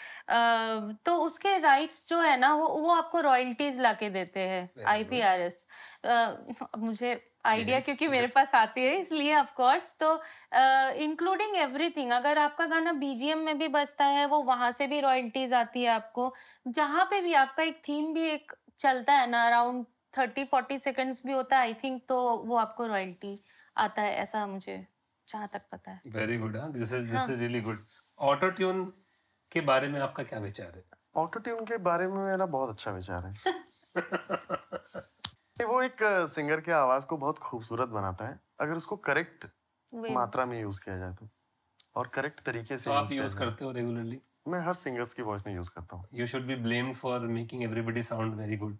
तो 1.06 1.16
उसके 1.18 1.58
राइट्स 1.60 2.08
जो 2.10 2.20
है 2.22 2.38
ना 2.40 2.54
वो 2.56 2.68
वो 2.78 2.92
आपको 2.94 3.22
रॉयल्टीज 3.22 3.80
लाके 3.80 4.10
देते 4.10 4.40
हैं. 4.48 4.70
आईपीआरएस 4.88 5.68
मुझे 6.78 7.14
आइडिया 7.45 7.77
Yes. 7.77 7.86
क्योंकि 7.86 8.08
मेरे 8.08 8.27
पास 8.27 8.56
आती 8.56 8.82
है 8.82 8.95
इसलिए 8.97 9.36
ऑफ़ 9.36 9.54
कोर्स 9.56 9.95
तो 9.99 10.13
इंक्लूडिंग 11.04 11.51
uh, 11.51 11.62
एवरीथिंग 11.62 12.12
अगर 12.12 12.38
आपका 12.38 12.65
गाना 12.65 12.91
बीजीएम 12.93 13.39
में 13.39 13.58
भी 13.58 13.67
बजता 13.67 14.06
है 14.06 14.25
वो 14.25 14.41
वहाँ 14.43 14.71
से 14.71 14.88
भी 14.88 14.99
रॉयल्टीज 14.99 15.54
आती 15.54 15.84
है 15.84 15.89
आपको। 15.89 16.34
जहाँ 16.67 17.06
पे 17.06 17.21
भी 17.21 17.34
आपका 17.34 17.63
एक 17.63 17.82
थीम 17.88 18.13
भी 18.13 18.27
एक 18.27 18.51
चलता 18.77 19.13
है 19.13 19.30
ना 19.30 19.45
अराउंड 19.47 19.86
थर्टी 20.13 20.43
फोर्टी 20.43 20.77
सेकेंड्स 20.77 21.21
भी 21.25 21.34
होता 21.34 21.58
है 21.58 21.62
आई 21.62 21.73
थिंक 21.73 22.01
तो 22.10 22.19
वो 22.38 22.56
आपको 22.58 22.86
रॉयल्टी 22.88 23.38
आता 23.77 24.01
है 24.01 24.15
ऐसा 24.15 24.45
मुझे 24.47 24.86
जहाँ 25.27 25.49
तक 25.54 25.62
पता 25.71 25.91
है। 25.91 26.01
वेरी 26.08 26.38
गुड 26.38 26.58
हाँ। 26.58 26.71
This 26.71 26.93
is 26.93 27.10
this 27.10 27.30
is 27.30 27.39
really 27.39 27.62
good 27.62 27.86
auto 28.19 28.49
tune 28.49 28.84
के 29.51 29.62
बारे 29.62 29.88
में 29.88 29.99
आपका 29.99 30.23
क्या 30.23 30.39
विचार 30.39 30.71
है? 30.75 30.84
ऑटो 31.15 31.39
ट्यून 31.39 31.65
के 31.65 31.77
बारे 31.77 32.08
में 32.08 32.23
मेरा 32.23 32.45
बहुत 32.45 32.69
अच्छा 32.69 32.91
विचार 32.91 33.25
है। 33.25 33.34
वो 35.65 35.82
एक 35.82 36.04
सिंगर 36.30 36.62
के 36.62 36.71
आवाज़ 36.71 37.06
को 37.06 37.17
बहुत 37.17 37.38
खूबसूरत 37.39 37.89
बनाता 37.89 38.28
है 38.28 38.39
अगर 38.62 38.74
उसको 38.74 38.95
करेक्ट 39.10 39.45
मात्रा 40.12 40.45
में 40.45 40.60
यूज़ 40.62 40.84
किया 40.84 40.97
जाए 40.97 41.13
तो। 41.13 41.30
और 41.95 42.08
करेक्ट 42.08 42.39
तरीके 42.39 42.78
से 42.78 42.89
तो 42.89 42.95
आप 42.95 43.12
यूज़ 43.12 43.38
करते 43.39 43.65
हो 43.65 43.71
रेगुलरली 43.71 44.21
मैं 44.47 44.60
हर 44.60 44.74
सिंगर्स 44.74 45.13
की 45.13 45.21
वॉइस 45.21 45.45
में 45.47 45.54
यूज़ 45.56 45.69
करता 45.69 45.97
हूँ। 45.97 46.06
You 46.13 46.28
should 46.28 46.45
be 46.47 46.56
blamed 46.56 46.95
for 46.95 47.28
making 47.28 47.63
everybody 47.63 48.04
sound 48.04 48.36
very 48.36 48.58
good 48.58 48.78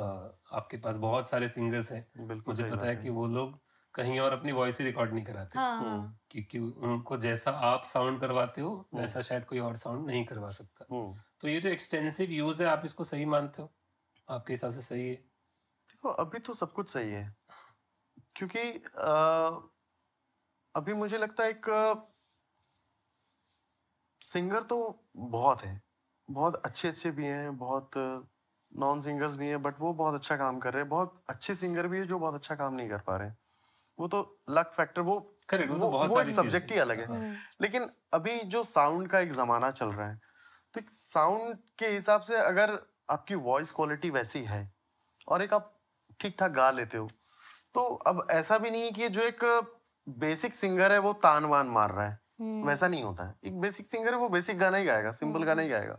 आपके 0.00 0.76
पास 0.76 0.96
बहुत 0.96 1.28
सारे 1.28 1.48
सिंगर्स 1.48 1.92
हैं। 1.92 2.06
बिल्कुल 2.18 2.54
मुझे 2.54 2.70
पता 2.70 2.86
है 2.86 2.96
कि 2.96 3.10
वो 3.10 3.26
लोग 3.26 3.58
कहीं 3.94 4.18
और 4.20 4.32
अपनी 4.32 4.52
वॉइस 4.52 4.78
ही 4.78 4.84
रिकॉर्ड 4.84 5.12
नहीं 5.14 5.24
कराते। 5.24 5.58
हाँ। 5.58 5.80
हाँ 5.80 6.18
क्योंकि 6.30 6.58
उनको 6.58 7.16
जैसा 7.16 7.50
आप 7.50 7.84
साउंड 7.84 8.20
करवाते 8.20 8.60
हो 8.60 8.88
वैसा 8.94 9.22
शायद 9.22 9.44
कोई 9.44 9.58
और 9.58 9.76
साउंड 9.76 10.06
नहीं 10.06 10.24
करवा 10.24 10.50
सकता। 10.50 10.86
हम्म। 10.92 11.20
तो 11.40 11.48
ये 11.48 11.60
जो 11.60 11.68
एक्सटेंसिव 11.68 12.30
यूज़ 12.30 12.62
है 12.62 12.68
आप 12.68 12.82
इसको 12.84 13.04
सही 13.04 13.24
मानते 13.24 13.62
हो? 13.62 13.72
आपके 14.28 14.52
हिसाब 14.52 14.70
से 14.70 14.82
सही 14.82 15.08
है? 15.08 15.27
देखो 16.02 16.08
अभी 16.08 16.38
तो 16.38 16.54
सब 16.54 16.72
कुछ 16.72 16.88
सही 16.88 17.12
है। 17.12 17.36
क्योंकि 18.36 18.60
अ, 18.98 19.70
अभी 20.74 20.92
मुझे 20.94 21.18
लगता 21.18 21.44
है 21.44 21.50
एक 21.50 21.66
सिंगर 24.22 24.62
तो 24.62 25.04
बहुत 25.16 25.62
है। 25.62 25.82
बहुत 26.28 26.54
अच्छे 26.56 26.88
अच्छे 26.88 27.10
भी 27.10 27.26
हैं 27.26 27.56
बहुत 27.58 27.90
नॉन 28.72 29.00
सिंगर्स 29.00 29.36
भी 29.36 29.46
हैं 29.48 29.62
बट 29.62 29.80
वो 29.80 29.92
बहुत 29.92 30.14
अच्छा 30.14 30.36
काम 30.36 30.58
कर 30.58 30.72
रहे 30.72 30.82
हैं। 30.82 30.88
बहुत 30.90 31.22
अच्छे 31.28 31.54
सिंगर 31.54 31.86
भी 31.86 31.98
है 31.98 32.06
जो 32.06 32.18
बहुत 32.18 32.34
अच्छा 32.34 32.54
काम 32.54 32.74
नहीं 32.74 32.88
कर 32.88 32.98
पा 32.98 33.16
रहे 33.16 33.30
वो 33.98 34.08
तो 34.08 34.40
लक 34.50 34.72
फैक्टर 34.76 35.02
वो 35.02 35.34
Correct, 35.52 35.70
वो 35.70 35.78
तो 35.78 35.80
वो, 35.80 35.90
बहुत 35.90 36.10
वो 36.10 36.20
एक 36.20 36.30
सब्जेक्ट 36.30 36.72
ही 36.72 36.78
अलग 36.78 37.00
है। 37.00 37.36
लेकिन 37.62 37.90
अभी 38.14 38.40
जो 38.40 38.64
साउंड 38.64 39.08
का 39.08 39.20
एक 39.20 39.32
जमाना 39.32 39.70
चल 39.70 39.88
रहा 39.88 40.08
है 40.08 40.20
तो 40.74 40.80
साउंड 40.92 41.58
के 41.78 41.86
हिसाब 41.86 42.20
से 42.20 42.36
अगर 42.36 42.78
आपकी 43.10 43.34
वॉइस 43.34 43.72
क्वालिटी 43.72 44.10
वैसी 44.10 44.42
है 44.44 44.72
और 45.28 45.42
एक 45.42 45.54
आप 45.54 45.77
ठीक 46.20 46.36
ठाक 46.38 46.50
गा 46.50 46.70
लेते 46.70 46.96
हो। 46.96 47.10
तो 47.74 47.94
अब 47.94 48.26
ऐसा 48.30 48.58
भी 48.58 48.70
नहीं 48.70 48.82
है 48.82 48.90
कि 48.90 49.08
जो 49.08 49.22
एक 49.22 49.70
बेसिक 50.08 50.54
सिंगर 50.54 50.92
है 50.92 50.98
वो 50.98 51.12
तान 51.12 51.44
वान 51.44 51.66
मार 51.66 51.90
रहा 51.90 52.06
है। 52.06 52.20
वैसा 52.40 52.88
नहीं 52.88 53.02
होता 53.02 53.24
है। 53.24 53.34
एक 53.44 53.60
बेसिक 53.60 53.86
सिंगर 53.86 54.14
है 54.14 54.18
वो 54.20 54.28
बेसिक 54.28 54.58
गाना 54.58 54.76
ही 54.76 54.84
गाएगा 54.84 55.10
सिंपल 55.10 55.42
गाना 55.42 55.62
ही 55.62 55.68
गाएगा। 55.68 55.98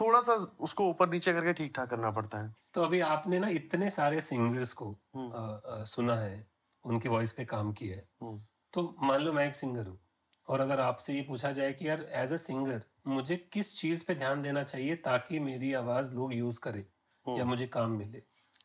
थोड़ा 0.00 0.20
सा 0.20 0.32
उसको 0.60 0.88
ऊपर 0.88 1.08
नीचे 1.08 1.32
करके 1.32 1.52
ठीक 1.52 1.76
ठाक 1.76 1.90
करना 1.90 2.10
पड़ता 2.10 2.38
है। 2.38 2.54
तो 2.74 2.82
अभी 2.82 3.00
आपने 3.00 3.38
ना 3.38 3.48
इतने 3.48 3.90
सारे 3.90 4.20
सिंगर्स 4.20 4.72
को 4.72 4.92
अ, 4.92 5.18
अ, 5.20 5.84
सुना 5.84 6.16
है 6.16 6.50
उनकी 6.84 7.08
वॉइस 7.08 7.32
पे 7.32 7.44
काम 7.44 7.72
किया 7.72 7.96
है। 7.96 8.08
हम्म। 8.22 8.42
तो 8.72 8.96
मान 9.02 9.20
लो 9.20 9.32
मैं 9.32 9.48
एक 9.48 9.54
सिंगर 9.54 9.86
हूँ 9.86 10.00
और 10.48 10.60
अगर 10.60 10.80
आपसे 10.80 11.12
ये 11.12 11.22
पूछा 11.22 11.52
जाए 11.52 11.72
कि 11.72 11.88
यार 11.88 12.02
एज 12.02 12.32
अ 12.32 12.36
सिंगर 12.36 12.82
मुझे 13.06 13.36
किस 13.36 13.78
चीज़ 13.78 14.04
पे 14.08 14.14
ध्यान 14.14 14.42
देना 14.42 14.62
चाहिए 14.62 14.96
ताकि 14.96 15.38
मेरी 15.38 15.72
आवाज़ 15.72 16.14
लोग 16.14 16.34
यूज़ 16.34 16.60
करें 16.60 16.86
या 17.38 17.44
मुझे 17.44 17.66
काम 17.66 17.90
मिले? 17.90 18.22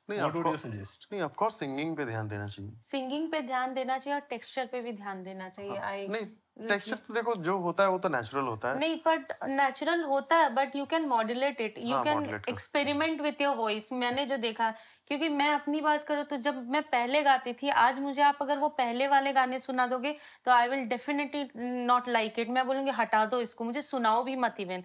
नहीं 0.10 0.20
would 0.22 0.36
you 0.38 0.46
ऑफ़ 0.48 0.66
suggest? 0.66 1.08
नहीं 1.12 1.22
ऑफ़ 1.22 1.36
कोर्स 1.36 1.60
सिंगिंग 1.60 1.96
पे 1.98 2.06
ध्यान 2.06 2.28
देना 2.28 2.48
चाहिए। 2.48 2.72
सिंगिंग 2.84 3.32
पे 3.32 3.42
ध्यान 3.48 3.74
देना 3.74 3.98
चाहिए 3.98 4.20
और 4.20 4.26
टेक्सचर 4.30 4.66
पे 4.72 4.82
भी 4.82 4.92
ध्यान 4.94 5.24
देना 5.24 5.50
चाहिए 5.50 5.78
आई 5.78 6.08
नहीं 6.08 6.28
टेक्सचर 6.68 6.96
तो 6.96 7.14
देखो 7.14 7.36
जो 7.44 7.58
होता 7.58 7.84
है 7.84 7.90
वो 7.90 7.98
तो 8.00 8.10
नेचुरल 8.10 8.44
होता 8.44 8.70
है। 8.70 8.80
नहीं 8.80 8.96
बट 9.06 9.32
नेचुरल 9.50 10.02
होता 10.04 10.36
है 10.36 10.50
but 10.56 10.76
you 10.76 10.86
can 10.86 11.06
modulate 11.08 11.62
it 11.62 11.76
you 11.80 11.96
हाँ, 11.96 12.04
can 12.04 12.42
experiment 12.50 13.22
with 13.22 13.42
your 13.42 13.56
voice 13.56 13.92
मैंने 13.94 14.26
जो 14.26 14.38
देखा 14.38 14.70
क्योंकि 15.08 15.30
मैं 15.30 15.50
अपनी 15.52 15.82
बात 15.82 16.04
करूँ 16.08 16.24
तो 16.24 16.38
जब 16.38 16.70
मैं 16.72 16.82
पहले 16.90 17.22
गाती 17.24 17.54
थी 17.54 17.70
आज 17.84 18.00
मुझे 18.00 18.22
आप 18.22 18.38
अगर 18.42 18.58
वो 18.58 18.70
पहले 18.82 19.08
वाले 19.08 19.34
गाने 19.34 19.60
सुना 19.60 19.88
दोगे 19.88 20.16
तो 20.46 20.52
I 20.52 20.68
will 20.68 20.86
definitely 20.88 21.48
not 21.86 22.10
like 22.10 22.40
it 22.40 22.50
मैं 22.50 22.66
बोलूँगी 22.68 22.92
हटा 22.92 23.26
दो 23.26 23.42
इसको 23.42 23.64
मुझे 23.64 23.82
सुनाओ 23.82 24.24
भी 24.24 24.36
मत 24.36 24.60
इवन 24.60 24.84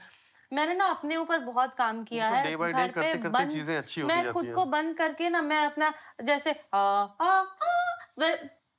मैंने 0.54 0.74
ना 0.74 0.84
अपने 0.86 1.16
ऊपर 1.16 1.38
बहुत 1.44 1.74
काम 1.74 2.02
किया 2.04 2.28
तो 2.30 2.34
है 2.36 2.42
घर 2.42 2.56
पे 2.56 2.92
करते-करते 2.92 3.28
बंद 3.28 3.50
चीज़ें 3.50 3.76
अच्छी 3.76 4.02
मैं 4.02 4.32
खुद 4.32 4.50
को 4.54 4.64
बंद 4.74 4.96
करके 4.96 5.28
ना 5.28 5.42
मैं 5.42 5.64
अपना 5.66 5.92
जैसे 6.24 6.52
आ, 6.74 6.78
आ, 6.78 7.30
आ, 7.30 8.24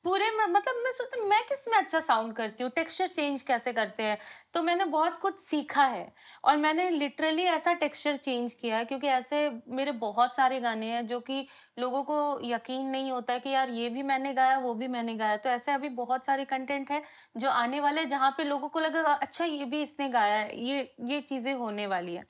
पूरे 0.06 0.26
में 0.32 0.46
मतलब 0.48 0.76
मैं 0.84 0.92
सोचती 0.94 1.22
मैं 1.22 1.42
किसमें 1.44 1.78
अच्छा 1.78 2.00
साउंड 2.00 2.34
करती 2.34 2.64
हूँ? 2.64 2.72
टेक्सचर 2.72 3.08
चेंज 3.08 3.42
कैसे 3.42 3.72
करते 3.74 4.04
हैं? 4.04 4.18
तो 4.54 4.62
मैंने 4.64 4.86
बहुत 4.88 5.18
कुछ 5.20 5.40
सीखा 5.40 5.84
है 5.86 6.06
और 6.44 6.58
मैंने 6.58 6.90
लिटरली 6.90 7.44
ऐसा 7.46 7.74
टेक्सचर 7.76 8.18
चेंज 8.18 8.54
किया 8.54 8.78
है 8.78 8.86
क्योंकि 8.86 9.08
ऐसे 9.08 9.50
मेरे 9.70 9.92
बहुत 10.04 10.36
सारे 10.36 10.60
गाने 10.60 10.92
हैं 10.92 11.06
जो 11.08 11.20
कि 11.22 11.46
लोगों 11.80 12.04
को 12.04 12.18
यकीन 12.46 12.88
नहीं 12.88 13.12
होता 13.12 13.34
है 13.34 13.40
कि 13.40 13.50
यार 13.50 13.70
ये 13.72 13.90
भी 13.90 14.04
मैंने 14.04 14.34
गाया, 14.34 14.58
वो 14.60 14.74
भी 14.74 14.88
मैंने 14.88 15.16
गाया। 15.16 15.38
तो 15.38 15.50
ऐसे 15.50 15.72
अभी 15.72 15.90
बहुत 15.96 16.26
सारे 16.26 16.46
कंटेंट 16.46 16.92
है 16.92 17.02
जो 17.38 17.50
आने 17.52 17.80
वाले 17.80 18.06
जहाँ 18.06 18.32
पे 18.38 18.44
लोगों 18.44 18.70
को 18.70 18.80
लगेगा 18.80 19.14
अच्छा 19.16 19.46
ये 19.46 19.66
भी 19.66 19.82
इसने 19.82 20.10
गाया 20.10 20.38
है, 20.38 20.58
ये 20.60 20.94
ये 21.04 21.22
चीज़ें 21.22 21.54
होने 21.56 21.88
वाली 21.88 22.16
है। 22.16 22.26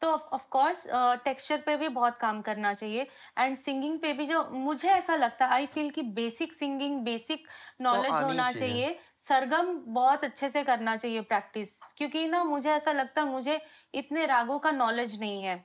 तो 0.00 0.10
ऑफ़ 0.10 0.44
कोर्स 0.50 0.86
टेक्सचर 1.24 1.60
पे 1.60 1.76
भी 1.76 1.88
बहुत 1.90 2.18
काम 2.18 2.40
करना 2.42 2.72
चाहिए। 2.74 3.06
एंड 3.38 3.56
सिंगिंग 3.58 3.98
पे 4.00 4.12
भी 4.12 4.26
जो 4.26 4.42
मुझे 4.50 4.88
ऐसा 4.90 5.14
लगता 5.16 5.46
है 5.46 5.52
आई 5.52 5.66
फील 5.68 5.90
कि 5.90 6.02
बेसिक 6.14 6.52
सिंगिंग 6.54 7.00
बेसिक 7.04 7.46
नॉलेज 7.82 8.12
आनी 8.12 8.22
होना 8.22 8.50
चाहिए। 8.52 8.88
चाहिए। 8.88 8.98
सरगम 9.18 9.72
बहुत 9.94 10.24
अच्छे 10.24 10.48
से 10.48 10.62
करना 10.64 10.96
चाहिए 10.96 11.20
प्रैक्टिस 11.22 11.80
क्योंकि 11.96 12.26
ना 12.28 12.42
मुझे 12.44 12.70
ऐसा 12.70 12.92
लगता 12.92 13.22
है 13.22 13.28
मुझे 13.28 13.60
इतने 13.94 14.26
रागों 14.26 14.58
का 14.58 14.70
नॉलेज 14.72 15.18
नहीं 15.20 15.42
है। 15.42 15.64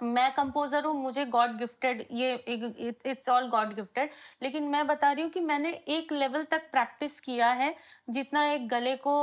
मैं 0.00 0.32
कंपोजर 0.34 0.84
हूँ 0.84 0.94
मुझे 0.94 1.24
गॉड 1.26 1.56
गिफ्टेड 1.58 2.02
ये 2.12 2.32
इट्स 3.06 3.28
ऑल 3.28 3.48
गॉड 3.50 3.74
गिफ्टेड 3.74 4.10
लेकिन 4.42 4.64
मैं 4.68 4.86
बता 4.86 5.10
रही 5.12 5.22
हूँ 5.22 5.30
कि 5.30 5.40
मैंने 5.42 5.70
एक 5.90 6.12
लेवल 6.12 6.44
तक 6.44 6.70
प्रैक्टिस 6.72 7.20
किया 7.20 7.50
है 7.52 7.74
जितना 8.10 8.44
एक 8.46 8.68
गले 8.68 8.94
को 8.98 9.14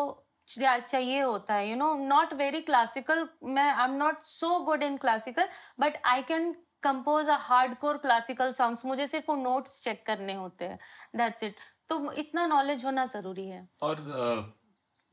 चाहिए 0.57 1.21
होता 1.21 1.53
है 1.53 1.69
you 1.69 1.75
know 1.75 1.93
not 1.97 2.33
very 2.33 2.61
classical 2.61 3.27
मैं 3.43 3.69
I 3.73 3.85
am 3.85 3.95
not 3.97 4.21
so 4.23 4.59
good 4.65 4.83
in 4.83 4.97
classical 4.97 5.47
but 5.79 5.97
I 6.05 6.21
can 6.23 6.51
compose 6.83 7.29
a 7.29 7.37
hard 7.39 7.75
core 7.77 7.97
classical 7.97 8.51
songs 8.53 8.85
मुझे 8.85 9.07
सिर्फ़ 9.07 9.25
वो 9.29 9.35
नोट्स 9.37 9.79
चेक 9.81 10.05
करने 10.05 10.33
होते 10.33 10.65
हैं. 10.65 10.79
दैट्स 11.15 11.43
इट 11.43 11.55
तो 11.89 12.11
इतना 12.13 12.45
नॉलेज 12.47 12.85
होना 12.85 13.05
ज़रूरी 13.05 13.47
है. 13.47 13.67
और 13.81 13.97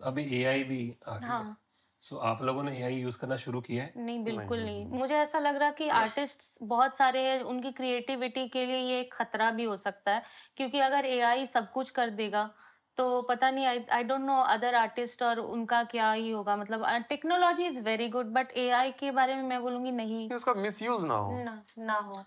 अभी 0.00 0.24
एआई 0.40 0.62
भी 0.64 0.82
आ 1.08 1.16
गया 1.18 1.28
हाँ। 1.28 1.56
सो 2.02 2.16
आप 2.16 2.42
लोगों 2.42 2.62
ने 2.62 2.76
एआई 2.78 2.94
यूज़ 2.94 3.18
करना 3.18 3.36
शुरू 3.36 3.60
किया 3.60 3.84
है? 3.84 3.92
नहीं 3.96 4.22
बिल्कुल 4.24 4.58
नहीं 4.58 4.86
मुझे 4.88 5.14
ऐसा 5.14 5.38
लग 5.38 5.56
रहा 5.56 5.70
कि 5.70 5.88
आर्टिस्ट 5.90 6.42
बहुत 6.62 6.96
सारे 6.96 7.20
हैं 7.20 7.40
उनकी 7.42 7.72
क्रिएटिविटी 7.72 8.46
के 8.48 8.64
लिए 8.66 8.78
ये 8.78 9.00
एक 9.00 9.12
खतरा 9.14 9.50
भी 9.50 9.64
हो 9.64 9.76
सकता 9.76 10.14
है 10.14 10.22
क्योंकि 10.56 10.80
अगर 10.80 11.04
एआई 11.06 11.46
सब 11.46 11.70
कुछ 11.72 11.90
कर 11.90 12.10
देगा 12.12 12.50
तो 12.98 13.20
पता 13.22 13.50
नहीं 13.50 13.66
I 13.66 13.84
I 13.92 14.04
don't 14.04 14.20
know 14.20 14.40
other 14.48 14.74
artist 14.74 15.22
और 15.22 15.38
उनका 15.40 15.82
क्या 15.84 16.10
ही 16.12 16.30
होगा। 16.30 16.56
मतलब 16.56 16.86
technology 17.08 17.66
is 17.66 17.80
very 17.80 18.08
good 18.08 18.32
but 18.32 18.52
AI 18.56 18.90
के 18.90 19.10
बारे 19.10 19.34
में 19.34 19.42
मैं 19.42 19.60
बोलूँगी 19.62 19.92
नहीं। 19.92 20.28
उसका 20.30 20.54
मिसयूज 20.54 21.04
ना 21.04 21.14
हो। 21.14 21.32
ना 21.44 21.62
ना 21.78 21.98
हो। 21.98 22.22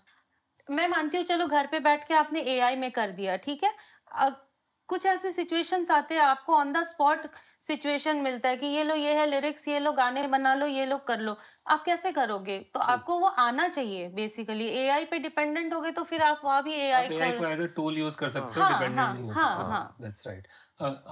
मैं 0.68 0.88
मानती 0.88 1.16
हूँ 1.16 1.24
चलो 1.26 1.46
घर 1.46 1.66
पे 1.66 1.80
बैठ 1.80 2.06
के 2.08 2.14
आपने 2.14 2.40
एआई 2.52 2.76
में 2.76 2.90
कर 2.90 3.10
दिया 3.10 3.36
ठीक 3.36 3.64
है? 3.64 3.72
कुछ 4.88 5.04
ऐसे 5.06 5.30
सिचुएशंस 5.32 5.90
आते 5.90 6.14
हैं 6.14 6.22
आपको 6.22 6.54
ऑन 6.56 6.72
द 6.72 6.82
स्पॉट 6.84 7.26
सिचुएशन 7.60 8.16
मिलता 8.16 8.48
है 8.48 8.56
कि 8.56 8.66
ये 8.66 8.82
लो 8.84 8.94
ये 8.94 9.12
है 9.14 9.26
लिरिक्स 9.26 9.66
ये 9.68 9.78
लो 9.78 9.92
गाने 9.92 10.26
बना 10.28 10.54
लो 10.54 10.66
ये 10.66 10.84
लो 10.86 10.96
कर 10.98 11.20
लो। 11.20 11.36
आप 11.66 11.82
कैसे 11.84 12.12
करोगे? 12.12 12.58
तो 12.74 12.80
आपको 12.80 13.18
वो 13.18 13.26
आना 13.26 13.68
चाहिए 13.68 14.08
बेसिकली 14.08 14.66
एआई 14.68 15.04
पे 15.04 15.18
डिपेंडेंट 15.18 15.74
हो 15.74 15.80
गए 15.80 15.90
तो 15.90 16.04
फिर 16.04 16.22
आप 16.22 16.40
वहाँ 16.44 16.62
भी 16.62 16.72
एआई 16.74 17.08
को 17.08 17.46
एज 17.46 17.60
अ 17.60 17.66
टूल 17.76 17.98
यूज़ 17.98 18.16
कर 18.16 18.28
सकते 18.28 18.60
हो 18.60 18.66
हाँ, 18.66 18.72
डिपेंडेंट 18.72 18.98
हाँ, 19.00 19.14
नहीं 19.14 19.24
हो 19.24 19.30
हाँ, 19.30 19.48
सकते। 19.48 19.70
हाँ। 19.72 19.96
दैट्स 20.00 20.26
राइट 20.26 20.46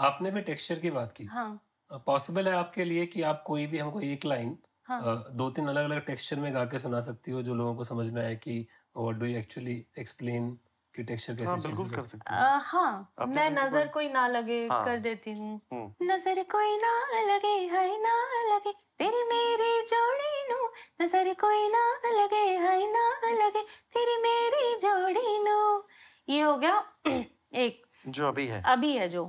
आपने 0.09 0.30
भी 0.30 0.40
टेक्सचर 0.42 0.78
की 0.78 0.90
बात 0.90 1.12
की। 1.16 1.24
हाँ। 1.24 1.61
पॉसिबल 2.06 2.48
है 2.48 2.55
आपके 2.55 2.84
लिए 2.84 3.07
कि 3.07 3.22
आप 3.22 3.42
कोई 3.47 3.66
भी 3.66 3.78
हमको 3.78 4.01
एक 4.01 4.24
लाइन 4.24 4.57
हाँ। 4.88 5.01
दो 5.32 5.49
तीन 5.51 5.66
अलग 5.68 5.84
अलग 5.84 6.05
टेक्सचर 6.07 6.36
में 6.36 6.55
गा 6.55 6.64
के 6.64 6.78
सुना 6.78 7.01
सकती 7.01 7.30
हो 7.30 7.42
जो 7.42 7.55
लोगों 7.55 7.74
को 7.74 7.84
समझ 7.84 8.07
में 8.12 8.22
आए 8.24 8.34
कि 8.36 8.66
what 8.97 9.16
do 9.16 9.26
you 9.26 9.38
actually 9.38 9.84
explain 9.99 10.57
कि 10.95 11.03
टेक्सचर 11.03 11.34
कैसे 11.34 11.47
हाँ 11.47 11.61
बिल्कुल 11.62 11.88
कर 11.91 12.03
सकते 12.05 12.34
अ, 12.36 12.59
हाँ। 12.62 13.26
मैं 13.26 13.51
नज़र 13.51 13.86
कोई 13.88 14.09
ना 14.09 14.26
लगे 14.28 14.66
हाँ। 14.68 14.84
कर 14.84 14.99
देती 14.99 15.32
हूँ। 15.32 15.61
हम्म। 15.72 15.93
नज़र 16.03 16.43
कोई 16.45 16.76
ना 16.76 16.93
लगे 17.26 17.55
हाय 17.66 17.97
ना 17.99 18.14
लगे 18.55 18.72
तेरी 18.99 19.22
मेरी 19.24 19.70
जोड़ी 19.86 20.43
नो। 20.51 20.72
नज़र 21.03 21.32
कोई 21.34 21.68
ना 21.68 21.84
लगे 22.12 22.45
हाय 22.59 22.86
ना 22.86 23.09
लगे 23.32 23.62
तेरी 23.95 24.16
मेरी 24.22 24.74
जोड़ी 24.80 25.38
नो। 25.45 25.88
ये 26.28 26.41
हो 26.43 26.57
गया 26.57 26.82
एक। 27.55 27.82
जो 28.09 28.28
अभी 28.28 28.47
है। 28.47 28.62
अभी 28.66 28.97
है 28.97 29.09
जो। 29.09 29.24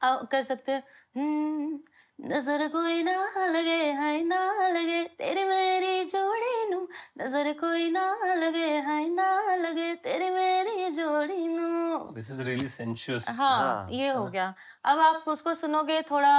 अ, 0.00 0.22
कर 0.32 0.42
सकते 0.42 0.72
हैं। 0.72 0.82
हम्म, 1.16 1.78
नज़र 2.18 2.66
कोई 2.68 3.02
ना 3.02 3.12
लगे 3.52 3.92
हाय 3.92 4.22
ना 4.24 4.68
लगे 4.68 5.02
तेरी 5.18 5.42
मेरी 5.44 6.04
जोड़ी 6.04 6.54
नु। 6.70 6.78
नज़र 7.20 7.52
कोई 7.60 7.90
ना 7.90 8.04
लगे 8.36 8.78
हाय 8.86 9.04
ना 9.08 9.56
लगे 9.56 9.94
तेरी 10.04 10.30
मेरी 10.30 10.88
जोड़ी 10.96 11.46
नू। 11.48 11.98
दिस 12.14 12.30
इज़ 12.30 12.42
रियली 12.42 12.68
सेंशुअस 12.68 13.28
हाँ 13.38 13.88
ये 13.92 14.08
हो 14.08 14.24
गया। 14.26 14.46
अब 14.84 14.98
आप 15.00 15.28
उसको 15.28 15.54
सुनोगे 15.54 16.00
थोड़ा 16.10 16.34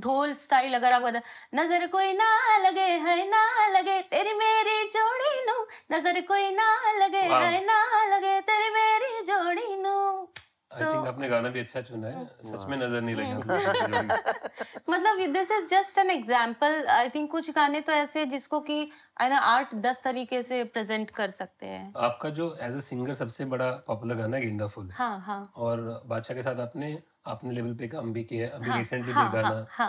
ढोल 0.00 0.34
स्टाइल 0.34 0.74
अगर 0.74 0.94
आप 0.94 1.02
बता 1.02 1.20
नज़र 1.54 1.86
कोई 1.92 2.12
ना 2.12 2.30
लगे 2.66 2.88
है 3.06 3.18
ना 3.30 3.44
लगे 3.76 4.00
तेरी 4.10 4.32
मेरी 4.34 4.88
जोड़ी 4.88 5.34
नू। 5.46 5.58
नज़र 5.92 6.20
कोई 6.32 6.50
ना 6.50 6.72
लगे 6.98 7.28
Wow. 7.28 7.42
है 7.42 7.64
ना 7.66 7.78
लगे 8.16 8.40
तेरी 8.48 8.70
मेरी 8.72 9.24
जोड़ी 9.26 9.76
नु। 9.76 10.26
आई 10.70 10.84
थिंक 10.84 11.06
आपने 11.06 11.28
गाना 11.28 11.48
भी 11.48 11.60
अच्छा 11.60 11.80
चुना 11.80 12.08
है। 12.08 12.24
सच 12.44 12.64
में 12.68 12.76
नज़र 12.76 13.00
नहीं 13.02 13.14
लगी 13.16 13.32
मतलब 14.90 15.32
this 15.32 15.50
is 15.50 15.66
just 15.70 15.98
an 15.98 16.10
example 16.10 16.86
I 16.90 17.08
think 17.08 17.30
कुछ 17.30 17.50
गाने 17.56 17.80
तो 17.80 17.92
ऐसे 17.92 18.24
जिसको 18.26 18.60
कि 18.60 18.78
आई 19.20 19.28
ना 19.28 19.38
आठ 19.50 19.74
दस 19.86 20.02
तरीके 20.04 20.42
से 20.42 20.62
प्रेजेंट 20.74 21.10
कर 21.10 21.28
सकते 21.30 21.66
हैं। 21.66 21.92
आपका 22.06 22.30
जो 22.38 22.54
एज 22.62 22.74
अ 22.74 22.80
सिंगर 22.80 23.14
सबसे 23.14 23.44
बड़ा 23.54 23.70
पॉपुलर 23.86 24.14
गाना 24.14 24.36
है 24.36 24.42
गेंदा 24.42 24.66
फूल। 24.66 24.90
हाँ 24.94 25.18
हाँ। 25.26 25.42
और 25.56 26.02
बादशाह 26.06 26.36
के 26.36 26.42
साथ 26.42 26.60
आपने 26.60 26.98
आपने 27.26 27.50
लेवल 27.52 27.74
पे 27.74 27.88
काम 27.88 28.12
भी 28.12 28.22
किया 28.24 28.46
है। 28.46 28.52
अभी 28.52 28.70
हाँ, 28.70 28.78
रिसेंटली 28.78 29.12
हाँ, 29.12 29.24
भी 29.24 29.36
गाना 29.36 29.54
हाँ, 29.70 29.88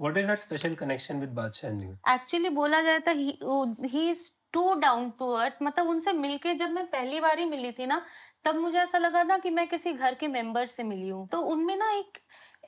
What 0.00 0.16
is 0.16 0.26
that 0.26 0.38
special 0.38 0.74
connection 0.76 1.20
with 1.20 1.30
Badshah 1.34 1.70
and 1.70 1.82
you 1.82 1.92
actually 2.14 2.48
बोला 2.56 2.82
जाए 2.82 2.98
तो 3.00 3.12
he 3.12 4.10
is 4.10 4.30
too 4.54 4.72
down 4.76 5.10
to 5.18 5.30
earth 5.34 5.56
मतलब 5.62 5.88
उनसे 5.88 6.12
मिलके 6.14 6.54
जब 6.54 6.70
मैं 6.70 6.86
पहली 6.88 7.20
बार 7.20 7.38
ही 7.38 7.44
मिली 7.46 7.72
थी 7.72 7.86
ना 7.86 8.00
तब 8.44 8.56
मुझे 8.56 8.78
ऐसा 8.78 8.98
लगा 8.98 9.24
था 9.24 9.36
कि 9.38 9.50
मैं 9.50 9.66
किसी 9.68 9.92
घर 9.92 10.14
के 10.14 10.28
मेंबर 10.28 10.66
से 10.66 10.82
मिली 10.84 11.08
हूँ। 11.08 11.26
तो 11.28 11.40
उनमें 11.44 11.76
ना 11.76 11.90
एक 11.92 12.18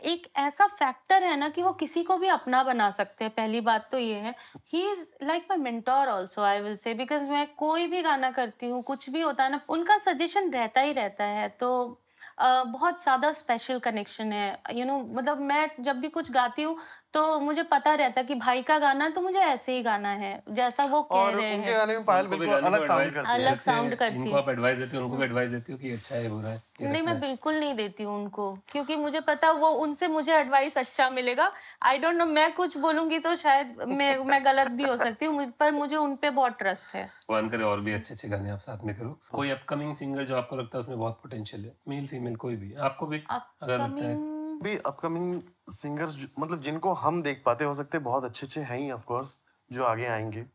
एक 0.05 0.27
ऐसा 0.39 0.67
फैक्टर 0.69 1.23
है 1.25 1.37
ना 1.37 1.49
कि 1.49 1.63
वो 1.63 1.73
किसी 1.75 2.03
को 2.03 2.17
भी 2.19 2.29
अपना 2.29 2.63
बना 2.65 2.89
सकते 2.91 3.25
हैं। 3.25 3.33
पहली 3.35 3.61
बात 3.61 3.89
तो 3.91 3.99
ये 3.99 4.15
है 4.17 4.35
he 4.69 4.83
is 4.93 5.05
like 5.25 5.47
my 5.51 5.59
mentor 5.61 6.09
also 6.09 6.43
I 6.43 6.61
will 6.61 6.75
say 6.77 6.95
because 6.95 7.29
मैं 7.31 7.47
कोई 7.57 7.87
भी 7.87 8.03
गाना 8.03 8.31
करती 8.31 8.69
हूँ 8.69 8.83
कुछ 8.85 9.09
भी 9.11 9.21
होता 9.21 9.45
है 9.45 9.51
ना 9.53 9.61
उनका 9.69 9.99
सजेशन 10.01 10.51
रहता 10.53 10.81
ही 10.81 10.93
रहता 10.93 11.25
है। 11.27 11.49
तो 11.51 11.99
अ, 12.39 12.63
बहुत 12.65 13.03
ज़्यादा 13.03 13.31
स्पेशल 13.33 13.79
कनेक्शन 13.81 14.33
है। 14.33 14.49
यू 14.71 14.77
you 14.77 14.87
नो 14.87 14.93
know, 14.95 15.17
मतलब 15.17 15.41
मैं 15.43 15.69
जब 15.81 15.97
भी 15.97 16.09
कुछ 16.11 16.31
गाती 16.33 16.63
हूँ 16.63 16.77
तो 17.15 17.39
मुझे 17.41 17.63
पता 17.63 17.95
रहता 17.95 18.23
कि 18.23 18.35
भाई 18.35 18.63
का 18.63 18.79
गाना 18.79 19.09
तो 19.09 19.21
मुझे 19.21 19.39
ऐसे 19.39 19.73
ही 19.73 19.83
गाना 19.83 20.09
है 20.09 20.43
जैसा 20.51 20.85
वो 20.85 21.03
कह 21.03 21.17
और 21.17 21.35
रहे 21.35 21.55
उनके 21.55 21.69
हैं। 21.69 21.79
गाने 21.79 21.97
में 21.97 22.05
पायल 22.05 22.27
उनको 22.27 22.39
बिल्कुल 22.39 22.57
अलग 22.59 22.87
साउंड 22.87 23.13
करती 23.15 23.29
है। 23.29 23.35
अलग 23.35 23.51
जैसे 23.51 23.97
करती 23.97 24.17
इनको 24.17 24.31
है। 24.31 24.43
आप 24.43 24.49
एडवाइस 24.49 24.79
देते 24.79 24.97
हो 24.97 25.05
उनको 25.05 25.17
भी 25.17 25.25
एडवाइस 25.25 25.51
देते 25.51 25.73
हो 25.73 25.79
कि 25.79 25.93
अच्छा 25.93 26.15
है 26.15 26.29
बुरा 26.29 26.49
है 26.49 26.63
नहीं 26.83 27.03
मैं 27.03 27.19
बिल्कुल 27.21 27.55
नहीं 27.55 27.75
देती 27.75 28.03
हूँ 28.03 28.15
उनको 28.17 28.53
क्योंकि 28.69 28.97
मुझे 28.97 29.21
पता 29.21 29.51
वो 29.53 29.69
उनसे 29.83 30.09
मुझे 30.09 30.33
एडवाइस 30.35 30.79
अच्छा 30.79 31.09
मिलेगा। 31.11 31.51
आई 31.83 31.99
डोंट 31.99 32.15
नो 32.15 32.27
मैं 32.27 32.53
कुछ 32.55 32.77
बोलूँगी 32.77 33.19
तो 33.19 33.35
शायद 33.37 33.77
मैं 33.89 34.17
मैं 34.25 34.45
गलत 34.45 34.71
भी 34.71 34.85
हो 34.85 34.97
सकती 34.97 35.27
हूँ 35.27 35.47
पर 35.61 35.71
मुझे 35.73 35.97
उन 35.97 36.17
पे 36.17 36.31
बहुत 36.31 36.59
ट्रस्ट 36.59 36.95
है। 36.95 37.09
करे 37.31 37.63
और 37.63 37.81
भी 37.81 37.93
अच्छे 37.93 38.15
अच्छे 38.15 38.29
गाने 38.29 38.51
आप 38.51 38.61
साथ 38.61 38.85
में 38.85 38.95
करो। 38.95 39.19
कोई 39.33 39.51
अपकमिंग 39.51 39.95
सिंगर 39.97 40.25
जो 40.25 40.37
आपको 40.37 40.57
लगता 40.57 40.79
है 40.79 40.81
उसमें 40.81 40.99
बहुत 40.99 41.21
पोटेंशियल 41.23 41.65
है 41.65 41.75
मेल 41.89 42.07
फीमेल 42.07 42.37
कोई 42.37 42.57
भी 42.57 42.75
आपको 42.81 43.07
भी 43.07 43.23
अगर 43.29 43.79
लगता 43.79 44.05
है। 44.05 44.32
भी 44.63 44.77
अपकमिंग 44.77 45.41
सिंगर्स 45.71 46.17
मतलब 46.39 46.61
जिनको 46.61 46.93
हम 46.95 47.23
देख 47.23 47.43
पाते 47.47 47.65
हो 47.65 47.75
सकते 47.75 47.99
बहुत 47.99 48.25
अच्छे 48.25 48.47
अच्छे 48.47 48.61
हैं 48.61 48.79
ही 48.79 48.91
ऑफ़ 48.91 49.05
कोर्स 49.05 49.37
जो 49.71 49.85
आगे 49.85 50.07
आएँगे। 50.07 50.47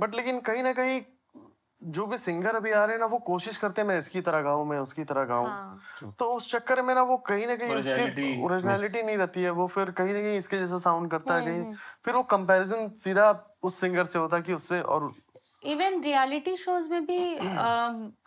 बट 0.00 0.14
लेकिन 0.14 0.40
कहीं 0.40 0.62
ना 0.62 0.72
कहीं 0.72 1.00
जो 1.82 2.06
भी 2.06 2.16
सिंगर 2.16 2.56
अभी 2.56 2.72
आ 2.72 2.84
रहे 2.84 2.94
हैं 2.94 3.00
ना 3.00 3.06
वो 3.06 3.18
कोशिश 3.18 3.56
करते 3.56 3.80
हैं 3.80 3.88
मैं 3.88 3.98
इसकी 3.98 4.20
तरह 4.20 4.40
गाऊं 4.40 4.64
मैं 4.64 4.78
उसकी 4.78 5.04
तरह 5.04 5.24
गाऊं। 5.24 5.46
हाँ। 5.46 6.12
तो 6.18 6.24
उस 6.24 6.50
चक्कर 6.50 6.82
में 6.82 6.94
ना 6.94 7.02
वो 7.02 7.16
कहीं 7.16 7.46
ना 7.46 7.56
कहीं 7.56 7.74
उसकी 7.74 8.42
ओरिजिनलिटी 8.44 9.02
नहीं 9.02 9.16
रहती 9.16 9.42
है 9.42 9.50
वो 9.50 9.66
फिर 9.66 9.90
कहीं 9.90 10.14
ना 10.14 10.20
कहीं 10.20 10.38
इसके 10.38 10.58
जैसा 10.58 10.78
साउंड 10.78 11.10
करता 11.10 11.34
है 11.34 11.44
कहीं 11.44 11.74
फिर 12.04 12.14
वो 12.14 12.22
कंपैरिजन 12.22 12.88
सीधा 12.98 13.30
उस 13.62 13.80
सिंगर 13.80 14.04
से 14.04 14.18
होता 14.18 14.36
है 14.36 14.42
कि 14.42 14.54
उससे 14.54 14.80
और 14.80 15.12
इवन 15.66 16.00
रियलिटी 16.02 16.56
शोज़ 16.56 16.88
में 16.90 17.04
भी 17.06 17.18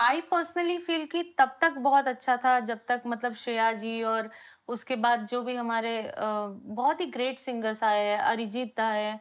आई 0.02 0.22
पर्सनली 0.32 0.78
फील 0.78 1.06
कि 1.06 1.24
तब 1.40 1.58
तक 1.62 1.78
बहुत 1.80 2.08
अच्छा 2.08 2.38
था 2.38 2.60
जब 2.60 2.80
तक 2.88 3.04
मतलब 3.06 3.34
श्रेया 3.36 3.72
जी 3.74 4.02
और 4.04 4.30
उसके 4.68 4.96
बाद 5.06 5.26
जो 5.28 5.42
भी 5.42 5.56
हमारे 5.56 5.98
uh, 6.02 6.50
बहुत 6.76 7.02
ही 7.02 7.06
ग्रेट 7.08 7.40
सिंगर्स 7.40 7.84
आए 7.84 8.06
हैं 8.06 8.18
अरिजीत 8.18 8.80
आए 8.80 9.04
हैं 9.04 9.20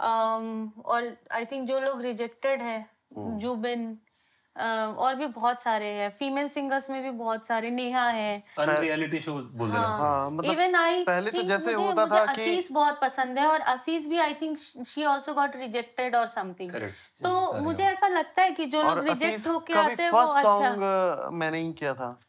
um, 0.00 0.84
और 0.84 1.16
आई 1.32 1.44
थिंक 1.44 1.68
जो 1.68 1.80
लोग 1.80 2.02
रिजेक्टेड 2.02 2.62
है 2.62 2.84
जुबिन 3.16 3.90
uh, 3.90 4.09
और 4.96 5.14
भी 5.14 5.26
बहुत 5.26 5.62
सारे 5.62 5.86
हैं। 5.86 6.10
फीमेल 6.10 6.48
सिंगर्स 6.48 6.90
में 6.90 7.02
भी 7.02 7.10
बहुत 7.10 7.46
सारे। 7.46 7.70
नेहा 7.70 8.08
है। 8.08 8.42
अनरियलिटी 8.58 9.20
शो 9.20 9.32
बोल 9.32 9.68
देना 9.70 9.82
चाहिए। 9.82 9.98
हाँ 9.98 10.30
मतलब 10.30 10.52
इवन 10.52 10.74
आई 10.74 11.04
पहले 11.04 11.30
तो 11.30 11.42
जैसे 11.42 11.76
मुझे, 11.76 11.88
होता 11.88 12.06
मुझे 12.06 12.20
था 12.20 12.24
कि- 12.26 12.32
असीस 12.32 12.72
बहुत 12.72 13.00
पसंद 13.00 13.38
है 13.38 13.46
और 13.46 13.60
असीस 13.60 14.08
भी 14.08 14.18
I 14.18 14.34
think 14.34 14.58
she 14.86 15.02
also 15.02 15.34
got 15.34 15.56
rejected 15.56 16.16
और 16.16 16.26
समथिंग 16.26 16.72
तो 17.22 17.52
मुझे 17.60 17.84
ऐसा 17.84 18.08
लगता 18.08 18.42
है 18.42 18.50
कि 18.50 18.66
जो 18.66 18.82
लोग 18.82 18.98
रिजेक्ट 18.98 19.46
होके 19.46 19.74
आते 19.74 20.02
हैं 20.02 20.10
वो 20.10 20.18
फ़र्स्ट 20.18 20.36
अच्छा। 20.36 20.54
सॉन्ग 20.54 21.32
मैंने 21.32 21.58
ही 21.58 21.72
किया 21.72 21.94
था। 21.94 22.20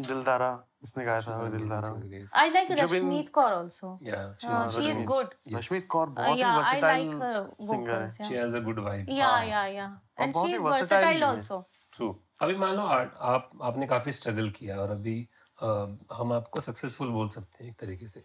दिलदारा 0.00 0.64
इसने 0.82 1.04
गाया 1.04 1.20
था 1.20 1.48
Dildaara. 1.48 2.40
I 2.40 2.50
like 2.50 2.68
Rashmeet 2.70 3.28
Kaur 3.28 3.52
also 3.52 3.98
yeah 4.02 4.70
she 4.70 4.90
is 4.90 5.02
good 5.04 5.30
Rashmeet 5.52 5.86
Kaur 5.90 6.06
बहुत 6.06 6.36
ही 6.36 6.42
yeah 6.42 6.56
वर्सेटाइल 6.56 7.20
सिंगर 7.54 8.00
है। 8.02 8.08
vocals 8.08 8.28
she 8.28 8.38
has 8.38 8.56
a 8.60 8.62
good 8.68 8.80
vibe 8.86 9.12
yeah 9.18 9.88
yeah 10.18 10.24
yeah 10.24 10.24
and 10.24 10.34
बहुत 10.34 10.50
she 10.50 10.56
is 10.56 10.62
versatile 10.62 11.04
versatile 11.04 11.24
also. 11.24 11.64
True 11.92 12.24
अभी 12.42 12.54
मान 12.54 12.74
लो 12.74 12.82
आप 12.82 13.50
आपने 13.62 13.86
काफ़ी 13.86 14.12
struggle 14.12 14.50
किया 14.50 14.76
और 14.76 14.90
अभी 14.90 15.28
आ, 15.62 15.66
हम 16.12 16.32
आपको 16.32 16.60
सक्सेसफुल 16.60 17.08
बोल 17.08 17.28
सकते 17.28 17.64
हैं 17.64 17.70
एक 17.70 17.78
तरीके 17.80 18.08
से। 18.08 18.20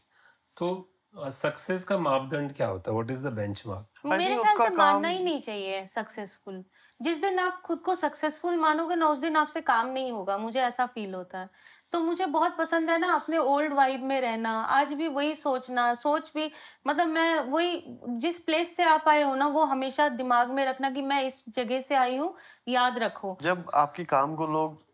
तो 0.57 0.93
सक्सेस 1.17 1.83
का 1.83 1.97
मापदंड 1.97 2.53
क्या 2.53 2.67
होता 2.67 2.91
है? 2.91 2.97
व्हाट 2.97 3.11
इज़ 3.11 3.27
द 3.27 3.33
बेंचमार्क 3.33 4.05
मेरे 4.05 4.35
ख्याल 4.35 4.57
से 4.57 4.75
मानना 4.75 5.07
ही 5.07 5.23
नहीं 5.23 5.41
चाहिए 5.41 5.85
सक्सेसफुल 5.87 6.63
जिस 6.99 7.21
दिन 7.21 7.39
आप 7.39 7.61
खुद 7.61 7.79
को 7.79 7.95
सक्सेसफुल 7.95 8.55
मानोगे 8.57 8.95
ना, 8.95 9.07
उस 9.07 9.17
दिन 9.17 9.35
आपसे 9.35 9.61
काम 9.61 9.87
नहीं 9.87 10.11
होगा। 10.11 10.37
मुझे 10.37 10.59
ऐसा 10.61 10.85
फील 10.85 11.13
होता 11.15 11.39
है। 11.39 11.49
तो 11.91 11.99
मुझे 11.99 12.25
बहुत 12.25 12.57
पसंद 12.57 12.89
है 12.89 12.97
ना 12.99 13.13
अपने 13.13 13.37
ओल्ड 13.37 13.73
वाइब 13.73 14.03
में 14.03 14.19
रहना। 14.21 14.51
आज 14.61 14.93
भी 14.93 15.07
वही 15.07 15.35
सोचना, 15.35 15.93
सोच 15.93 16.31
भी 16.35 16.51
मतलब 16.87 17.07
मैं 17.07 17.39
वही 17.41 17.83
जिस 18.17 18.39
प्लेस 18.39 18.75
से 18.75 18.83
आप 18.83 19.07
आए 19.07 19.21
हो 19.23 19.35
ना, 19.35 19.47
वो 19.47 19.63
हमेशा 19.65 20.09
दिमाग 20.09 20.51
में 20.51 20.65
रखना 20.65 20.89
कि 20.89 21.01
मैं 21.01 21.21
इस 21.23 21.43
जगह 21.49 21.81
से 21.81 21.95
आई 21.95 22.17
हूँ, 22.17 22.33
याद 22.67 22.99
रखो। 22.99 23.37
जब 23.41 23.71
आपकी 23.75 24.05
काम 24.05 24.35
को 24.35 24.47
लोग 24.47 24.85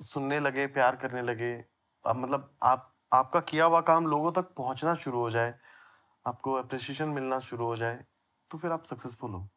सुनने 0.00 0.40
लगे, 0.40 0.66
प्यार 0.68 0.96
करने 0.96 1.22
लगे 1.22 1.52
अब 2.04 2.16
मतलब 2.16 2.50
आप, 2.62 2.94
आपका 3.12 3.40
किया 3.40 3.64
हुआ 3.64 3.80
काम 3.82 4.06
लोगों 4.06 4.32
तक 4.32 4.54
पहुँचना 4.56 4.94
शुरू 4.96 5.18
हो 5.18 5.30
जाए, 5.30 5.54
आपको 6.26 6.52
अप्रिसिएशन 6.54 7.08
मिलना 7.10 7.38
शुरू 7.40 7.66
हो 7.66 7.76
जाए 7.76 8.04
तो 8.50 8.58
फिर 8.58 8.72
आप 8.72 8.84
सक्सेसफुल 8.84 9.30
हो। 9.30 9.51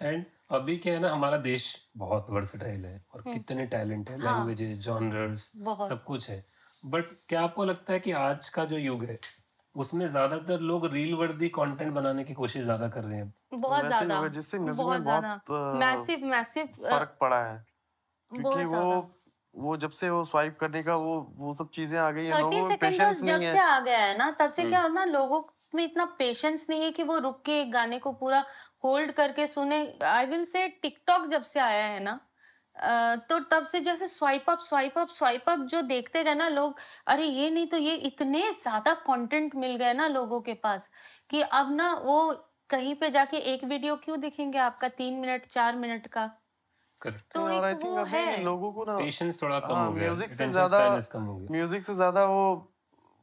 एंड 0.00 0.24
अभी 0.50 0.76
क्या 0.76 0.92
है 0.94 1.00
ना 1.00 1.10
हमारा 1.10 1.36
देश 1.38 1.64
बहुत 1.96 2.26
वर्सटाइल 2.30 2.84
है 2.84 3.00
और 3.14 3.22
कितने 3.22 3.66
टैलेंट 3.66 4.10
है 4.10 4.16
लैंग्वेजेस 4.18 4.76
जॉनर्स 4.78 5.50
सब 5.88 6.02
कुछ 6.06 6.28
है। 6.30 6.44
बट 6.84 7.04
क्या 7.28 7.42
आपको 7.42 7.64
लगता 7.64 7.92
है 7.92 8.00
कि 8.00 8.12
आज 8.12 8.48
का 8.48 8.64
जो 8.64 8.78
युग 8.78 9.04
है 9.04 9.18
उसमें 9.74 10.06
ज़्यादातर 10.06 10.60
लोग 10.62 10.86
रील 10.92 11.14
वर्दी 11.14 11.48
कंटेंट 11.48 11.92
बनाने 11.94 12.24
की 12.24 12.34
कोशिश 12.34 12.62
ज़्यादा 12.62 12.88
कर 12.88 13.04
रहे 13.04 13.18
हैं? 13.18 13.32
बहुत 13.54 13.86
ज़्यादा। 13.86 14.26
जिससे 14.28 14.58
बहुत 14.58 15.02
ज़्यादा। 15.02 15.40
मैसिव 15.78 16.24
मैसिव 16.26 16.66
फ़र्क 16.80 17.16
पड़ा 17.20 17.42
है। 17.44 17.64
क्योंकि 18.32 18.64
वो 18.66 19.14
वो 19.54 19.76
जब 19.76 19.90
से 19.90 20.08
वो 20.10 20.24
स्वाइप 20.24 20.56
करने 20.58 20.82
का 20.82 20.96
वो 20.96 21.20
वो 21.36 21.52
सब 21.54 21.70
चीज़ें 21.74 21.98
आ 21.98 22.10
गई 22.10 22.26
है 22.26 22.40
लोगों 22.40 22.68
में 22.68 22.78
पेशेंस 22.78 23.22
जब 23.24 23.40
से 23.40 23.58
आ 23.60 23.78
गया 23.80 23.98
है 23.98 24.16
ना 24.18 24.30
तब 24.40 24.50
से 24.50 24.64
क्या 24.64 24.80
होता 24.80 24.88
होना 24.90 25.04
लोगों 25.12 25.42
में 25.74 25.82
इतना 25.84 26.04
पेशेंस 26.18 26.66
नहीं 26.70 26.82
है 26.82 26.90
कि 26.90 27.02
वो 27.02 27.18
रुक 27.18 27.42
के 27.46 27.60
एक 27.60 27.72
गाने 27.72 27.98
को 27.98 28.12
पूरा 28.12 28.44
होल्ड 28.84 29.12
करके 29.12 29.46
सुने 29.46 29.80
आई 30.04 30.26
विल 30.26 30.44
से 30.44 30.66
टिकटॉक 30.82 31.26
जब 31.26 31.42
से 31.44 31.60
आया 31.60 31.86
है 31.86 32.00
ना 32.00 32.20
तो 33.30 33.38
तब 33.50 33.64
से 33.64 33.80
जैसे 33.80 34.08
swipe 34.08 34.50
up 34.50 34.58
swipe 34.58 34.98
up 34.98 35.08
swipe 35.08 35.48
up 35.48 35.58
जो 35.60 35.80
देखते 35.82 36.22
गए 36.24 36.34
ना 36.34 36.48
लोग 36.48 36.78
अरे 37.06 37.24
ये 37.24 37.50
नहीं 37.50 37.66
तो 37.66 37.76
ये 37.76 37.94
इतने 37.94 38.42
ज़्यादा 38.62 38.94
कंटेंट 39.06 39.54
मिल 39.54 39.76
गए 39.76 39.92
ना 39.92 40.06
लोगों 40.08 40.40
के 40.40 40.54
पास 40.54 40.90
कि 41.30 41.40
अब 41.42 41.74
ना 41.74 41.92
वो 41.94 42.20
कहीं 42.70 42.94
पे 42.94 43.10
जाके 43.10 43.36
एक 43.52 43.64
वीडियो 43.64 43.96
क्यों 43.96 44.20
दिखेंगे 44.20 44.58
आपका 44.58 44.88
तीन 44.88 45.14
मिनट 45.14 45.46
चार 45.46 45.76
मिनट 45.76 46.06
का? 46.06 46.26
तो 47.34 47.40
और 47.40 47.64
एक 47.64 47.84
वो 47.84 48.04
है। 48.04 48.42
लोगों 48.44 48.72
को 48.72 48.84
ना 48.84 48.96
पेशेंस 48.98 49.42
थोड़ा 49.42 49.58
कम 49.60 49.74
हाँ, 49.74 49.86
हो 49.86 49.92
गया 49.92 50.04
म्यूज़िक 50.04 50.32
से 50.32 50.48
ज़्यादा 50.48 50.84
हो 51.14 51.38
म्यूज़िक 51.50 51.82
से 51.82 51.94
ज़्यादा 51.94 52.24
वो 52.24 52.54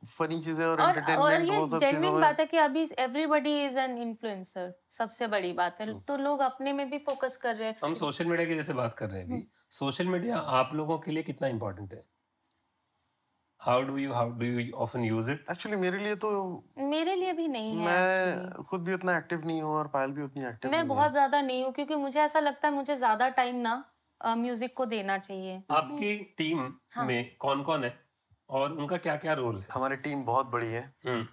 फनी 0.08 0.40
चीज़ें 0.40 0.66
और 0.66 0.82
और 0.82 1.42
ये 1.42 1.80
जेन्युइन 1.80 2.22
बात 2.22 2.40
है 2.40 2.46
कि 2.46 2.58
अभी 2.58 2.88
एवरीबॉडी 3.00 3.54
इज़ 3.66 3.78
एन 3.80 3.98
इन्फ्लुएंसर 3.98 4.74
सबसे 4.92 5.28
बड़ी 5.28 5.54
बात 5.54 5.82
है। 5.82 6.00
तो 6.02 6.18
लोग 6.18 6.40
अपने 6.42 6.74
में 6.74 6.90
भी 6.90 6.98
फोकस 7.06 7.38
कर 7.38 7.56
रहे 7.56 7.68
हैं। 7.68 7.78
हम 7.84 7.94
सोशल 7.94 8.26
मीडिया 8.26 8.48
की 8.48 8.56
जैसे 8.56 8.74
बात 8.74 8.94
कर 8.94 9.10
रहे 9.10 9.22
हैं 9.22 9.28
अभी। 9.28 9.48
सोशल 9.72 10.08
मीडिया 10.08 10.38
आप 10.58 10.74
लोगों 10.74 10.98
के 10.98 11.12
लिए 11.12 11.24
कितना 11.24 11.48
इम्पोर्टेंट 11.48 11.94
है? 11.94 12.04
How 13.62 13.82
do 13.82 13.98
you 13.98 14.14
how 14.14 14.30
do 14.32 14.46
you 14.46 14.72
often 14.78 15.04
use 15.04 15.32
it 15.32 15.46
actually 15.52 15.78
मेरे 15.78 16.00
लिए 16.00 16.16
तो 16.16 16.30
मेरे 16.80 17.16
लिए 17.16 17.34
भी 17.34 17.48
नहीं 17.48 17.72
है 17.72 17.86
मैं 17.86 18.64
खुद 18.64 18.82
भी 18.82 18.94
उतना 18.94 19.18
एक्टिव 19.18 19.46
नहीं 19.46 19.62
हूँ 19.62 19.72
और 19.72 19.88
पायल 19.88 20.12
भी 20.12 20.22
उतनी 20.22 20.46
एक्टिव 20.46 20.72
मैं 20.72 20.88
बहुत 20.88 21.12
ज़्यादा 21.12 21.42
नहीं 21.42 21.64
हूँ 21.64 21.72
क्योंकि 21.74 21.96
मुझे 21.96 22.20
ऐसा 22.20 22.40
लगता 22.40 22.68
है 22.68 22.74
मुझे 22.74 22.96
ज़्यादा 22.96 23.30
टाइम 23.30 23.56
ना 23.56 23.84
म्यूज़िक 24.22 24.74
को 24.74 24.86
देना 24.86 25.18
चाहिए। 25.18 25.62
आपकी 25.72 26.16
टीम 26.38 26.60
हाँ। 26.92 27.06
में 27.06 27.36
कौन 27.38 27.64
कौन 27.64 27.84
है? 27.84 28.05
और 28.50 28.72
उनका 28.74 28.98
क्या 28.98 29.16
क्या 29.18 29.34
रोल 29.34 29.56
है? 29.56 29.66
हमारी 29.74 29.96
टीम 29.98 30.24
बहुत 30.26 30.52
बड़ी 30.52 30.68
है। 30.68 30.94
हम्म। 31.08 31.28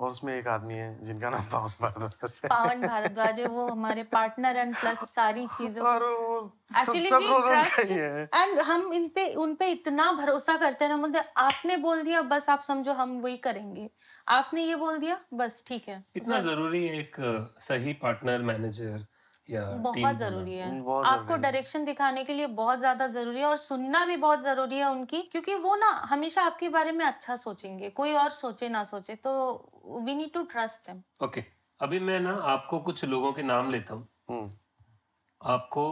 और 0.00 0.10
उसमें 0.10 0.32
एक 0.34 0.48
आदमी 0.48 0.74
है 0.74 1.04
जिनका 1.04 1.28
नाम 1.30 1.44
पावन 1.52 1.70
भारद्वाज 1.82 2.40
है। 2.44 2.48
पावन 2.48 2.80
भारद्वाज 2.80 3.38
है 3.40 3.46
वो 3.46 3.66
हमारे 3.66 4.02
पार्टनर 4.12 4.56
एंड 4.56 4.74
प्लस 4.76 5.04
सारी 5.10 5.46
चीज़ों 5.56 5.86
और 5.86 6.02
वो 6.02 6.36
एक्चुअली 6.80 7.08
सब 7.08 7.22
ट्रस्ट 7.46 7.90
है 7.90 8.28
एंड 8.34 8.60
हम 8.60 8.92
इन 8.92 9.08
पे 9.14 9.24
उन 9.34 9.54
पे 9.54 9.70
इतना 9.72 10.10
भरोसा 10.12 10.56
करते 10.56 10.84
हैं 10.84 10.90
ना 10.90 10.96
मतलब 10.96 11.24
आपने 11.38 11.76
बोल 11.76 12.02
दिया 12.02 12.22
बस 12.34 12.48
आप 12.50 12.62
समझो 12.62 12.92
हम 12.92 13.18
वही 13.20 13.36
करेंगे। 13.46 13.88
आपने 14.28 14.64
ये 14.64 14.76
बोल 14.76 14.98
दिया 14.98 15.20
बस 15.34 15.64
ठीक 15.68 15.88
है। 15.88 16.02
इतना 16.16 16.40
ज़रूरी 16.40 16.86
है 16.86 16.98
एक 16.98 17.16
सही 17.60 17.92
पार्टनर 18.02 18.42
मैनेजर 18.42 19.06
या 19.48 19.64
बहुत 19.76 20.16
ज़रूरी 20.16 20.54
है। 20.54 20.70
बहुत 20.82 21.06
आपको 21.06 21.36
डायरेक्शन 21.38 21.84
दिखाने 21.84 22.24
के 22.24 22.32
लिए 22.34 22.46
बहुत 22.54 22.78
ज़्यादा 22.78 23.06
ज़रूरी 23.08 23.40
है 23.40 23.46
और 23.46 23.56
सुनना 23.58 24.04
भी 24.06 24.16
बहुत 24.18 24.40
ज़रूरी 24.42 24.78
है 24.78 24.90
उनकी 24.90 25.22
क्योंकि 25.28 25.54
वो 25.60 25.74
ना 25.76 25.90
हमेशा 26.06 26.42
आपके 26.44 26.68
बारे 26.70 26.92
में 26.92 27.04
अच्छा 27.06 27.36
सोचेंगे 27.38 27.90
कोई 27.92 28.12
और 28.16 28.30
सोचे 28.34 28.68
ना 28.70 28.82
सोचे 28.86 29.14
तो 29.18 29.32
we 30.00 30.14
need 30.14 30.32
to 30.34 30.42
trust 30.46 30.86
them 30.86 31.02
okay 31.20 31.40
अभी 31.80 31.98
मैं 32.00 32.18
ना 32.20 32.32
आपको 32.52 32.78
कुछ 32.80 33.04
लोगों 33.04 33.32
के 33.32 33.42
नाम 33.42 33.70
लेता 33.70 33.94
हूँ। 33.94 34.08
हम्म, 34.30 34.50
आपको 35.40 35.84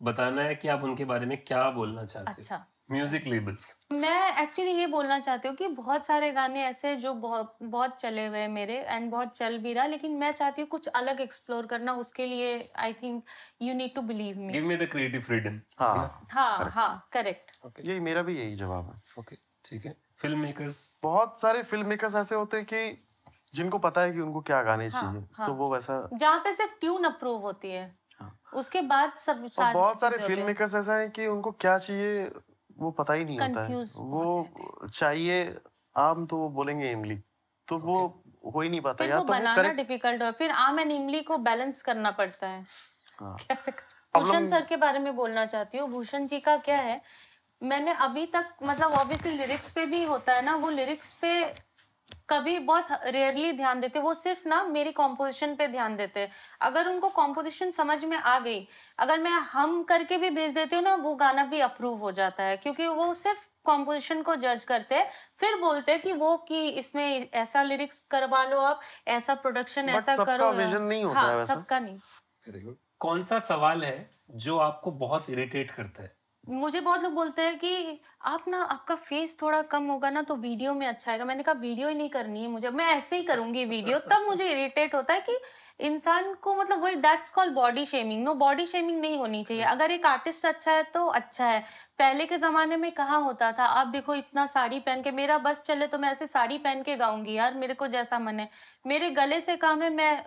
बताना 0.00 0.42
है 0.42 0.54
कि 0.56 0.68
आप 0.68 0.84
उनके 0.84 1.04
बारे 1.06 1.26
में 1.26 1.36
क्या 1.44 1.68
बोलना 1.72 2.04
चाहते 2.06 2.42
हैं। 2.42 2.50
अच्छा। 2.50 2.58
म्यूज़िक 2.92 3.26
लेबल्स 3.26 3.74
मैं 3.92 4.42
एक्चुअली 4.42 4.70
ये 4.72 4.86
बोलना 4.86 5.18
चाहती 5.20 5.48
हूँ 5.48 5.56
कि 5.56 5.66
बहुत 5.70 6.04
सारे 6.06 6.30
गाने 6.32 6.62
ऐसे 6.64 6.94
जो 6.96 7.12
बहुत 7.16 7.56
बहुत 7.64 7.98
चले 8.00 8.26
हुए 8.26 8.38
हैं 8.38 8.48
मेरे 8.48 8.78
एंड 8.80 9.10
बहुत 9.10 9.36
चल 9.36 9.58
भी 9.58 9.72
रहा 9.72 9.86
लेकिन 9.86 10.16
मैं 10.16 10.30
चाहती 10.32 10.62
हूँ 10.62 10.68
कुछ 10.68 10.86
अलग 10.90 11.20
एक्सप्लोर 11.20 11.66
करना 11.66 11.94
उसके 11.96 12.26
लिए 12.26 12.54
I 12.78 12.92
think 12.92 13.22
you 13.62 13.74
need 13.74 13.94
to 13.94 14.02
believe 14.02 14.38
me 14.38 14.52
give 14.52 14.64
me 14.64 14.76
the 14.76 14.88
creative 14.90 15.20
freedom 15.20 15.60
हाँ 15.78 15.94
हाँ 16.30 16.70
हाँ 16.70 17.08
करेक्ट 17.12 17.50
यही 17.80 18.00
मेरा 18.00 18.22
भी 18.22 18.38
यही 18.38 18.54
जवाब 18.56 18.90
है। 18.90 19.20
ओके 19.20 19.36
ठीक 19.64 19.84
है। 19.86 19.94
फ़िल्म 20.18 20.38
मेकर्स 20.38 20.78
बहुत 21.02 21.40
सारे 21.40 21.62
फ़िल्म 21.62 21.88
मेकर्स 21.88 22.14
ऐसे 22.14 22.34
होते 22.34 22.56
हैं 22.56 22.66
कि 22.66 22.98
जिनको 23.54 23.78
पता 23.78 24.00
है 24.00 24.12
कि 24.12 24.20
उनको 24.20 24.40
क्या 24.40 24.62
गाने 24.62 24.90
चाहिए 24.90 25.20
हाँ। 25.32 25.46
तो 25.46 25.54
वो 25.54 25.72
वैसा 25.74 26.00
जहाँ 26.14 26.38
पे 26.38 26.52
सिर्फ़ 26.54 26.78
ट्यून 26.80 27.04
अप्रूव 27.04 27.40
होती 27.40 27.70
है। 27.70 27.84
हाँ। 28.20 28.38
उसके 28.54 28.80
बाद 28.84 29.14
सब 29.16 29.46
सारी 29.48 29.72
बहुत 29.74 30.00
सारे 30.00 30.18
फ़िल्म 30.18 30.46
मेकर्स 30.46 30.74
ऐसा 30.74 30.96
है 30.96 31.08
कि 31.08 31.26
उनको 31.26 31.50
क्या 31.60 31.76
चाहिए 31.78 32.24
वो 32.78 32.90
पता 32.90 33.12
ही 33.12 33.24
नहीं 33.24 33.38
होता 33.40 33.64
है। 33.64 33.68
Confused 33.68 33.96
वो 33.98 34.88
चाहिए 34.88 35.54
आम 35.96 36.26
तो 36.26 36.36
वो 36.36 36.48
बोलेंगे 36.50 36.90
इमली। 36.90 37.16
तो 37.68 37.76
वो 37.78 37.98
हो 38.54 38.60
ही 38.60 38.68
नहीं 38.68 38.80
पाता 38.80 39.04
फिर 39.04 39.14
वो 39.14 39.20
तो 39.20 39.24
बनाना 39.24 39.72
डिफ़िकल्ट 39.72 40.22
है 40.22 40.30
फिर 40.32 40.50
आम 40.50 40.80
एंड 40.80 40.92
इमली 40.92 41.20
को 41.22 41.38
बैलेंस 41.38 41.82
करना 41.82 42.10
पड़ता 42.10 42.46
है। 42.46 42.64
हाँ। 43.18 43.36
कैसे 43.48 43.72
भूषण 44.14 44.46
सर 44.46 44.64
के 44.64 44.76
बारे 44.76 44.98
में 44.98 45.14
बोलना 45.16 45.44
चाहती 45.46 45.78
हूँ। 45.78 45.88
भूषण 45.90 46.26
जी 46.26 46.40
का 46.40 46.56
क्या 46.56 46.78
है 46.78 47.00
मैंने 47.60 47.92
अभी 48.00 48.26
तक 48.26 48.54
मतलब 48.62 48.92
ऑब्वियसली 48.92 49.36
लिरिक्स 49.36 49.70
पे 49.70 49.86
भी 49.86 50.02
होता 50.04 50.32
है 50.32 50.44
ना 50.44 50.54
वो 50.56 50.70
लिरिक्स 50.70 51.12
पे 51.12 51.32
कभी 52.28 52.58
बहुत 52.58 52.86
रेयरली 53.04 53.52
ध्यान 53.52 53.80
देते 53.80 53.98
वो 53.98 54.14
सिर्फ़ 54.14 54.48
ना 54.48 54.62
मेरी 54.64 54.92
कॉम्पोजिशन 54.92 55.54
पे 55.54 55.68
ध्यान 55.68 55.96
देते 55.96 56.28
अगर 56.60 56.88
उनको 56.88 57.08
कॉम्पोजिशन 57.08 57.70
समझ 57.70 58.04
में 58.04 58.16
आ 58.16 58.38
गई 58.38 58.68
अगर 58.98 59.18
मैं 59.18 59.30
हम 59.30 59.82
करके 59.82 60.16
भी 60.16 60.30
भेज 60.30 60.54
देती 60.54 60.76
हूँ 60.76 60.84
ना 60.84 60.94
वो 60.94 61.14
गाना 61.14 61.44
भी 61.44 61.60
अप्रूव 61.60 61.98
हो 61.98 62.12
जाता 62.12 62.42
है 62.42 62.56
क्योंकि 62.56 62.86
वो 62.86 63.14
सिर्फ़ 63.14 63.38
कॉम्पोजिशन 63.64 64.22
को 64.22 64.36
जज 64.36 64.64
करते 64.64 64.94
हैं 64.94 65.10
फिर 65.38 65.56
बोलते 65.56 65.92
हैं 65.92 66.00
कि 66.02 66.12
वो 66.12 66.36
कि 66.36 66.68
इसमें 66.68 67.30
ऐसा 67.34 67.62
लिरिक्स 67.62 67.98
करवा 68.10 68.44
लो 68.44 68.58
आप 68.60 68.80
ऐसा 69.08 69.34
प्रोडक्शन 69.34 69.88
ऐसा 69.88 70.16
करो। 70.16 70.52
vision 70.52 70.80
नहीं 70.80 71.04
होता 71.04 71.20
हाँ, 71.20 71.40
है 71.40 71.46
सबका 71.46 71.78
नहीं। 71.78 71.98
कौन 72.98 73.22
सा 73.22 73.38
सवाल 73.38 73.84
है 73.84 74.10
जो 74.30 74.58
आपको 74.58 74.90
बहुत 74.90 75.30
इरिटेट 75.30 75.70
करता 75.70 76.02
है? 76.02 76.21
मुझे 76.44 76.80
बहुत 76.80 77.02
लोग 77.02 77.12
बोलते 77.14 77.42
हैं 77.42 77.58
कि 77.58 78.00
आप 78.26 78.44
ना 78.48 78.62
आपका 78.62 78.94
फेस 78.94 79.36
थोड़ा 79.42 79.60
कम 79.62 79.86
होगा 79.86 80.08
ना 80.10 80.22
तो 80.22 80.36
वीडियो 80.36 80.72
में 80.74 80.86
अच्छा 80.86 81.10
आएगा। 81.12 81.24
मैंने 81.24 81.42
कहा 81.42 81.54
वीडियो 81.60 81.88
ही 81.88 81.94
नहीं 81.94 82.08
करनी 82.10 82.42
है 82.42 82.48
मुझे। 82.48 82.70
मैं 82.70 82.86
ऐसे 82.86 83.16
ही 83.16 83.22
करूँगी 83.22 83.64
वीडियो 83.64 83.98
तब 84.10 84.24
मुझे 84.26 84.50
इरिटेट 84.50 84.94
होता 84.94 85.14
है 85.14 85.20
कि 85.20 85.36
इंसान 85.86 86.32
को 86.34 86.54
मतलब 86.54 86.82
वही 86.82 86.94
that's 86.96 87.30
call 87.30 87.50
body 87.50 87.84
shaming 87.86 88.24
no 88.24 88.34
body 88.34 88.66
shaming 88.66 89.00
नहीं 89.00 89.18
होनी 89.18 89.42
चाहिए। 89.44 89.62
अगर 89.64 89.90
एक 89.90 90.06
आर्टिस्ट 90.06 90.46
अच्छा 90.46 90.72
है 90.72 90.82
तो 90.84 91.06
अच्छा 91.06 91.46
है। 91.46 91.60
पहले 91.98 92.26
के 92.26 92.38
जमाने 92.38 92.76
में 92.76 92.90
कहाँ 92.92 93.22
होता 93.22 93.52
था? 93.52 93.64
आप 93.64 93.86
देखो 93.86 94.14
इतना 94.14 94.46
साड़ी 94.46 94.80
पहन 94.80 95.02
के 95.02 95.10
मेरा 95.12 95.38
बस 95.38 95.62
चले 95.62 95.86
तो 95.86 95.98
मैं 95.98 96.10
ऐसे 96.12 96.26
साड़ी 96.26 96.58
पहन 96.58 96.82
के 96.82 96.96
गाऊँगी। 96.96 97.32
यार 97.32 97.54
मेरे 97.54 97.74
को 97.74 97.86
जैसा 97.88 98.18
मन 98.18 98.40
है। 98.40 98.48
मेरे 98.86 99.10
गले 99.12 99.40
से 99.40 99.56
काम 99.56 99.82
है 99.82 99.90
मैं 99.90 100.24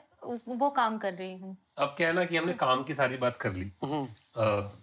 वो 0.48 0.70
काम 0.70 0.98
कर 0.98 1.14
रही 1.14 1.38
हूँ। 1.38 1.58
अब 1.78 1.94
क्या 1.98 2.08
है 2.08 2.14
ना 2.14 2.26
कि 2.26 2.38
हमने 2.38 2.54
काम 2.54 2.84
की 2.84 2.94
सारी 2.94 3.18
बात 3.18 3.38
कर 3.38 3.54
ली। 3.54 3.72
हम्म, 3.84 4.08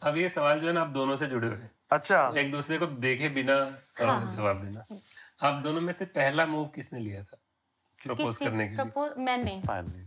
अब 0.03 0.15
ये 0.17 0.29
सवाल 0.29 0.61
जो 0.61 0.67
है 0.67 0.73
ना 0.73 0.81
आप 0.81 0.89
दोनों 0.89 1.17
से 1.17 1.27
जुड़े 1.27 1.49
हुए 1.49 1.57
हैं। 1.57 1.71
अच्छा। 1.93 2.35
एक 2.37 2.53
दूसरे 2.53 2.79
को 2.79 2.87
देखे 2.87 3.29
बिना 3.29 3.55
हाँ। 4.01 4.31
जवाब 4.37 4.63
देना। 4.63 4.85
आप 5.49 5.63
दोनों 5.63 5.81
में 5.81 5.93
से 5.93 6.05
पहला 6.05 6.47
मूव 6.47 6.67
किसने 6.67 7.01
लिया 7.01 7.23
था? 7.23 7.37
प्रपोज 8.05 8.37
करने 8.39 8.67
के 8.67 8.77
प्रपोज 8.77 9.11
मैंने। 9.19 9.61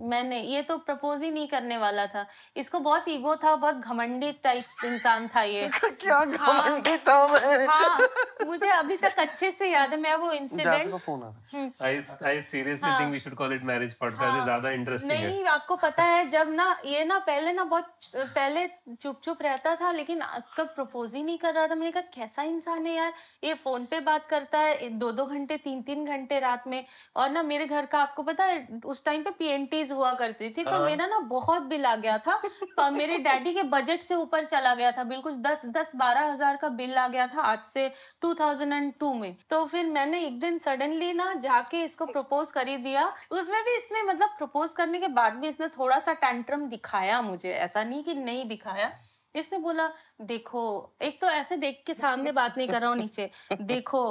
मैंने। 0.09 0.39
ये 0.41 0.61
तो 0.61 0.77
प्रपोज 0.79 1.23
ही 1.23 1.31
नहीं 1.31 1.47
करने 1.47 1.77
वाला 1.77 2.05
था। 2.07 2.25
इसको 2.55 2.79
बहुत 2.79 3.09
ईगो 3.09 3.35
था 3.43 3.55
बहुत 3.55 3.75
घमंडी 3.77 4.31
टाइप 4.43 4.85
इंसान 4.85 5.27
था 5.35 5.41
ये। 5.43 5.69
क्या 5.83 6.23
घमंडी 6.25 6.97
था 7.07 7.17
मैं? 7.27 7.65
हाँ 7.67 8.07
मुझे 8.45 8.69
अभी 8.69 8.97
तक 8.97 9.19
अच्छे 9.19 9.51
से 9.51 9.69
याद 9.71 9.91
है 9.91 9.99
मैं 9.99 10.15
वो 10.15 10.31
इंसिडेंट 10.31 10.91
का 10.91 10.97
phone 10.97 11.23
uh 11.23 11.85
I 11.85 12.01
I 12.25 12.41
seriously 12.43 12.89
think 12.99 13.11
we 13.11 13.19
should 13.19 13.35
call 13.35 13.53
it 13.53 13.63
marriage 13.65 13.93
podcast 13.93 14.43
ज़्यादा 14.43 14.69
इंटरेस्टिंग 14.71 15.11
है। 15.11 15.27
नहीं 15.27 15.43
आपको 15.47 15.75
पता 15.77 16.03
है 16.03 16.27
जब 16.29 16.51
ना 16.53 16.67
ये 16.85 17.03
ना 17.05 17.17
पहले 17.27 17.51
ना 17.53 17.63
बहुत 17.65 17.91
पहले 18.15 18.67
चुप 18.91 19.21
चुप 19.23 19.41
रहता 19.41 19.75
था 19.75 19.91
लेकिन 19.91 20.21
कब 20.57 20.67
प्रपोज 20.75 21.15
ही 21.15 21.23
नहीं 21.23 21.37
कर 21.37 21.53
रहा 21.53 21.67
था। 21.67 21.75
मैंने 21.75 21.91
कहा 21.91 22.03
कैसा 22.15 22.43
इंसान 22.43 22.85
है 22.85 22.93
यार? 22.93 23.13
ये 23.43 23.53
फ़ोन 23.55 23.85
पे 23.85 23.99
बात 24.01 24.27
करता 24.29 24.59
है 24.59 24.89
दो 24.99 25.11
दो 25.11 25.25
घंटे 25.25 25.57
तीन 25.59 25.81
तीन 25.81 26.05
घंटे 26.07 26.39
रात 26.39 26.67
में 26.67 26.83
और 27.15 27.29
ना 27.29 27.43
मेरे 27.43 27.65
घर 27.65 27.84
का 27.85 27.99
आपको 27.99 28.23
पता 28.23 28.45
है 28.45 28.79
उस 28.85 29.03
टाइम 29.05 29.23
पे 29.23 29.31
पीएनटीज 29.39 29.91
हुआ 29.91 30.11
करती 30.15 30.49
थी 30.49 30.63
तो 30.63 30.79
मेरा 30.85 31.05
ना 31.07 31.19
बहुत 31.27 31.61
बिल 31.63 31.85
आ 31.85 31.95
गया 31.97 32.17
था। 32.17 32.35
पर 32.77 32.91
मेरे 32.91 33.17
डैडी 33.19 33.53
के 33.53 33.63
बजट 33.65 34.01
से 34.01 34.15
ऊपर 34.15 34.45
चला 34.45 34.73
गया 34.75 34.91
था 34.91 35.03
बिल्कुल 35.05 35.35
दस 35.41 35.61
दस 35.67 35.91
बारह 35.95 36.31
हज़ार 36.31 36.57
का 36.57 36.69
बिल 36.71 36.95
आ 36.95 37.07
गया 37.07 37.27
था 37.27 37.41
आज 37.43 37.63
से 37.65 37.87
2002 38.21 39.13
में। 39.13 39.35
तो 39.49 39.63
फिर 39.65 39.85
मैंने 39.87 40.19
एक 40.25 40.39
दिन 40.39 40.57
सडनली 40.59 41.11
ना 41.13 41.33
जाके 41.39 41.83
इसको 41.83 42.05
प्रपोज 42.05 42.51
कर 42.51 42.67
ही 42.67 42.77
दिया। 42.79 43.07
उसमें 43.31 43.61
भी 43.63 43.75
इसने 43.77 44.03
मतलब 44.03 44.29
प्रपोज 44.37 44.73
करने 44.73 44.99
के 44.99 45.07
बाद 45.13 45.33
भी 45.35 45.47
इसने 45.47 45.67
थोड़ा 45.69 45.99
सा 45.99 46.13
टैंट्रम 46.21 46.65
दिखाया 46.69 47.21
मुझे 47.23 47.51
ऐसा 47.51 47.83
नहीं 47.83 48.03
कि 48.03 48.13
नहीं 48.15 48.45
दिखाया। 48.47 48.91
इसने 49.35 49.57
बोला 49.57 49.87
देखो 50.21 50.61
एक 51.01 51.19
तो 51.21 51.27
ऐसे 51.29 51.55
देख 51.57 51.83
के 51.87 51.93
सामने 51.93 52.31
बात 52.31 52.57
नहीं 52.57 52.67
कर 52.67 52.81
रहा 52.81 52.89
हूँ 52.89 52.97
नीचे। 52.97 53.29
देखो 53.63 54.01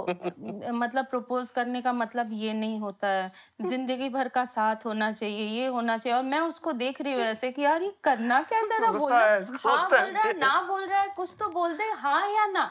मतलब 0.74 1.04
प्रपोज 1.04 1.50
करने 1.50 1.82
का 1.82 1.92
मतलब 1.92 2.30
ये 2.32 2.52
नहीं 2.54 2.78
होता 2.80 3.08
है। 3.08 3.30
ज़िंदगी 3.62 4.08
भर 4.08 4.28
का 4.28 4.44
साथ 4.46 4.86
होना 4.86 5.10
चाहिए 5.12 5.46
ये 5.50 5.66
होना 5.68 5.96
चाहिए। 5.98 6.16
और 6.18 6.24
मैं 6.24 6.40
उसको 6.42 6.72
देख 6.74 7.00
रही 7.00 7.12
हूँ 7.12 7.22
ऐसे 7.22 7.50
कि 7.52 7.62
यार 7.62 7.82
ये 7.82 7.94
करना 8.04 8.40
क्या? 8.42 8.60
जरा 8.68 8.86
बोल। 8.88 8.98
गुस्सा 8.98 9.18
है 9.20 9.42
हाँ 9.64 9.88
बोल 9.90 10.10
रहा 10.10 10.22
है 10.22 10.38
ना 10.38 10.60
बोल 10.68 10.84
रहा 10.84 11.00
है 11.00 11.08
कुछ 11.16 11.34
तो 11.38 11.48
बोल 11.50 11.76
दे 11.76 11.90
हाँ 11.96 12.28
या 12.30 12.46
ना। 12.46 12.70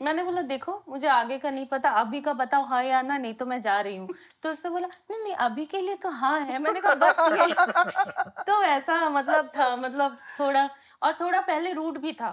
मैंने 0.00 0.22
बोला 0.24 0.42
देखो 0.42 0.72
मुझे 0.88 1.06
आगे 1.08 1.36
का 1.38 1.50
नहीं 1.50 1.66
पता 1.66 1.90
अभी 1.98 2.20
का 2.20 2.32
बताओ 2.32 2.64
हाँ 2.66 2.82
या 2.84 3.00
ना 3.02 3.16
नहीं 3.18 3.34
तो 3.34 3.46
मैं 3.46 3.60
जा 3.60 3.80
रही 3.80 3.96
हूँ। 3.96 4.08
तो 4.42 4.50
उसने 4.50 4.70
बोला 4.70 4.86
नहीं 5.10 5.22
नहीं 5.22 5.34
अभी 5.40 5.64
के 5.66 5.80
लिए 5.80 5.94
तो 5.96 6.08
हाँ 6.12 6.38
है। 6.40 6.58
मैंने 6.58 6.80
कहा 6.80 6.94
बस 6.94 7.18
ये 7.32 7.54
तो 8.46 8.62
ऐसा 8.64 9.08
मतलब 9.10 9.50
था 9.56 9.74
मतलब 9.76 10.16
थोड़ा 10.40 10.68
और 11.02 11.12
थोड़ा 11.20 11.40
पहले 11.40 11.72
रूट 11.72 11.98
भी 11.98 12.12
था। 12.12 12.32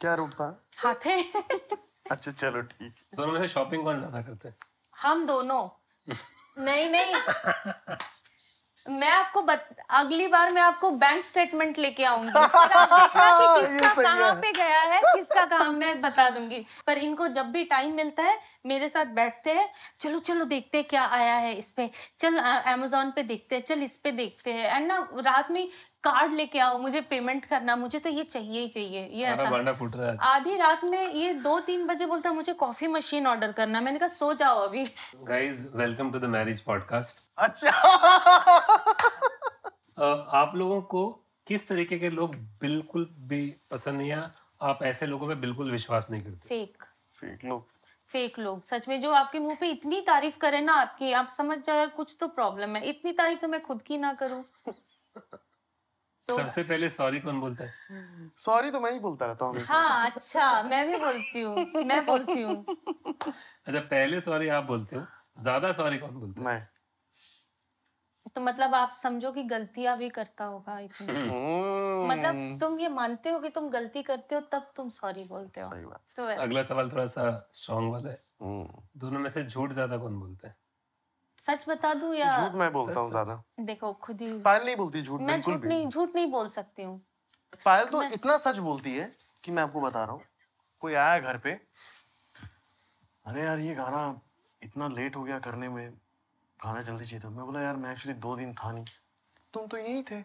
क्या 0.00 0.14
रूट 0.14 0.30
था? 0.30 0.48
हाथे। 0.78 1.20
अच्छा 2.10 2.30
चलो 2.30 2.62
ठीक। 2.62 2.94
दोनों 3.14 3.32
में 3.32 3.40
से 3.40 3.48
शॉपिंग 3.48 3.84
कौन 3.84 3.98
ज़्यादा 3.98 4.22
करता 4.22 4.48
है? 4.48 4.54
हम 4.96 5.26
दोनों। 5.26 5.68
नहीं 6.58 6.88
नहीं। 6.90 7.14
मैं 8.88 9.10
आपको 9.10 9.40
बत... 9.42 9.68
अगली 9.90 10.26
बार 10.28 10.50
मैं 10.52 10.62
आपको 10.62 10.90
बैंक 10.90 11.24
स्टेटमेंट 11.24 11.78
लेके 11.78 12.04
आऊँगी। 12.04 12.30
किसका 12.30 13.92
कहाँ 13.94 14.34
पे 14.34 14.52
गया 14.52 14.80
है 14.80 15.00
किसका 15.04 15.44
काम 15.46 15.74
मैं 15.74 16.00
बता 16.00 16.28
दूँगी। 16.30 16.64
पर 16.86 16.98
इनको 16.98 17.28
जब 17.28 17.50
भी 17.52 17.64
टाइम 17.64 17.94
मिलता 17.94 18.22
है 18.22 18.38
मेरे 18.66 18.88
साथ 18.88 19.12
बैठते 19.14 19.54
हैं। 19.54 19.68
चलो 20.00 20.18
चलो 20.18 20.44
देखते 20.44 20.78
हैं 20.78 20.86
क्या 20.88 21.04
आया 21.08 21.34
है 21.34 21.54
इस 21.54 21.70
पे 21.70 21.90
चल 22.18 22.38
अमेजोन 22.38 23.10
पे 23.10 23.22
देखते 23.22 23.56
हैं 23.56 23.62
चल 23.62 23.82
इस 23.82 23.96
पे 23.96 24.12
देखते 24.12 24.52
हैं। 24.52 24.74
एंड 24.76 24.86
ना 24.86 25.08
रात 25.16 25.50
में 25.50 25.68
कार्ड 26.04 26.32
लेके 26.34 26.58
आओ 26.58 26.78
मुझे 26.78 27.00
पेमेंट 27.00 27.44
करना 27.44 27.74
मुझे 27.76 27.98
तो 27.98 28.08
ये 28.10 28.22
चाहिए 28.24 28.60
ही 28.60 28.68
चाहिए 28.68 29.00
ये 29.14 29.24
ऐसा। 29.26 29.72
फूट 29.72 29.96
रहा 29.96 30.10
है। 30.10 30.16
आधी 30.24 30.56
रात 30.56 30.84
में 30.84 31.12
ये 31.14 31.32
दो 31.36 31.58
तीन 31.60 31.86
बजे 31.86 32.06
बोलता 32.06 32.30
है, 32.30 32.34
मुझे 32.36 32.52
कॉफ़ी 32.54 32.86
मशीन 32.88 33.26
ऑर्डर 33.26 33.52
करना 33.52 33.80
मैंने 33.80 33.98
कहा 33.98 34.08
सो 34.08 34.32
जाओ 34.34 34.58
अभी। 34.58 34.84
Guys 35.24 35.66
welcome 35.74 36.10
to 36.12 36.18
the 36.18 36.24
marriage 36.30 36.60
podcast 36.60 37.22
अच्छा। 37.38 37.70
आप 40.40 40.52
लोगों 40.56 40.80
को 40.84 41.08
किस 41.46 41.68
तरीके 41.68 41.98
के 41.98 42.10
लोग 42.10 42.34
बिल्कुल 42.60 43.08
भी 43.28 43.46
पसंद 43.72 43.98
नहीं 43.98 44.10
है? 44.10 44.30
आप 44.62 44.82
ऐसे 44.82 45.06
लोगों 45.06 45.26
में 45.26 45.40
बिल्कुल 45.40 45.70
विश्वास 45.70 46.10
नहीं 46.10 46.22
करते। 46.22 46.48
फेक 46.48 46.84
फेक 47.18 47.44
लोग। 47.44 47.66
फेक 48.10 48.38
लोग। 48.38 48.62
सच 48.64 48.88
में 48.88 49.00
जो 49.00 49.10
आपके 49.12 49.38
मुँह 49.38 49.56
पे 49.60 49.68
इतनी 49.70 50.00
तारीफ़ 50.00 50.38
करे 50.38 50.60
ना 50.60 50.74
आपकी 50.76 51.12
आप 51.12 51.28
समझ 51.28 51.58
जाओ 51.58 51.76
यार 51.76 51.88
कुछ 51.96 52.16
तो 52.20 52.28
प्रॉब्लम 52.30 52.76
है। 52.76 52.82
इतनी 52.84 53.12
तारीफ़ 53.12 53.40
तो 53.40 53.48
मैं 53.48 53.62
खुद 53.62 53.82
की 53.82 53.98
ना 53.98 54.12
करूँ। 54.14 54.42
सबसे 56.30 56.62
पहले 56.62 56.88
सॉरी 56.90 57.20
कौन 57.20 57.40
बोलता 57.40 57.64
है? 57.64 58.30
सॉरी 58.38 58.70
तो 58.70 58.80
मैं 58.80 58.92
ही 58.92 58.98
बोलता 58.98 59.26
रहता 59.26 59.44
हूँ 59.44 59.60
हाँ 59.60 60.10
अच्छा 60.10 60.62
मैं 60.62 60.86
भी 60.86 60.96
बोलती 60.96 61.40
हूँ 61.40 61.84
मैं 61.84 62.04
बोलती 62.06 62.42
हूँ। 62.42 62.64
अच्छा 63.66 63.80
पहले 63.80 64.20
सॉरी 64.20 64.48
आप 64.48 64.64
बोलते 64.64 64.96
हो 64.96 65.06
ज़्यादा 65.42 65.72
सॉरी 65.72 65.98
कौन 65.98 66.20
बोलता 66.20 66.40
है? 66.40 66.46
मैं। 66.46 66.68
तो 68.34 68.40
मतलब 68.40 68.74
आप 68.74 68.92
समझो 68.92 69.32
कि 69.32 69.42
गलतियाँ 69.42 69.96
भी 69.98 70.08
करता 70.08 70.44
होगा 70.44 70.78
इतनी 70.78 71.06
मतलब 72.08 72.34
हम्म, 72.34 72.58
तुम 72.58 72.78
ये 72.80 72.88
मानते 72.88 73.30
हो 73.30 73.40
कि 73.40 73.48
तुम 73.48 73.68
गलती 73.70 74.02
करते 74.02 74.34
हो 74.34 74.40
तब 74.40 74.72
तुम 74.76 74.88
सॉरी 74.88 75.24
बोलते 75.24 75.60
हो। 75.60 75.68
सही 75.68 75.84
बात। 75.84 76.02
तो 76.16 76.26
अगला 76.42 76.62
सवाल 76.62 76.90
थोड़ा 76.90 77.06
सा 77.06 77.50
स्ट्रॉन्ग 77.54 77.92
वाला 77.92 78.10
है। 78.10 78.22
हम्म, 78.42 78.82
दोनों 78.96 79.20
में 79.20 79.30
से 79.30 79.42
झूठ 79.44 79.72
ज़्यादा 79.72 79.98
कौन 79.98 80.18
बोलता 80.20 80.48
है? 80.48 80.56
सच 81.40 81.64
बता 81.68 81.92
दूँ 81.94 82.14
या 82.14 82.30
झूठ 82.38 82.54
मैं 82.54 82.72
बोलता 82.72 83.00
हूँ 83.00 83.10
ज़्यादा। 83.10 83.42
देखो 83.60 83.92
खुद 84.02 84.20
ही 84.20 84.32
पायल 84.42 84.64
नहीं 84.64 84.76
बोलती 84.76 85.02
झूठ 85.02 85.20
मैं 85.20 85.40
झूठ 85.40 85.64
नहीं 85.64 85.86
झूठ 85.88 86.14
नहीं 86.14 86.26
बोल 86.30 86.48
सकती 86.48 86.82
हूँ। 86.82 87.00
पायल 87.64 87.86
तो 87.88 88.02
इतना 88.04 88.36
सच 88.38 88.58
बोलती 88.58 88.94
है 88.96 89.10
कि 89.44 89.52
मैं 89.52 89.62
आपको 89.62 89.80
बता 89.80 90.04
रहा 90.04 90.12
हूँ। 90.12 90.22
कोई 90.82 90.94
आया 90.94 91.18
घर 91.18 91.36
पे 91.38 91.52
अरे 93.26 93.42
यार 93.42 93.58
ये 93.58 93.74
गाना 93.74 94.02
इतना 94.62 94.88
लेट 94.88 95.16
हो 95.16 95.22
गया 95.24 95.38
करने 95.38 95.68
में 95.68 95.90
गाना 96.60 96.82
जल्दी 96.82 97.04
चाहिए 97.04 97.20
था। 97.24 97.30
मैं 97.30 97.44
बोला 97.46 97.60
यार 97.62 97.76
मैं 97.76 97.92
एक्चुअली 97.92 98.18
दो 98.20 98.36
दिन 98.36 98.52
था 98.54 98.72
नहीं। 98.72 98.84
तुम 99.54 99.66
तो 99.66 99.76
यही 99.76 100.02
थे। 100.02 100.20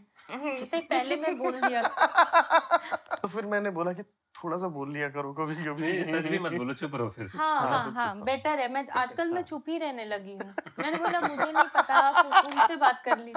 पहले 0.80 1.16
मैं 1.16 1.38
बोल 1.38 1.60
दिया। 1.62 1.82
तो 3.22 3.28
फिर 3.28 3.46
मैंने 3.46 3.70
बोला 3.70 3.94
कि 3.94 4.04
थोड़ा 4.36 4.58
सा 4.58 4.68
बोल 4.68 4.92
लिया 4.94 5.10
करो 5.10 5.32
कभी 5.34 5.56
नहीं 5.56 6.04
सच 6.04 6.28
भी 6.32 6.40
मत 6.40 6.54
बोलो 6.54 6.74
चुप 6.74 6.96
रहो 6.96 7.10
फिर। 7.10 7.30
हाँ 7.36 7.60
हाँ 7.60 7.80
हाँ 7.84 7.92
हाँ 7.94 8.24
बेटर 8.24 8.60
है 8.60 8.68
मैं 8.74 8.88
आजकल 9.02 9.30
मैं 9.32 9.42
चुप 9.44 9.70
ही 9.70 9.78
रहने 9.78 10.06
लगी 10.06 10.34
हूँ। 10.34 10.54
मैंने 10.80 10.98
बोला 10.98 11.20
मुझे 11.20 11.52
नहीं 11.52 11.68
पता 11.76 12.10
उनसे 12.42 12.76
बात 12.76 13.02
कर 13.06 13.18
ली। 13.20 13.34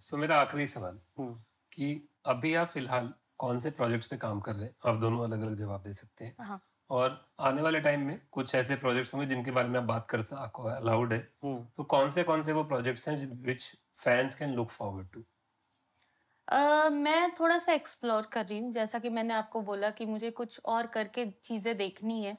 सो 0.00 0.16
मेरा 0.16 0.40
आखिरी 0.40 0.66
सवाल 0.66 0.98
हम्म, 1.18 1.34
कि 1.72 2.08
अभी 2.26 2.54
आप 2.54 2.66
फ़िलहाल 2.66 3.12
कौन 3.38 3.58
से 3.58 3.70
प्रोजेक्ट्स 3.70 4.06
पे 4.06 4.16
काम 4.16 4.40
कर 4.40 4.54
रहे 4.54 4.64
हैं? 4.64 4.74
आप 4.86 4.96
दोनों 5.00 5.24
अलग 5.24 5.40
अलग 5.40 5.56
जवाब 5.56 5.82
दे 5.82 5.92
सकते 5.92 6.24
हैं। 6.24 6.34
हाँ। 6.40 6.60
और 6.90 7.20
आने 7.40 7.62
वाले 7.62 7.80
टाइम 7.80 8.00
में 8.06 8.20
कुछ 8.32 8.54
ऐसे 8.54 8.76
प्रोजेक्ट्स 8.76 9.14
होंगे 9.14 9.26
जिनके 9.26 9.50
बारे 9.50 9.68
में 9.68 9.78
आप 9.80 9.84
बात 9.86 10.06
कर 10.10 10.22
सको 10.22 10.62
अलाउड 10.70 11.12
है। 11.12 11.18
हम्म। 11.44 11.64
तो 11.76 11.84
कौन 11.84 12.10
से 12.10 12.22
कौन 12.22 12.42
से 12.42 12.52
वो 12.52 12.64
प्रोजेक्ट्स 12.64 13.08
हैं 13.08 13.42
which 13.42 13.64
fans 14.04 14.34
can 14.34 14.54
look 14.54 14.70
forward 14.70 15.06
to 15.12 15.22
अ, 16.50 16.88
मैं 16.90 17.30
थोड़ा 17.34 17.56
सा 17.58 17.72
एक्सप्लोर 17.72 18.26
कर 18.32 18.46
रही 18.46 18.58
हूँ 18.58 18.70
जैसा 18.72 18.98
कि 18.98 19.08
मैंने 19.10 19.34
आपको 19.34 19.60
बोला 19.62 19.90
कि 19.92 20.06
मुझे 20.06 20.30
कुछ 20.32 20.60
और 20.66 20.86
करके 20.90 21.26
चीज़ें 21.32 21.76
देखनी 21.76 22.22
है। 22.24 22.36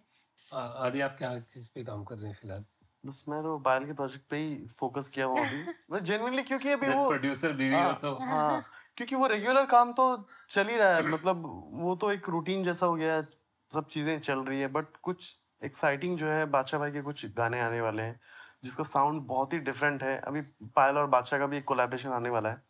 आदि 0.49 1.01
आप 1.01 1.15
क्या 1.17 1.33
किस 1.47 1.67
पे 1.69 1.83
काम 1.83 2.03
कर 2.05 2.17
रहे 2.17 2.27
हैं 2.27 2.35
फ़िलहाल? 2.35 2.65
बस 3.03 3.23
मैं 3.29 3.41
तो 3.43 3.57
पायल 3.59 3.85
के 3.85 3.93
प्रोजेक्ट 3.93 4.25
पे 4.29 4.37
ही 4.37 4.67
फोकस 4.69 5.07
किया 5.09 5.25
हूँ 5.25 5.41
अभी। 5.41 5.57
मैं 5.91 6.03
जेन्युइनली 6.03 6.43
क्योंकि 6.43 6.69
अभी 6.71 6.89
वो 6.89 7.05
प्रोड्यूसर 7.05 7.53
बीवी 7.53 7.81
हो 7.81 7.83
हाँ, 7.83 7.95
तो। 7.95 8.11
हाँ 8.21 8.61
क्योंकि 8.97 9.15
वो 9.15 9.27
रेगुलर 9.27 9.65
काम 9.65 9.91
तो 9.93 10.05
चल 10.51 10.67
ही 10.67 10.75
रहा 10.77 10.95
है 10.95 11.03
मतलब 11.05 11.43
वो 11.75 11.95
तो 11.95 12.11
एक 12.11 12.29
रूटीन 12.29 12.63
जैसा 12.63 12.85
हो 12.85 12.95
गया 12.95 13.15
है 13.15 13.27
सब 13.71 13.87
चीज़ें 13.87 14.19
चल 14.19 14.39
रही 14.39 14.59
है 14.61 14.67
बट 14.69 14.97
कुछ 15.01 15.35
एक्साइटिंग 15.61 16.17
जो 16.17 16.29
है 16.29 16.45
बादशाह 16.47 16.79
भाई 16.79 16.91
के 16.91 17.01
कुछ 17.01 17.25
गाने 17.33 17.59
आने 17.61 17.81
वाले 17.81 18.03
हैं 18.03 18.19
जिसका 18.63 18.83
साउंड 18.85 19.21
बहुत 19.27 19.53
ही 19.53 19.59
डिफरेंट 19.61 20.03
है। 20.03 20.17
अभी 20.19 20.41
पायल 20.75 20.97
और 20.97 21.07
बादशाह 21.09 21.39
का 21.39 21.47
भी 21.47 21.57
एक 21.57 21.65
कोलैबोरेशन 21.65 22.09
आने 22.11 22.29
वाला 22.29 22.49
है। 22.49 22.61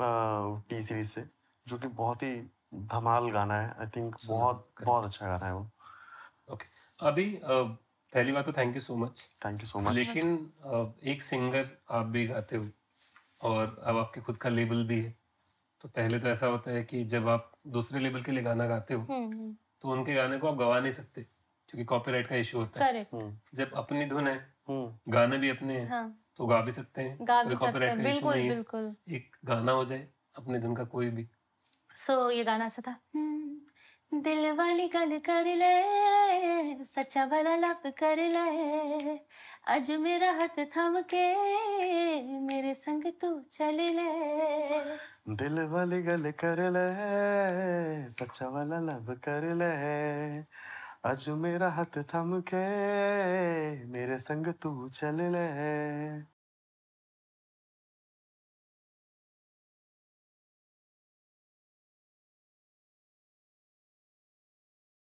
टी 0.00 0.80
सीरीज़ 0.82 1.08
से 1.08 1.24
जो 1.66 1.78
कि 1.78 1.86
बहुत 1.86 2.22
ही 2.22 2.34
धमाल 2.74 3.30
गाना 3.30 3.54
है। 3.54 3.74
आई 3.80 3.86
थिंक 3.86 4.16
बहुत 4.26 4.68
बहुत 4.84 5.04
अच्छा 5.04 5.26
गाना 5.26 5.46
है 5.46 5.54
वो। 5.54 5.70
ओके 6.52 6.66
अभी 6.98 7.40
पहली 7.44 8.32
बात 8.32 8.46
तो 8.46 8.52
thank 8.52 8.74
you 8.74 8.80
so 8.80 8.96
much 8.96 9.28
thank 9.44 9.60
you 9.60 9.66
so 9.66 9.80
much 9.80 9.92
लेकिन 9.94 10.50
एक 11.04 11.22
सिंगर 11.22 11.68
आप 11.90 12.06
भी 12.06 12.26
गाते 12.26 12.56
हो 12.56 12.68
और 13.40 13.80
अब 13.86 13.96
आपके 13.96 14.20
खुद 14.20 14.36
का 14.36 14.48
लेबल 14.48 14.84
भी 14.86 15.00
है 15.00 15.16
तो 15.80 15.88
पहले 15.88 16.18
तो 16.18 16.28
ऐसा 16.28 16.46
होता 16.46 16.70
है 16.70 16.84
कि 16.84 17.04
जब 17.04 17.28
आप 17.28 17.52
दूसरे 17.66 18.00
लेबल 18.00 18.22
के 18.22 18.32
लिए 18.32 18.42
गाना 18.42 18.66
गाते 18.66 18.94
हो 18.94 19.02
हम्म 19.10 19.52
तो 19.80 19.88
उनके 19.88 20.14
गाने 20.14 20.38
को 20.38 20.48
आप 20.48 20.54
गवा 20.54 20.80
नहीं 20.80 20.92
सकते 20.92 21.22
क्योंकि 21.22 21.84
कॉपीराइट 21.84 22.26
का 22.26 22.36
इशू 22.36 22.58
होता 22.58 22.84
है। 22.84 23.06
जब 23.54 23.72
अपनी 23.72 24.06
धुन 24.06 24.26
है 24.26 24.54
हम्म। 24.68 25.12
गाने 25.12 25.38
भी 25.38 25.50
अपने 25.50 25.78
हैं 25.78 25.88
हाँ। 25.90 26.17
तो 26.38 26.46
गा 26.46 26.60
भी 26.62 26.72
सकते 26.72 27.02
हैं। 27.02 27.18
गा 27.20 27.42
भी 27.42 27.56
सकते 27.56 27.84
हैं। 27.84 28.02
बिल्कुल 28.02 28.34
बिल्कुल। 28.48 28.94
एक 29.12 29.36
गाना 29.44 29.72
हो 29.72 29.84
जाए 29.84 30.08
अपनी 30.36 30.58
धुन 30.58 30.74
का 30.76 30.84
कोई 30.84 31.10
भी। 31.10 31.28
सो 31.96 32.12
so, 32.12 32.32
ये 32.32 32.44
गाना 32.44 32.66
ऐसा 32.66 32.82
था 32.86 32.96
"हम्म, 33.16 34.20
दिल 34.22 34.50
वाली 34.52 34.86
गल 34.88 35.18
कर 35.18 35.44
ले 35.56 36.84
सच्चा 36.84 37.24
वाला 37.24 37.56
लब 37.56 37.82
कर 37.98 38.18
ले 38.28 39.16
अज 39.74 39.90
मेरा 40.00 40.30
हाथ 40.32 40.58
थाम 40.76 41.00
के 41.14 41.24
मेरे 42.40 42.74
संग 42.74 43.04
तू 43.20 43.30
चल 43.52 43.80
ले। 43.98 44.08
दिल 45.34 45.60
वाली 45.66 46.02
गल 46.02 46.30
कर 46.44 46.60
ले 46.70 46.86
सच्चा 48.10 48.48
वाला 48.48 48.78
लब 48.80 49.12
कर 49.24 49.44
ले 49.54 49.72
आज 51.08 51.28
मेरा 51.28 51.68
हाथ 51.68 51.98
थम 52.10 52.40
के 52.40 53.84
मेरे 53.84 54.18
संग 54.18 54.46
तू 54.46 54.88
चल 54.88 55.20
ले। 55.32 56.37